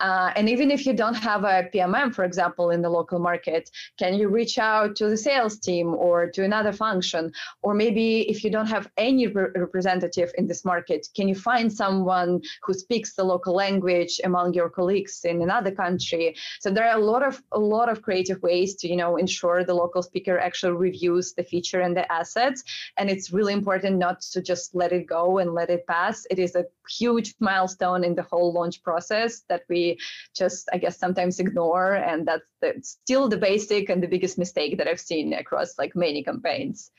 Uh, 0.00 0.32
and 0.36 0.48
even 0.48 0.70
if 0.70 0.86
you 0.86 0.92
don't 0.92 1.14
have 1.14 1.44
a 1.44 1.68
PMM, 1.74 2.14
for 2.14 2.24
example, 2.24 2.70
in 2.70 2.82
the 2.82 2.88
local 2.88 3.18
market, 3.18 3.70
can 3.98 4.14
you 4.14 4.28
reach 4.28 4.58
out 4.58 4.96
to 4.96 5.08
the 5.08 5.16
sales 5.16 5.58
team 5.58 5.94
or 5.94 6.30
to 6.30 6.44
another 6.44 6.72
function? 6.72 7.32
Or 7.62 7.74
maybe 7.74 8.28
if 8.30 8.44
you 8.44 8.50
don't 8.50 8.66
have 8.66 8.90
any 8.96 9.26
re- 9.26 9.50
representative 9.54 10.30
in 10.38 10.46
this 10.46 10.64
market, 10.64 11.08
can 11.14 11.28
you 11.28 11.34
find 11.34 11.72
someone 11.72 12.40
who 12.62 12.74
speaks 12.74 13.14
the 13.14 13.24
local 13.24 13.54
language 13.54 14.20
among 14.24 14.54
your 14.54 14.68
colleagues 14.68 15.24
in 15.24 15.42
another 15.42 15.70
country? 15.70 16.36
So 16.60 16.70
there 16.70 16.88
are 16.88 16.98
a 16.98 17.04
lot 17.04 17.22
of 17.22 17.42
a 17.52 17.58
lot 17.58 17.88
of 17.88 18.02
creative 18.02 18.42
ways 18.42 18.76
to 18.76 18.88
you 18.88 18.96
know 18.96 19.16
ensure 19.16 19.64
the 19.64 19.74
local 19.74 20.02
speaker 20.02 20.38
actually 20.38 20.72
reviews 20.72 21.34
the 21.34 21.44
feature 21.44 21.80
and 21.80 21.96
the 21.96 22.10
assets. 22.12 22.62
And 22.96 23.10
it's 23.10 23.32
really 23.32 23.52
important 23.52 23.98
not 23.98 24.20
to 24.32 24.40
just 24.40 24.74
let 24.74 24.92
it 24.92 25.06
go 25.06 25.38
and 25.38 25.54
let 25.54 25.70
it 25.70 25.86
pass 25.86 26.26
it 26.30 26.38
is 26.38 26.54
a 26.54 26.64
huge 26.88 27.34
milestone 27.40 28.04
in 28.04 28.14
the 28.14 28.22
whole 28.22 28.52
launch 28.52 28.82
process 28.82 29.42
that 29.48 29.62
we 29.68 29.98
just, 30.34 30.68
I 30.72 30.78
guess, 30.78 30.98
sometimes 30.98 31.40
ignore. 31.40 31.94
And 31.94 32.26
that's 32.26 32.44
the, 32.60 32.74
still 32.82 33.28
the 33.28 33.36
basic 33.36 33.88
and 33.88 34.02
the 34.02 34.08
biggest 34.08 34.38
mistake 34.38 34.78
that 34.78 34.88
I've 34.88 35.00
seen 35.00 35.32
across 35.32 35.78
like 35.78 35.94
many 35.94 36.22
campaigns. 36.22 36.90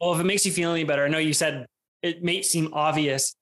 Well, 0.00 0.14
if 0.14 0.20
it 0.20 0.24
makes 0.24 0.46
you 0.46 0.52
feel 0.52 0.72
any 0.72 0.84
better, 0.84 1.04
I 1.04 1.08
know 1.08 1.18
you 1.18 1.34
said 1.34 1.66
it 2.02 2.22
may 2.22 2.42
seem 2.42 2.72
obvious, 2.72 3.34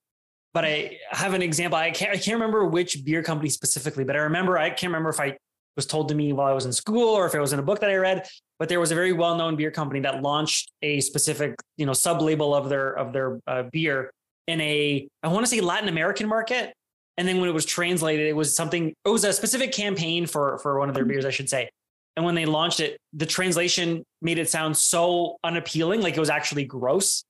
but 0.53 0.65
I 0.65 0.97
have 1.11 1.33
an 1.33 1.41
example. 1.41 1.79
I 1.79 1.91
can't 1.91 2.11
I 2.11 2.17
can't 2.17 2.35
remember 2.35 2.65
which 2.65 3.05
beer 3.05 3.23
company 3.23 3.49
specifically, 3.49 4.03
but 4.03 4.15
I 4.15 4.19
remember 4.19 4.57
I 4.57 4.69
can't 4.69 4.91
remember 4.91 5.09
if 5.09 5.19
I 5.19 5.37
was 5.75 5.85
told 5.85 6.09
to 6.09 6.15
me 6.15 6.33
while 6.33 6.47
I 6.47 6.53
was 6.53 6.65
in 6.65 6.73
school 6.73 7.09
or 7.09 7.25
if 7.25 7.33
it 7.33 7.39
was 7.39 7.53
in 7.53 7.59
a 7.59 7.63
book 7.63 7.79
that 7.79 7.89
I 7.89 7.95
read. 7.95 8.27
But 8.57 8.67
there 8.67 8.81
was 8.81 8.91
a 8.91 8.95
very 8.95 9.13
well-known 9.13 9.55
beer 9.55 9.71
company 9.71 10.01
that 10.01 10.21
launched 10.21 10.73
a 10.81 10.99
specific, 10.99 11.55
you 11.77 11.85
know, 11.85 11.93
sub-label 11.93 12.53
of 12.53 12.67
their 12.67 12.91
of 12.91 13.13
their 13.13 13.39
uh, 13.47 13.63
beer 13.71 14.11
in 14.49 14.59
a 14.61 15.07
I 15.23 15.27
want 15.27 15.45
to 15.45 15.49
say 15.49 15.61
Latin 15.61 15.89
American 15.89 16.27
market. 16.27 16.73
And 17.17 17.27
then 17.27 17.39
when 17.39 17.49
it 17.49 17.53
was 17.53 17.65
translated, 17.65 18.27
it 18.27 18.35
was 18.35 18.55
something, 18.55 18.93
it 19.05 19.09
was 19.09 19.25
a 19.25 19.33
specific 19.33 19.73
campaign 19.73 20.25
for 20.25 20.57
for 20.59 20.79
one 20.79 20.89
of 20.89 20.95
their 20.95 21.05
beers, 21.05 21.25
I 21.25 21.29
should 21.29 21.49
say. 21.49 21.69
And 22.15 22.25
when 22.25 22.35
they 22.35 22.45
launched 22.45 22.79
it, 22.79 22.97
the 23.13 23.25
translation 23.25 24.03
made 24.21 24.39
it 24.39 24.49
sound 24.49 24.75
so 24.75 25.37
unappealing, 25.43 26.01
like 26.01 26.17
it 26.17 26.19
was 26.19 26.29
actually 26.29 26.65
gross. 26.65 27.23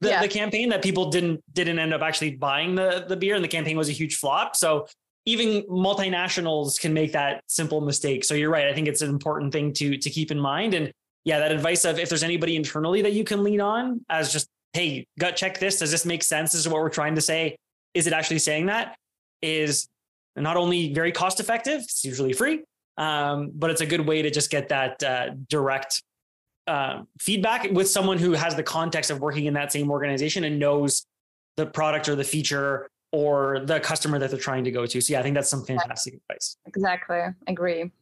The, 0.00 0.08
yeah. 0.08 0.22
the 0.22 0.28
campaign 0.28 0.68
that 0.70 0.82
people 0.82 1.10
didn't 1.10 1.40
didn't 1.52 1.78
end 1.78 1.92
up 1.92 2.00
actually 2.00 2.36
buying 2.36 2.74
the 2.74 3.04
the 3.08 3.16
beer, 3.16 3.34
and 3.34 3.44
the 3.44 3.48
campaign 3.48 3.76
was 3.76 3.88
a 3.88 3.92
huge 3.92 4.16
flop. 4.16 4.56
So 4.56 4.86
even 5.26 5.62
multinationals 5.62 6.80
can 6.80 6.92
make 6.92 7.12
that 7.12 7.42
simple 7.46 7.80
mistake. 7.80 8.24
So 8.24 8.34
you're 8.34 8.50
right. 8.50 8.68
I 8.68 8.74
think 8.74 8.88
it's 8.88 9.02
an 9.02 9.10
important 9.10 9.52
thing 9.52 9.72
to 9.74 9.98
to 9.98 10.10
keep 10.10 10.30
in 10.30 10.40
mind. 10.40 10.74
And 10.74 10.92
yeah, 11.24 11.38
that 11.40 11.52
advice 11.52 11.84
of 11.84 11.98
if 11.98 12.08
there's 12.08 12.22
anybody 12.22 12.54
internally 12.56 13.02
that 13.02 13.12
you 13.12 13.24
can 13.24 13.42
lean 13.42 13.60
on 13.60 14.04
as 14.08 14.32
just 14.32 14.48
hey, 14.74 15.06
gut 15.18 15.36
check 15.36 15.58
this. 15.58 15.78
Does 15.78 15.90
this 15.90 16.04
make 16.04 16.22
sense? 16.22 16.52
This 16.52 16.60
is 16.60 16.68
what 16.68 16.82
we're 16.82 16.90
trying 16.90 17.14
to 17.14 17.20
say. 17.20 17.56
Is 17.94 18.06
it 18.06 18.12
actually 18.12 18.40
saying 18.40 18.66
that? 18.66 18.96
Is 19.40 19.88
not 20.36 20.56
only 20.56 20.92
very 20.92 21.12
cost 21.12 21.40
effective, 21.40 21.80
it's 21.80 22.04
usually 22.04 22.32
free, 22.32 22.62
um, 22.98 23.52
but 23.54 23.70
it's 23.70 23.80
a 23.80 23.86
good 23.86 24.06
way 24.06 24.20
to 24.22 24.30
just 24.30 24.50
get 24.50 24.68
that 24.68 25.02
uh, 25.02 25.30
direct 25.48 26.02
uh, 26.66 27.02
feedback 27.20 27.70
with 27.70 27.88
someone 27.88 28.18
who 28.18 28.32
has 28.32 28.56
the 28.56 28.62
context 28.62 29.10
of 29.10 29.20
working 29.20 29.46
in 29.46 29.54
that 29.54 29.70
same 29.70 29.90
organization 29.90 30.44
and 30.44 30.58
knows 30.58 31.06
the 31.56 31.66
product 31.66 32.08
or 32.08 32.16
the 32.16 32.24
feature 32.24 32.88
or 33.12 33.60
the 33.60 33.78
customer 33.78 34.18
that 34.18 34.30
they're 34.30 34.40
trying 34.40 34.64
to 34.64 34.72
go 34.72 34.86
to. 34.86 35.00
So 35.00 35.12
yeah, 35.12 35.20
I 35.20 35.22
think 35.22 35.34
that's 35.34 35.48
some 35.48 35.64
fantastic 35.64 36.14
advice. 36.14 36.56
Exactly. 36.66 37.20
Agree. 37.46 37.92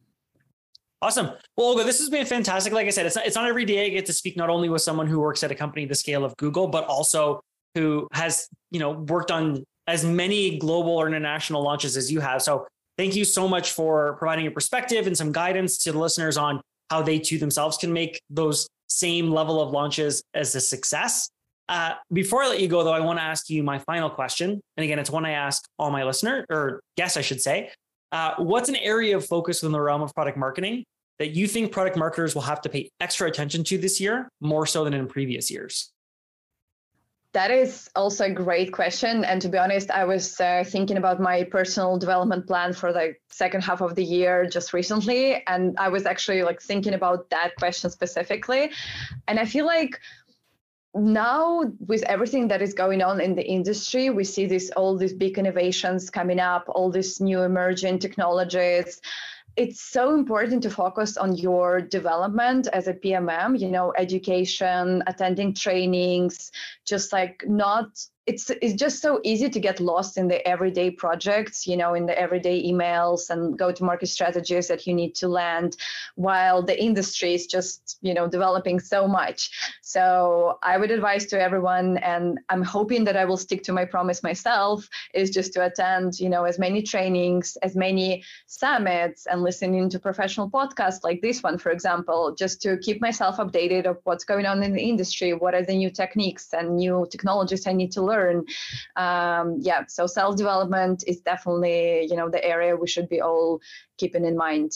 Awesome. 1.03 1.31
Well, 1.57 1.67
Olga, 1.67 1.83
this 1.83 1.99
has 1.99 2.09
been 2.09 2.25
fantastic. 2.25 2.71
Like 2.71 2.87
I 2.87 2.89
said, 2.89 3.05
it's 3.05 3.17
not, 3.17 3.25
it's 3.25 3.35
not 3.35 3.45
every 3.45 3.65
day 3.65 3.85
I 3.85 3.89
get 3.89 4.05
to 4.05 4.13
speak 4.13 4.37
not 4.37 4.49
only 4.49 4.69
with 4.69 4.81
someone 4.81 5.05
who 5.05 5.19
works 5.19 5.43
at 5.43 5.51
a 5.51 5.55
company 5.55 5.85
the 5.85 5.95
scale 5.95 6.23
of 6.23 6.33
Google, 6.37 6.69
but 6.69 6.85
also 6.85 7.41
who 7.75 8.07
has, 8.13 8.47
you 8.71 8.79
know, 8.79 8.91
worked 8.91 9.29
on 9.29 9.65
as 9.85 10.05
many 10.05 10.57
global 10.59 10.91
or 10.91 11.05
international 11.05 11.61
launches 11.61 11.97
as 11.97 12.09
you 12.09 12.21
have. 12.21 12.41
So 12.41 12.65
thank 12.97 13.17
you 13.17 13.25
so 13.25 13.49
much 13.49 13.73
for 13.73 14.13
providing 14.13 14.47
a 14.47 14.51
perspective 14.51 15.05
and 15.05 15.17
some 15.17 15.33
guidance 15.33 15.77
to 15.79 15.91
the 15.91 15.99
listeners 15.99 16.37
on 16.37 16.61
how 16.89 17.01
they 17.01 17.19
too 17.19 17.37
themselves 17.37 17.75
can 17.75 17.91
make 17.91 18.21
those 18.29 18.69
same 18.87 19.29
level 19.29 19.61
of 19.61 19.71
launches 19.71 20.23
as 20.33 20.55
a 20.55 20.61
success. 20.61 21.29
Uh, 21.67 21.95
before 22.13 22.43
I 22.43 22.47
let 22.47 22.61
you 22.61 22.69
go, 22.69 22.81
though, 22.81 22.93
I 22.93 23.01
want 23.01 23.19
to 23.19 23.23
ask 23.23 23.49
you 23.49 23.61
my 23.61 23.77
final 23.77 24.09
question. 24.09 24.51
And 24.77 24.83
again, 24.85 24.99
it's 24.99 25.09
one 25.09 25.25
I 25.25 25.31
ask 25.31 25.65
all 25.77 25.91
my 25.91 26.05
listener 26.05 26.45
or 26.49 26.79
guests, 26.95 27.17
I 27.17 27.21
should 27.21 27.41
say. 27.41 27.71
Uh, 28.13 28.35
what's 28.37 28.69
an 28.69 28.77
area 28.77 29.17
of 29.17 29.25
focus 29.25 29.61
within 29.61 29.73
the 29.73 29.81
realm 29.81 30.01
of 30.01 30.13
product 30.13 30.37
marketing 30.37 30.85
that 31.19 31.31
you 31.31 31.47
think 31.47 31.71
product 31.71 31.97
marketers 31.97 32.35
will 32.35 32.41
have 32.41 32.61
to 32.61 32.69
pay 32.69 32.89
extra 32.99 33.27
attention 33.27 33.63
to 33.65 33.77
this 33.77 33.99
year, 33.99 34.29
more 34.41 34.65
so 34.65 34.83
than 34.83 34.93
in 34.93 35.07
previous 35.07 35.51
years? 35.51 35.91
That 37.33 37.49
is 37.49 37.89
also 37.95 38.25
a 38.25 38.29
great 38.29 38.71
question. 38.71 39.25
And 39.25 39.41
to 39.41 39.49
be 39.49 39.57
honest, 39.57 39.89
I 39.89 40.05
was 40.05 40.39
uh, 40.39 40.63
thinking 40.67 40.97
about 40.97 41.19
my 41.19 41.43
personal 41.43 41.97
development 41.97 42.45
plan 42.45 42.73
for 42.73 42.93
the 42.93 43.15
second 43.31 43.63
half 43.63 43.81
of 43.81 43.95
the 43.95 44.03
year 44.03 44.45
just 44.45 44.71
recently. 44.71 45.43
And 45.47 45.75
I 45.79 45.89
was 45.89 46.05
actually 46.05 46.43
like 46.43 46.61
thinking 46.61 46.93
about 46.93 47.31
that 47.31 47.55
question 47.57 47.89
specifically. 47.89 48.71
And 49.27 49.39
I 49.39 49.45
feel 49.45 49.65
like 49.65 49.99
now 50.95 51.63
with 51.87 52.03
everything 52.03 52.49
that 52.49 52.61
is 52.61 52.75
going 52.75 53.01
on 53.01 53.19
in 53.19 53.33
the 53.33 53.43
industry 53.43 54.11
we 54.11 54.23
see 54.23 54.45
this 54.45 54.69
all 54.75 54.95
these 54.95 55.11
big 55.11 55.39
innovations 55.39 56.11
coming 56.11 56.39
up 56.39 56.65
all 56.67 56.91
these 56.91 57.19
new 57.19 57.41
emerging 57.41 57.97
technologies 57.97 59.01
it's 59.55 59.81
so 59.81 60.13
important 60.15 60.63
to 60.63 60.69
focus 60.69 61.17
on 61.17 61.35
your 61.35 61.79
development 61.79 62.67
as 62.73 62.87
a 62.87 62.93
PMM, 62.93 63.59
you 63.59 63.69
know, 63.69 63.93
education, 63.97 65.03
attending 65.05 65.53
trainings, 65.53 66.51
just 66.85 67.13
like 67.13 67.43
not 67.47 67.87
it's 68.25 68.49
it's 68.49 68.73
just 68.73 69.01
so 69.01 69.19
easy 69.23 69.49
to 69.49 69.59
get 69.59 69.81
lost 69.81 70.17
in 70.17 70.29
the 70.29 70.45
everyday 70.47 70.89
projects 70.89 71.67
you 71.67 71.75
know 71.75 71.93
in 71.93 72.05
the 72.05 72.17
everyday 72.17 72.63
emails 72.63 73.29
and 73.29 73.57
go 73.59 73.69
to 73.69 73.83
market 73.83 74.07
strategies 74.07 74.67
that 74.69 74.87
you 74.87 74.93
need 74.93 75.13
to 75.13 75.27
land 75.27 75.75
while 76.15 76.63
the 76.63 76.81
industry 76.81 77.33
is 77.33 77.47
just 77.47 77.97
you 78.01 78.13
know 78.13 78.27
developing 78.27 78.79
so 78.79 79.07
much. 79.07 79.51
So 79.81 80.57
i 80.63 80.77
would 80.77 80.91
advise 80.91 81.25
to 81.27 81.41
everyone 81.41 81.97
and 81.97 82.39
i'm 82.49 82.63
hoping 82.63 83.03
that 83.03 83.17
i 83.17 83.25
will 83.25 83.37
stick 83.37 83.61
to 83.63 83.73
my 83.73 83.83
promise 83.83 84.23
myself 84.23 84.87
is 85.13 85.29
just 85.29 85.53
to 85.53 85.65
attend 85.65 86.19
you 86.19 86.29
know 86.29 86.45
as 86.45 86.57
many 86.57 86.81
trainings 86.81 87.57
as 87.61 87.75
many 87.75 88.23
summits 88.47 89.25
and 89.25 89.43
listening 89.43 89.89
to 89.89 89.99
professional 89.99 90.49
podcasts 90.49 91.03
like 91.03 91.21
this 91.21 91.43
one 91.43 91.57
for 91.57 91.71
example 91.71 92.33
just 92.37 92.61
to 92.61 92.77
keep 92.77 93.01
myself 93.01 93.37
updated 93.37 93.85
of 93.85 93.97
what's 94.05 94.23
going 94.23 94.45
on 94.45 94.63
in 94.63 94.71
the 94.71 94.81
industry 94.81 95.33
what 95.33 95.53
are 95.53 95.63
the 95.63 95.75
new 95.75 95.89
techniques 95.89 96.53
and 96.53 96.77
new 96.77 97.05
technologies 97.11 97.67
i 97.67 97.73
need 97.73 97.91
to 97.91 98.01
learn 98.01 98.12
learn. 98.13 98.45
Um, 98.95 99.57
yeah, 99.59 99.81
so 99.87 100.07
self 100.07 100.35
development 100.35 101.03
is 101.07 101.19
definitely 101.21 102.07
you 102.09 102.15
know 102.15 102.29
the 102.29 102.43
area 102.43 102.75
we 102.75 102.87
should 102.87 103.09
be 103.09 103.21
all 103.21 103.59
keeping 103.97 104.25
in 104.25 104.35
mind. 104.37 104.71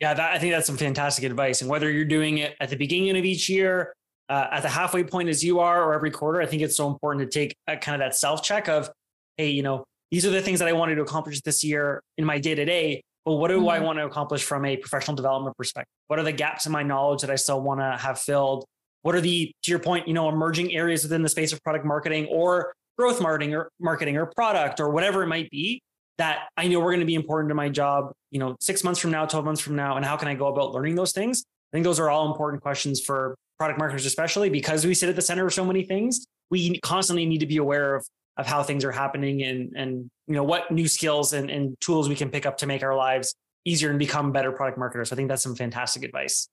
Yeah, 0.00 0.14
that, 0.14 0.34
I 0.34 0.38
think 0.38 0.52
that's 0.52 0.66
some 0.66 0.76
fantastic 0.76 1.24
advice. 1.24 1.60
And 1.60 1.68
whether 1.68 1.90
you're 1.90 2.04
doing 2.04 2.38
it 2.38 2.54
at 2.60 2.70
the 2.70 2.76
beginning 2.76 3.16
of 3.16 3.24
each 3.24 3.48
year, 3.48 3.94
uh, 4.28 4.46
at 4.52 4.62
the 4.62 4.68
halfway 4.68 5.02
point 5.02 5.28
as 5.28 5.42
you 5.42 5.58
are, 5.58 5.82
or 5.82 5.94
every 5.94 6.10
quarter, 6.10 6.40
I 6.40 6.46
think 6.46 6.62
it's 6.62 6.76
so 6.76 6.86
important 6.88 7.30
to 7.30 7.38
take 7.38 7.56
a, 7.66 7.76
kind 7.76 8.00
of 8.00 8.06
that 8.06 8.14
self 8.14 8.42
check 8.42 8.68
of, 8.68 8.90
hey, 9.36 9.50
you 9.50 9.62
know, 9.62 9.84
these 10.10 10.24
are 10.24 10.30
the 10.30 10.40
things 10.40 10.60
that 10.60 10.68
I 10.68 10.72
wanted 10.72 10.96
to 10.96 11.02
accomplish 11.02 11.40
this 11.40 11.64
year 11.64 12.02
in 12.16 12.24
my 12.24 12.38
day 12.38 12.54
to 12.54 12.64
day. 12.64 13.02
But 13.24 13.34
what 13.34 13.48
do 13.48 13.58
mm-hmm. 13.58 13.68
I 13.68 13.80
want 13.80 13.98
to 13.98 14.06
accomplish 14.06 14.44
from 14.44 14.64
a 14.64 14.76
professional 14.76 15.16
development 15.16 15.56
perspective? 15.56 15.92
What 16.06 16.18
are 16.18 16.22
the 16.22 16.32
gaps 16.32 16.66
in 16.66 16.72
my 16.72 16.82
knowledge 16.82 17.22
that 17.22 17.30
I 17.30 17.36
still 17.36 17.60
want 17.60 17.80
to 17.80 17.96
have 17.96 18.18
filled? 18.18 18.64
What 19.02 19.14
are 19.14 19.20
the 19.20 19.52
to 19.62 19.70
your 19.70 19.80
point 19.80 20.06
you 20.08 20.14
know 20.14 20.28
emerging 20.28 20.72
areas 20.72 21.02
within 21.02 21.22
the 21.22 21.28
space 21.28 21.52
of 21.52 21.62
product 21.62 21.84
marketing 21.84 22.26
or 22.26 22.72
growth 22.96 23.20
marketing 23.20 23.54
or 23.54 23.70
marketing 23.80 24.16
or 24.16 24.26
product 24.26 24.80
or 24.80 24.90
whatever 24.90 25.22
it 25.22 25.28
might 25.28 25.50
be 25.50 25.80
that 26.18 26.48
i 26.56 26.66
know 26.66 26.78
we're 26.80 26.90
going 26.90 27.00
to 27.00 27.06
be 27.06 27.14
important 27.14 27.48
to 27.48 27.54
my 27.54 27.68
job 27.68 28.12
you 28.30 28.38
know 28.38 28.56
six 28.60 28.82
months 28.82 29.00
from 29.00 29.10
now 29.10 29.24
12 29.24 29.44
months 29.44 29.60
from 29.60 29.76
now 29.76 29.96
and 29.96 30.04
how 30.04 30.16
can 30.16 30.28
i 30.28 30.34
go 30.34 30.46
about 30.46 30.72
learning 30.72 30.94
those 30.94 31.12
things? 31.12 31.44
I 31.72 31.76
think 31.76 31.84
those 31.84 32.00
are 32.00 32.08
all 32.08 32.30
important 32.30 32.62
questions 32.62 33.00
for 33.00 33.36
product 33.58 33.78
marketers 33.78 34.06
especially 34.06 34.48
because 34.48 34.86
we 34.86 34.94
sit 34.94 35.08
at 35.08 35.16
the 35.16 35.22
center 35.22 35.46
of 35.46 35.52
so 35.52 35.64
many 35.64 35.82
things. 35.82 36.26
We 36.50 36.78
constantly 36.80 37.26
need 37.26 37.38
to 37.38 37.46
be 37.46 37.58
aware 37.58 37.96
of 37.96 38.06
of 38.36 38.46
how 38.46 38.62
things 38.62 38.84
are 38.84 38.92
happening 38.92 39.42
and 39.42 39.72
and 39.76 40.10
you 40.26 40.34
know 40.34 40.44
what 40.44 40.70
new 40.70 40.88
skills 40.88 41.32
and, 41.32 41.50
and 41.50 41.78
tools 41.80 42.08
we 42.08 42.14
can 42.14 42.30
pick 42.30 42.46
up 42.46 42.56
to 42.58 42.66
make 42.66 42.82
our 42.82 42.94
lives 42.94 43.34
easier 43.64 43.90
and 43.90 43.98
become 43.98 44.32
better 44.32 44.52
product 44.52 44.78
marketers. 44.78 45.10
So 45.10 45.14
I 45.14 45.16
think 45.16 45.28
that's 45.28 45.42
some 45.42 45.56
fantastic 45.56 46.04
advice 46.04 46.48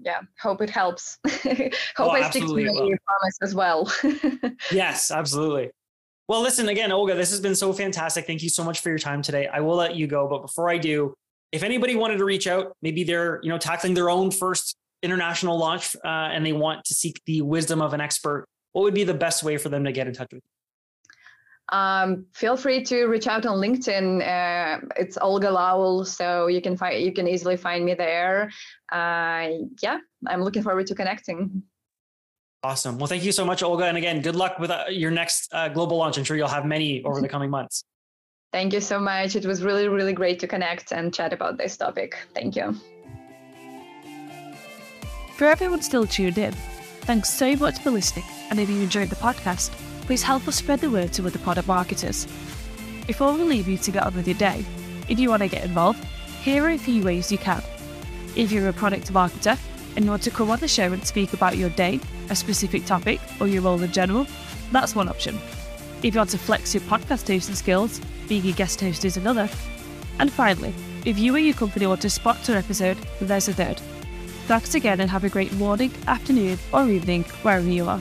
yeah 0.00 0.20
hope 0.40 0.62
it 0.62 0.70
helps. 0.70 1.18
Hope 1.26 1.72
oh, 1.98 2.10
i 2.10 2.28
stick 2.30 2.44
to 2.44 2.54
my 2.54 2.96
promise 3.06 3.38
as 3.42 3.54
well. 3.54 3.92
Yes 4.72 5.10
absolutely. 5.10 5.70
Well 6.28 6.40
listen 6.40 6.68
again 6.68 6.92
olga 6.92 7.14
this 7.14 7.30
has 7.30 7.40
been 7.40 7.54
so 7.54 7.72
fantastic. 7.72 8.26
Thank 8.26 8.42
you 8.42 8.48
so 8.48 8.64
much 8.64 8.80
for 8.80 8.88
your 8.88 8.98
time 8.98 9.22
today. 9.22 9.46
I 9.46 9.60
will 9.60 9.76
let 9.76 9.96
you 9.96 10.06
go 10.06 10.28
but 10.28 10.42
before 10.42 10.70
i 10.70 10.78
do 10.78 11.14
if 11.52 11.62
anybody 11.62 11.94
wanted 11.94 12.16
to 12.16 12.24
reach 12.24 12.46
out 12.46 12.76
maybe 12.82 13.04
they're 13.04 13.40
you 13.42 13.50
know 13.50 13.58
tackling 13.58 13.94
their 13.94 14.10
own 14.10 14.30
first 14.30 14.76
international 15.02 15.58
launch 15.58 15.94
uh, 16.04 16.08
and 16.08 16.44
they 16.46 16.52
want 16.52 16.84
to 16.84 16.94
seek 16.94 17.20
the 17.26 17.42
wisdom 17.42 17.82
of 17.82 17.92
an 17.92 18.00
expert 18.00 18.46
what 18.72 18.82
would 18.82 18.94
be 18.94 19.04
the 19.04 19.14
best 19.14 19.42
way 19.42 19.56
for 19.58 19.68
them 19.68 19.84
to 19.84 19.92
get 19.92 20.06
in 20.06 20.14
touch 20.14 20.28
with 20.32 20.42
you 20.42 20.51
um, 21.68 22.26
feel 22.34 22.56
free 22.56 22.82
to 22.84 23.06
reach 23.06 23.26
out 23.26 23.46
on 23.46 23.58
LinkedIn. 23.58 24.20
Uh, 24.20 24.86
it's 24.96 25.16
Olga 25.20 25.48
Laul, 25.48 26.06
so 26.06 26.46
you 26.48 26.60
can 26.60 26.76
find 26.76 27.02
you 27.02 27.12
can 27.12 27.28
easily 27.28 27.56
find 27.56 27.84
me 27.84 27.94
there. 27.94 28.50
Uh, 28.90 29.48
yeah, 29.80 29.98
I'm 30.26 30.42
looking 30.42 30.62
forward 30.62 30.86
to 30.88 30.94
connecting. 30.94 31.62
Awesome. 32.64 32.98
Well, 32.98 33.08
thank 33.08 33.24
you 33.24 33.32
so 33.32 33.44
much, 33.44 33.62
Olga. 33.62 33.86
And 33.86 33.96
again, 33.96 34.20
good 34.20 34.36
luck 34.36 34.58
with 34.60 34.70
uh, 34.70 34.84
your 34.88 35.10
next 35.10 35.52
uh, 35.52 35.68
global 35.68 35.96
launch. 35.96 36.16
I'm 36.16 36.24
sure 36.24 36.36
you'll 36.36 36.46
have 36.46 36.64
many 36.64 37.02
over 37.02 37.20
the 37.20 37.28
coming 37.28 37.50
months. 37.50 37.84
Thank 38.52 38.72
you 38.72 38.80
so 38.80 39.00
much. 39.00 39.34
It 39.34 39.46
was 39.46 39.62
really, 39.64 39.88
really 39.88 40.12
great 40.12 40.38
to 40.40 40.46
connect 40.46 40.92
and 40.92 41.12
chat 41.12 41.32
about 41.32 41.56
this 41.56 41.76
topic. 41.76 42.18
Thank 42.34 42.54
you. 42.54 42.76
For 45.36 45.46
everyone 45.46 45.82
still 45.82 46.06
tuned 46.06 46.38
in, 46.38 46.52
thanks 47.02 47.30
so 47.30 47.56
much 47.56 47.78
for 47.78 47.90
listening. 47.90 48.26
And 48.50 48.60
if 48.60 48.68
you 48.68 48.80
enjoyed 48.80 49.08
the 49.08 49.16
podcast, 49.16 49.72
please 50.02 50.22
help 50.22 50.46
us 50.48 50.56
spread 50.56 50.80
the 50.80 50.90
word 50.90 51.12
to 51.14 51.26
other 51.26 51.38
product 51.38 51.68
marketers. 51.68 52.26
Before 53.06 53.32
we 53.34 53.42
leave 53.42 53.68
you 53.68 53.78
to 53.78 53.90
get 53.90 54.04
on 54.04 54.14
with 54.14 54.28
your 54.28 54.36
day, 54.36 54.64
if 55.08 55.18
you 55.18 55.28
want 55.28 55.42
to 55.42 55.48
get 55.48 55.64
involved, 55.64 56.04
here 56.42 56.64
are 56.64 56.70
a 56.70 56.78
few 56.78 57.02
ways 57.02 57.32
you 57.32 57.38
can. 57.38 57.62
If 58.36 58.52
you're 58.52 58.68
a 58.68 58.72
product 58.72 59.12
marketer 59.12 59.58
and 59.96 60.04
you 60.04 60.10
want 60.10 60.22
to 60.22 60.30
come 60.30 60.50
on 60.50 60.58
the 60.58 60.68
show 60.68 60.92
and 60.92 61.06
speak 61.06 61.32
about 61.32 61.56
your 61.56 61.70
day, 61.70 62.00
a 62.30 62.36
specific 62.36 62.84
topic, 62.84 63.20
or 63.40 63.46
your 63.46 63.62
role 63.62 63.82
in 63.82 63.92
general, 63.92 64.26
that's 64.70 64.94
one 64.94 65.08
option. 65.08 65.38
If 66.02 66.14
you 66.14 66.18
want 66.18 66.30
to 66.30 66.38
flex 66.38 66.74
your 66.74 66.82
podcast 66.84 67.28
hosting 67.28 67.54
skills, 67.54 68.00
being 68.28 68.46
a 68.46 68.52
guest 68.52 68.80
host 68.80 69.04
is 69.04 69.16
another. 69.16 69.48
And 70.18 70.32
finally, 70.32 70.74
if 71.04 71.18
you 71.18 71.34
or 71.34 71.38
your 71.38 71.54
company 71.54 71.86
want 71.86 72.00
to 72.02 72.10
sponsor 72.10 72.52
an 72.52 72.58
episode, 72.58 72.96
there's 73.20 73.48
a 73.48 73.52
third. 73.52 73.80
Thanks 74.46 74.74
again 74.74 75.00
and 75.00 75.10
have 75.10 75.24
a 75.24 75.28
great 75.28 75.52
morning, 75.52 75.92
afternoon, 76.06 76.58
or 76.72 76.88
evening 76.88 77.24
wherever 77.42 77.68
you 77.68 77.88
are. 77.88 78.00